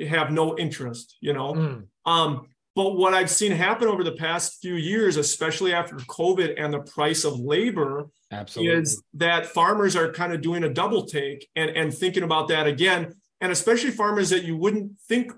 have 0.10 0.32
no 0.32 0.58
interest, 0.58 1.18
you 1.22 1.34
know. 1.34 1.54
Mm. 1.54 1.86
Um, 2.06 2.48
but 2.76 2.98
what 2.98 3.14
I've 3.14 3.30
seen 3.30 3.52
happen 3.52 3.88
over 3.88 4.04
the 4.04 4.14
past 4.14 4.60
few 4.62 4.74
years, 4.76 5.18
especially 5.18 5.74
after 5.74 5.96
COVID 5.96 6.56
and 6.58 6.74
the 6.74 6.80
price 6.80 7.24
of 7.24 7.40
labor, 7.40 8.10
Absolutely. 8.32 8.82
is 8.82 9.04
that 9.14 9.46
farmers 9.46 9.96
are 9.96 10.12
kind 10.12 10.34
of 10.34 10.42
doing 10.42 10.64
a 10.64 10.70
double 10.70 11.06
take 11.06 11.48
and, 11.56 11.70
and 11.70 11.94
thinking 11.94 12.24
about 12.24 12.48
that 12.48 12.66
again, 12.66 13.14
and 13.42 13.52
especially 13.52 13.92
farmers 13.92 14.32
that 14.32 14.44
you 14.44 14.58
wouldn't 14.58 14.94
think 15.08 15.32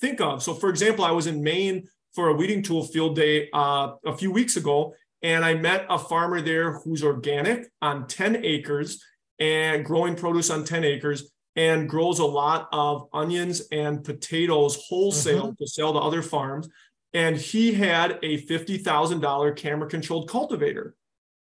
think 0.00 0.20
of. 0.20 0.42
So, 0.42 0.52
for 0.52 0.68
example, 0.68 1.04
I 1.04 1.12
was 1.12 1.26
in 1.26 1.42
Maine 1.42 1.88
for 2.14 2.28
a 2.28 2.34
weeding 2.34 2.62
tool 2.62 2.84
field 2.84 3.16
day 3.16 3.48
uh, 3.52 3.92
a 4.04 4.16
few 4.16 4.30
weeks 4.30 4.56
ago, 4.56 4.94
and 5.24 5.42
I 5.42 5.54
met 5.54 5.86
a 5.88 5.98
farmer 5.98 6.42
there 6.42 6.74
who's 6.80 7.02
organic 7.02 7.70
on 7.80 8.06
10 8.06 8.44
acres 8.44 9.02
and 9.40 9.82
growing 9.82 10.16
produce 10.16 10.50
on 10.50 10.64
10 10.64 10.84
acres 10.84 11.32
and 11.56 11.88
grows 11.88 12.18
a 12.18 12.26
lot 12.26 12.68
of 12.72 13.08
onions 13.12 13.62
and 13.72 14.04
potatoes 14.04 14.84
wholesale 14.86 15.48
mm-hmm. 15.48 15.64
to 15.64 15.66
sell 15.66 15.94
to 15.94 15.98
other 15.98 16.20
farms. 16.20 16.68
And 17.14 17.38
he 17.38 17.72
had 17.72 18.18
a 18.22 18.42
$50,000 18.42 19.56
camera 19.56 19.88
controlled 19.88 20.28
cultivator. 20.28 20.94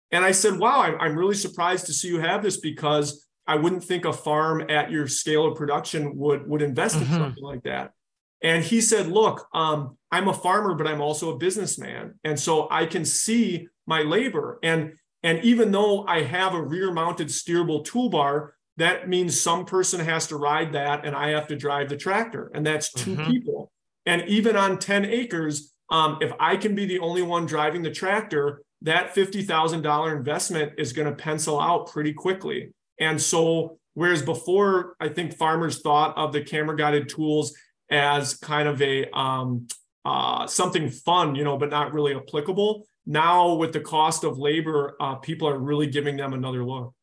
And 0.09 0.23
I 0.23 0.31
said, 0.31 0.57
Wow, 0.57 0.81
I'm, 0.81 0.97
I'm 1.01 1.17
really 1.17 1.35
surprised 1.35 1.87
to 1.87 1.93
see 1.93 2.07
you 2.07 2.19
have 2.19 2.43
this 2.43 2.57
because 2.57 3.27
I 3.45 3.55
wouldn't 3.57 3.83
think 3.83 4.05
a 4.05 4.13
farm 4.13 4.69
at 4.69 4.89
your 4.89 5.07
scale 5.07 5.47
of 5.47 5.57
production 5.57 6.15
would, 6.15 6.47
would 6.47 6.61
invest 6.61 6.95
mm-hmm. 6.95 7.13
in 7.13 7.19
something 7.19 7.43
like 7.43 7.63
that. 7.63 7.91
And 8.41 8.63
he 8.63 8.81
said, 8.81 9.07
Look, 9.07 9.47
um, 9.53 9.97
I'm 10.11 10.27
a 10.27 10.33
farmer, 10.33 10.75
but 10.75 10.87
I'm 10.87 11.01
also 11.01 11.33
a 11.33 11.37
businessman. 11.37 12.15
And 12.23 12.39
so 12.39 12.67
I 12.69 12.85
can 12.85 13.05
see 13.05 13.67
my 13.87 14.01
labor. 14.01 14.59
And, 14.63 14.93
and 15.23 15.43
even 15.43 15.71
though 15.71 16.05
I 16.05 16.21
have 16.23 16.53
a 16.53 16.61
rear 16.61 16.91
mounted 16.91 17.27
steerable 17.27 17.85
toolbar, 17.85 18.51
that 18.77 19.07
means 19.07 19.39
some 19.39 19.65
person 19.65 19.99
has 20.01 20.27
to 20.27 20.37
ride 20.37 20.73
that 20.73 21.05
and 21.05 21.15
I 21.15 21.29
have 21.29 21.47
to 21.47 21.55
drive 21.55 21.89
the 21.89 21.97
tractor. 21.97 22.51
And 22.53 22.65
that's 22.65 22.91
2 22.91 23.11
mm-hmm. 23.11 23.31
people. 23.31 23.71
And 24.05 24.27
even 24.27 24.55
on 24.55 24.77
10 24.79 25.05
acres, 25.05 25.73
um, 25.89 26.17
if 26.21 26.31
I 26.39 26.57
can 26.57 26.75
be 26.75 26.85
the 26.85 26.99
only 26.99 27.21
one 27.21 27.45
driving 27.45 27.83
the 27.83 27.91
tractor, 27.91 28.61
that 28.81 29.15
$50,000 29.15 30.15
investment 30.15 30.73
is 30.77 30.93
going 30.93 31.07
to 31.07 31.15
pencil 31.15 31.59
out 31.59 31.91
pretty 31.91 32.13
quickly. 32.13 32.73
And 32.99 33.19
so, 33.21 33.79
whereas 33.93 34.21
before, 34.21 34.95
I 34.99 35.09
think 35.09 35.35
farmers 35.35 35.81
thought 35.81 36.17
of 36.17 36.33
the 36.33 36.41
camera 36.41 36.75
guided 36.75 37.09
tools 37.09 37.55
as 37.89 38.35
kind 38.35 38.67
of 38.67 38.81
a 38.81 39.09
um, 39.11 39.67
uh, 40.03 40.47
something 40.47 40.89
fun, 40.89 41.35
you 41.35 41.43
know, 41.43 41.57
but 41.57 41.69
not 41.69 41.93
really 41.93 42.15
applicable. 42.15 42.87
Now, 43.05 43.53
with 43.55 43.73
the 43.73 43.79
cost 43.79 44.23
of 44.23 44.37
labor, 44.37 44.95
uh, 44.99 45.15
people 45.15 45.47
are 45.47 45.57
really 45.57 45.87
giving 45.87 46.17
them 46.17 46.33
another 46.33 46.65
look. 46.65 46.93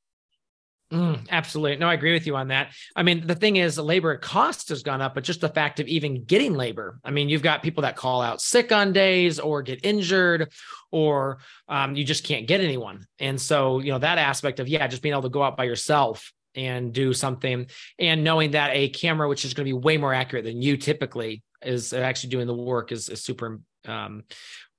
Mm, 0.93 1.27
absolutely. 1.31 1.77
No, 1.77 1.89
I 1.89 1.95
agree 1.95 2.13
with 2.13 2.27
you 2.27 2.37
on 2.37 2.49
that. 2.49 2.73
I 2.95 3.03
mean, 3.03 3.27
the 3.27 3.35
thing 3.35 3.57
is, 3.57 3.77
the 3.77 3.83
labor 3.83 4.15
cost 4.19 4.69
has 4.69 4.83
gone 4.83 5.01
up, 5.01 5.15
but 5.15 5.25
just 5.25 5.41
the 5.41 5.49
fact 5.49 5.81
of 5.81 5.89
even 5.89 6.25
getting 6.25 6.55
labor. 6.55 7.01
I 7.03 7.11
mean, 7.11 7.31
you've 7.31 7.43
got 7.43 7.63
people 7.63 7.83
that 7.83 7.97
call 7.97 8.21
out 8.21 8.43
sick 8.43 8.73
on 8.73 8.93
days 8.93 9.41
or 9.41 9.63
get 9.63 9.87
injured, 9.87 10.53
or 10.91 11.39
um, 11.67 11.97
you 11.97 12.05
just 12.05 12.25
can't 12.25 12.47
get 12.47 12.61
anyone. 12.61 13.07
And 13.19 13.41
so, 13.41 13.79
you 13.79 13.91
know, 13.91 14.01
that 14.01 14.19
aspect 14.19 14.61
of, 14.61 14.69
yeah, 14.69 14.87
just 14.87 15.03
being 15.03 15.15
able 15.15 15.23
to 15.23 15.31
go 15.31 15.43
out 15.43 15.57
by 15.57 15.65
yourself 15.65 16.31
and 16.55 16.93
do 16.93 17.13
something 17.13 17.67
and 17.99 18.25
knowing 18.25 18.53
that 18.53 18.71
a 18.75 18.89
camera, 18.89 19.29
which 19.29 19.45
is 19.45 19.55
going 19.55 19.67
to 19.67 19.69
be 19.69 19.79
way 19.79 19.97
more 19.97 20.13
accurate 20.13 20.45
than 20.45 20.61
you 20.61 20.77
typically 20.77 21.43
is 21.65 21.93
actually 21.93 22.31
doing 22.31 22.47
the 22.47 22.55
work 22.55 22.93
is, 22.93 23.09
is 23.09 23.23
super 23.23 23.61
um, 23.87 24.25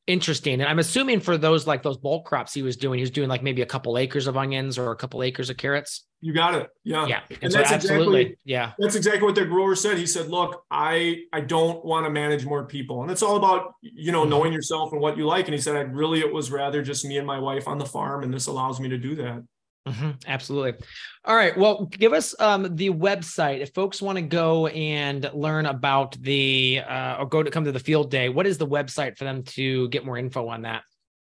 interesting. 0.05 0.59
And 0.59 0.69
I'm 0.69 0.79
assuming 0.79 1.19
for 1.19 1.37
those 1.37 1.65
like 1.65 1.81
those 1.81 1.97
bulk 1.97 2.25
crops 2.25 2.53
he 2.53 2.61
was 2.61 2.77
doing, 2.77 2.99
he 2.99 3.03
was 3.03 3.11
doing 3.11 3.29
like 3.29 3.41
maybe 3.41 3.61
a 3.61 3.65
couple 3.65 3.97
acres 3.97 4.27
of 4.27 4.37
onions 4.37 4.77
or 4.77 4.91
a 4.91 4.95
couple 4.95 5.23
acres 5.23 5.49
of 5.49 5.57
carrots. 5.57 6.05
You 6.19 6.31
got 6.33 6.55
it. 6.55 6.69
Yeah. 6.83 7.05
Yeah. 7.05 7.19
And, 7.29 7.39
and 7.43 7.51
so 7.51 7.57
that's 7.57 7.71
absolutely. 7.71 8.21
Exactly, 8.21 8.37
yeah. 8.45 8.71
That's 8.79 8.95
exactly 8.95 9.23
what 9.23 9.35
the 9.35 9.45
grower 9.45 9.75
said. 9.75 9.97
He 9.97 10.05
said, 10.05 10.29
look, 10.29 10.63
I, 10.71 11.23
I 11.33 11.41
don't 11.41 11.83
want 11.83 12.05
to 12.05 12.09
manage 12.09 12.45
more 12.45 12.65
people. 12.65 13.01
And 13.01 13.11
it's 13.11 13.21
all 13.21 13.35
about, 13.35 13.73
you 13.81 14.11
know, 14.13 14.23
knowing 14.23 14.53
yourself 14.53 14.93
and 14.93 15.01
what 15.01 15.17
you 15.17 15.25
like. 15.25 15.45
And 15.45 15.53
he 15.53 15.59
said, 15.59 15.75
I'd 15.75 15.93
really, 15.93 16.19
it 16.19 16.31
was 16.31 16.49
rather 16.49 16.81
just 16.81 17.03
me 17.03 17.17
and 17.17 17.27
my 17.27 17.39
wife 17.39 17.67
on 17.67 17.77
the 17.77 17.85
farm. 17.85 18.23
And 18.23 18.33
this 18.33 18.47
allows 18.47 18.79
me 18.79 18.87
to 18.89 18.97
do 18.97 19.15
that. 19.15 19.43
Mm-hmm, 19.87 20.11
absolutely. 20.27 20.85
All 21.25 21.35
right. 21.35 21.57
Well, 21.57 21.85
give 21.85 22.13
us 22.13 22.33
um, 22.39 22.75
the 22.75 22.89
website 22.89 23.59
if 23.59 23.73
folks 23.73 24.01
want 24.01 24.17
to 24.17 24.21
go 24.21 24.67
and 24.67 25.29
learn 25.33 25.65
about 25.65 26.13
the 26.21 26.81
uh, 26.87 27.17
or 27.19 27.25
go 27.25 27.43
to 27.43 27.51
come 27.51 27.65
to 27.65 27.73
the 27.73 27.79
field 27.79 28.09
day. 28.09 28.29
What 28.29 28.47
is 28.47 28.57
the 28.57 28.67
website 28.67 29.17
for 29.17 29.25
them 29.25 29.43
to 29.43 29.89
get 29.89 30.05
more 30.05 30.17
info 30.17 30.47
on 30.47 30.61
that? 30.61 30.83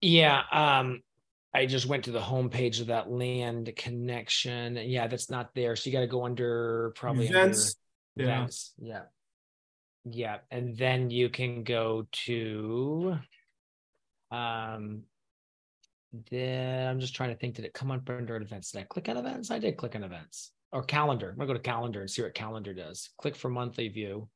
Yeah. 0.01 0.43
Um, 0.51 1.03
I 1.55 1.67
just 1.67 1.87
went 1.87 2.05
to 2.05 2.11
the 2.11 2.21
homepage 2.21 2.81
of 2.81 2.89
that 2.89 3.11
land 3.11 3.73
connection. 3.77 4.77
Yeah, 4.77 5.07
that's 5.07 5.31
not 5.31 5.51
there. 5.55 5.77
So 5.77 5.89
you 5.89 5.93
got 5.93 6.01
to 6.01 6.07
go 6.07 6.25
under 6.25 6.93
probably 6.97 7.29
events. 7.29 7.77
Under 8.17 8.29
yeah. 8.29 8.37
Events. 8.37 8.75
Yeah. 8.79 9.03
Yeah. 10.05 10.37
And 10.51 10.77
then 10.77 11.11
you 11.11 11.29
can 11.29 11.63
go 11.63 12.07
to 12.27 13.19
um 14.31 15.03
then 16.31 16.87
I'm 16.87 17.01
just 17.01 17.15
trying 17.15 17.31
to 17.31 17.37
think, 17.37 17.55
did 17.55 17.65
it 17.65 17.75
come 17.75 17.91
up 17.91 18.09
under 18.09 18.37
events? 18.37 18.73
Did 18.73 18.81
I 18.81 18.85
click 18.85 19.09
on 19.09 19.17
events? 19.19 19.51
I 19.51 19.59
did 19.59 19.77
click 19.77 19.95
on 19.95 20.05
events 20.05 20.53
or 20.73 20.83
calendar. 20.83 21.31
I'm 21.31 21.37
gonna 21.37 21.49
go 21.49 21.55
to 21.55 21.61
calendar 21.61 22.01
and 22.01 22.11
see 22.11 22.23
what 22.23 22.35
calendar 22.35 22.75
does. 22.75 23.11
Click 23.19 23.37
for 23.37 23.49
monthly 23.49 23.89
view. 23.89 24.29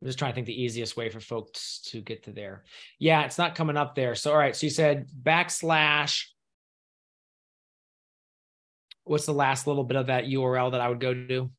I'm 0.00 0.08
just 0.08 0.18
trying 0.18 0.32
to 0.32 0.34
think 0.34 0.46
the 0.46 0.62
easiest 0.62 0.96
way 0.96 1.10
for 1.10 1.20
folks 1.20 1.80
to 1.86 2.00
get 2.00 2.24
to 2.24 2.32
there. 2.32 2.64
Yeah, 2.98 3.24
it's 3.24 3.38
not 3.38 3.54
coming 3.54 3.76
up 3.76 3.94
there. 3.94 4.14
So 4.14 4.32
all 4.32 4.38
right, 4.38 4.56
so 4.56 4.66
you 4.66 4.70
said 4.70 5.08
backslash. 5.22 6.24
What's 9.04 9.26
the 9.26 9.32
last 9.32 9.66
little 9.66 9.84
bit 9.84 9.96
of 9.96 10.06
that 10.06 10.24
URL 10.24 10.72
that 10.72 10.80
I 10.80 10.88
would 10.88 11.00
go 11.00 11.12
to? 11.12 11.50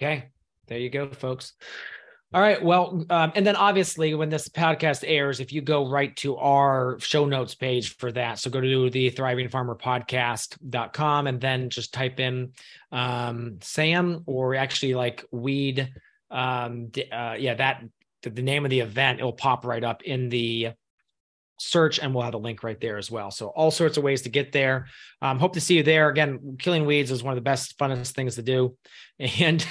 Okay. 0.02 0.30
There 0.68 0.80
you 0.80 0.90
go, 0.90 1.10
folks. 1.10 1.54
All 2.34 2.42
right. 2.42 2.62
Well, 2.62 3.06
um, 3.10 3.32
and 3.36 3.48
then 3.48 3.56
obviously, 3.56 4.14
when 4.14 4.28
this 4.30 4.50
podcast 4.50 5.06
airs, 5.08 5.40
if 5.40 5.54
you 5.54 5.62
go 5.62 5.90
right 5.90 6.14
to 6.18 6.36
our 6.38 7.00
show 7.00 7.26
notes 7.26 7.56
page 7.56 7.96
for 7.96 8.12
that, 8.12 8.40
so 8.40 8.50
go 8.50 8.60
to 8.60 8.90
the 8.90 9.10
thrivingfarmerpodcast.com 9.12 11.28
and 11.28 11.40
then 11.40 11.70
just 11.70 11.94
type 11.94 12.20
in 12.20 12.52
um, 12.92 13.60
Sam 13.62 14.24
or 14.26 14.56
actually 14.56 14.96
like 14.96 15.24
weed. 15.32 15.94
Um, 16.30 16.92
uh, 17.12 17.36
yeah, 17.40 17.54
that 17.54 17.86
the 18.24 18.42
name 18.42 18.66
of 18.66 18.72
the 18.72 18.80
event, 18.80 19.20
it'll 19.20 19.32
pop 19.32 19.66
right 19.66 19.84
up 19.84 20.02
in 20.04 20.30
the 20.30 20.72
search 21.58 22.00
and 22.00 22.14
we'll 22.14 22.24
have 22.24 22.34
a 22.34 22.40
link 22.40 22.64
right 22.64 22.80
there 22.80 22.98
as 22.98 23.10
well. 23.10 23.32
So 23.32 23.48
all 23.48 23.72
sorts 23.72 23.98
of 23.98 24.04
ways 24.04 24.24
to 24.24 24.30
get 24.30 24.52
there. 24.52 24.88
Um, 25.22 25.40
hope 25.40 25.54
to 25.54 25.62
see 25.62 25.78
you 25.78 25.84
there. 25.84 26.10
Again, 26.10 26.58
killing 26.60 26.86
weeds 26.86 27.12
is 27.12 27.24
one 27.24 27.32
of 27.32 27.36
the 27.36 27.42
best, 27.42 27.78
funnest 27.78 28.12
things 28.12 28.36
to 28.36 28.44
do. 28.44 28.78
And 29.18 29.66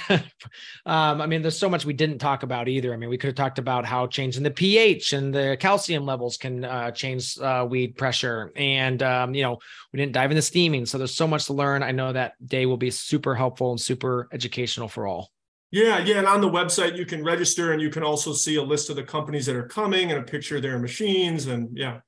um, 0.87 1.21
I 1.21 1.27
mean, 1.27 1.43
there's 1.43 1.59
so 1.59 1.69
much 1.69 1.85
we 1.85 1.93
didn't 1.93 2.17
talk 2.17 2.41
about 2.41 2.67
either. 2.67 2.91
I 2.91 2.97
mean, 2.97 3.11
we 3.11 3.17
could 3.19 3.27
have 3.27 3.35
talked 3.35 3.59
about 3.59 3.85
how 3.85 4.07
changing 4.07 4.41
the 4.41 4.49
pH 4.49 5.13
and 5.13 5.31
the 5.31 5.55
calcium 5.59 6.03
levels 6.03 6.37
can 6.37 6.65
uh, 6.65 6.89
change 6.89 7.37
uh, 7.37 7.63
weed 7.69 7.95
pressure. 7.95 8.51
And, 8.55 9.03
um, 9.03 9.35
you 9.35 9.43
know, 9.43 9.59
we 9.93 9.97
didn't 9.99 10.13
dive 10.13 10.31
into 10.31 10.41
steaming. 10.41 10.87
So 10.87 10.97
there's 10.97 11.13
so 11.13 11.27
much 11.27 11.45
to 11.45 11.53
learn. 11.53 11.83
I 11.83 11.91
know 11.91 12.11
that 12.11 12.33
day 12.43 12.65
will 12.65 12.77
be 12.77 12.89
super 12.89 13.35
helpful 13.35 13.69
and 13.69 13.79
super 13.79 14.27
educational 14.31 14.87
for 14.87 15.05
all. 15.05 15.29
Yeah, 15.71 15.99
yeah. 15.99 16.19
And 16.19 16.27
on 16.27 16.41
the 16.41 16.49
website, 16.49 16.97
you 16.97 17.05
can 17.05 17.23
register 17.23 17.73
and 17.73 17.81
you 17.81 17.89
can 17.89 18.03
also 18.03 18.33
see 18.33 18.55
a 18.55 18.63
list 18.63 18.89
of 18.89 18.95
the 18.95 19.03
companies 19.03 19.45
that 19.47 19.55
are 19.55 19.67
coming 19.67 20.11
and 20.11 20.19
a 20.19 20.23
picture 20.23 20.57
of 20.57 20.61
their 20.61 20.79
machines. 20.79 21.47
And 21.47 21.75
yeah. 21.75 21.99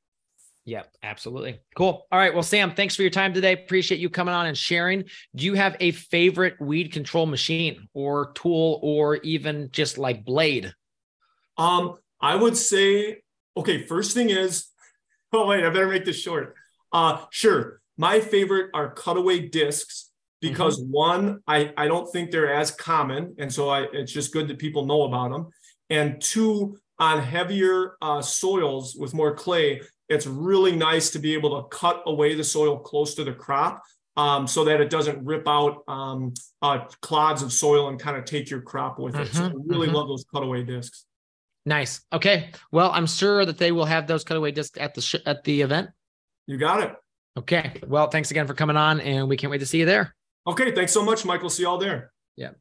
Yeah, 0.64 0.84
absolutely. 1.01 1.62
Cool. 1.76 2.05
All 2.12 2.20
right. 2.20 2.34
Well, 2.34 2.43
Sam, 2.43 2.76
thanks 2.76 2.95
for 2.95 3.01
your 3.01 3.12
time 3.12 3.34
today. 3.34 3.53
Appreciate 3.53 3.99
you 4.01 4.10
coming 4.10 4.34
on 4.34 4.47
and 4.47 4.58
sharing. 4.58 5.05
Do 5.34 5.45
you 5.45 5.53
have 5.53 5.78
a 5.80 5.91
favorite 5.91 6.60
weed 6.60 6.91
control 6.91 7.26
machine 7.26 7.88
or 7.93 8.34
tool 8.34 8.80
or 8.84 9.16
even 9.18 9.70
just 9.72 9.97
like 9.97 10.26
blade? 10.26 10.74
Um, 11.58 11.95
I 12.20 12.36
would 12.36 12.58
say, 12.58 13.22
okay, 13.55 13.86
first 13.86 14.14
thing 14.14 14.30
is, 14.30 14.68
oh 15.34 15.47
wait, 15.47 15.64
I 15.64 15.70
better 15.70 15.88
make 15.88 16.05
this 16.05 16.20
short. 16.20 16.55
Uh, 16.91 17.24
sure. 17.32 17.82
My 17.97 18.20
favorite 18.20 18.70
are 18.74 18.93
cutaway 18.93 19.47
discs 19.47 20.07
because 20.42 20.80
mm-hmm. 20.80 20.92
one, 20.92 21.40
I, 21.48 21.74
I 21.78 21.88
don't 21.88 22.12
think 22.12 22.32
they're 22.32 22.54
as 22.54 22.72
common. 22.72 23.36
And 23.38 23.52
so 23.52 23.70
I, 23.70 23.88
it's 23.94 24.12
just 24.12 24.34
good 24.34 24.48
that 24.48 24.60
people 24.60 24.86
know 24.86 25.04
about 25.04 25.32
them. 25.32 25.48
And 25.90 26.22
two, 26.22 26.78
on 27.00 27.22
heavier 27.22 27.98
uh, 28.02 28.22
soils 28.22 28.96
with 28.96 29.14
more 29.14 29.36
clay, 29.36 29.82
it's 30.10 30.26
really 30.26 30.76
nice 30.76 31.10
to 31.12 31.20
be 31.20 31.34
able 31.34 31.62
to 31.62 31.68
cut 31.70 32.04
away 32.06 32.34
the 32.34 32.44
soil 32.44 32.80
close 32.80 33.16
to 33.16 33.24
the 33.24 33.34
crop 33.34 33.84
um, 34.16 34.48
so 34.48 34.64
that 34.64 34.82
it 34.82 34.90
doesn't 34.90 35.24
rip 35.24 35.48
out 35.48 35.84
um, 35.88 36.34
uh, 36.62 36.86
clods 37.02 37.42
of 37.42 37.54
soil 37.54 37.90
and 37.90 38.00
kind 38.00 38.18
of 38.18 38.26
take 38.26 38.50
your 38.50 38.62
crop 38.62 39.00
with 39.00 39.16
it. 39.16 39.28
Mm-hmm, 39.28 39.38
so 39.38 39.46
I 39.46 39.52
really 39.66 39.88
mm-hmm. 39.88 39.96
love 39.96 40.08
those 40.08 40.26
cutaway 40.34 40.64
discs. 40.64 41.06
Nice. 41.66 42.02
Okay. 42.12 42.52
Well, 42.72 42.92
I'm 42.92 43.08
sure 43.08 43.46
that 43.46 43.58
they 43.58 43.72
will 43.72 43.86
have 43.86 44.08
those 44.08 44.24
cutaway 44.24 44.52
discs 44.52 44.80
at 44.80 44.94
the 44.96 45.02
sh- 45.02 45.16
at 45.26 45.44
the 45.44 45.62
event. 45.62 45.90
You 46.48 46.58
got 46.58 46.82
it. 46.82 46.94
Okay. 47.38 47.82
Well, 47.86 48.10
thanks 48.10 48.32
again 48.32 48.48
for 48.48 48.54
coming 48.54 48.78
on, 48.78 49.02
and 49.02 49.28
we 49.28 49.36
can't 49.36 49.52
wait 49.52 49.60
to 49.60 49.66
see 49.66 49.80
you 49.80 49.86
there. 49.86 50.16
Okay. 50.48 50.72
Thanks 50.72 50.93
so 50.93 51.04
much, 51.04 51.26
Michael. 51.26 51.50
See 51.50 51.64
y'all 51.64 51.78
there. 51.78 52.12
Yeah. 52.36 52.52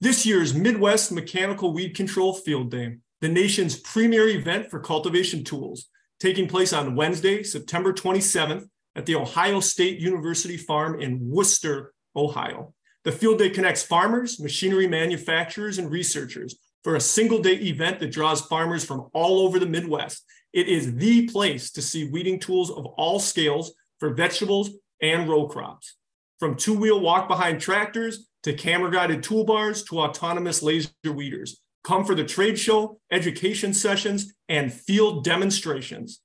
This 0.00 0.24
year's 0.24 0.54
Midwest 0.54 1.10
Mechanical 1.10 1.72
Weed 1.72 1.96
Control 1.96 2.34
Field 2.34 2.70
Day, 2.70 2.98
the 3.20 3.28
nation's 3.28 3.76
premier 3.76 4.28
event 4.28 4.70
for 4.70 4.78
cultivation 4.78 5.42
tools, 5.42 5.86
taking 6.20 6.46
place 6.46 6.72
on 6.72 6.94
Wednesday, 6.94 7.42
September 7.42 7.92
27th 7.92 8.68
at 8.94 9.06
the 9.06 9.14
Ohio 9.14 9.60
State 9.60 9.98
University 9.98 10.56
Farm 10.56 11.00
in 11.00 11.18
Wooster, 11.22 11.92
Ohio. 12.14 12.74
The 13.04 13.12
field 13.12 13.38
day 13.38 13.50
connects 13.50 13.82
farmers, 13.82 14.40
machinery 14.40 14.88
manufacturers, 14.88 15.78
and 15.78 15.90
researchers 15.90 16.58
for 16.82 16.96
a 16.96 17.00
single 17.00 17.40
day 17.40 17.54
event 17.54 18.00
that 18.00 18.10
draws 18.10 18.40
farmers 18.40 18.84
from 18.84 19.08
all 19.12 19.40
over 19.40 19.58
the 19.58 19.66
Midwest. 19.66 20.24
It 20.52 20.68
is 20.68 20.94
the 20.94 21.28
place 21.28 21.70
to 21.72 21.82
see 21.82 22.08
weeding 22.10 22.40
tools 22.40 22.70
of 22.70 22.86
all 22.86 23.20
scales 23.20 23.74
for 24.00 24.14
vegetables 24.14 24.70
and 25.00 25.28
row 25.28 25.46
crops. 25.46 25.94
From 26.38 26.54
two 26.54 26.74
wheel 26.74 27.00
walk 27.00 27.28
behind 27.28 27.60
tractors 27.60 28.28
to 28.42 28.52
camera 28.52 28.90
guided 28.90 29.22
toolbars 29.22 29.86
to 29.88 30.00
autonomous 30.00 30.62
laser 30.62 30.90
weeders. 31.04 31.60
Come 31.82 32.04
for 32.04 32.14
the 32.14 32.24
trade 32.24 32.58
show, 32.58 33.00
education 33.10 33.72
sessions, 33.72 34.34
and 34.48 34.72
field 34.72 35.24
demonstrations. 35.24 36.20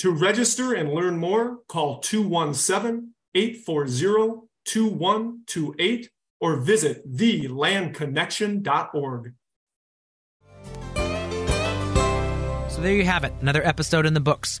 To 0.00 0.12
register 0.12 0.74
and 0.74 0.92
learn 0.92 1.18
more, 1.18 1.58
call 1.68 2.00
217 2.00 3.14
840 3.34 4.46
2128 4.66 6.10
or 6.40 6.56
visit 6.56 7.16
thelandconnection.org. 7.16 9.32
So 12.68 12.82
there 12.82 12.92
you 12.92 13.04
have 13.04 13.24
it, 13.24 13.32
another 13.40 13.66
episode 13.66 14.06
in 14.06 14.14
the 14.14 14.20
books. 14.20 14.60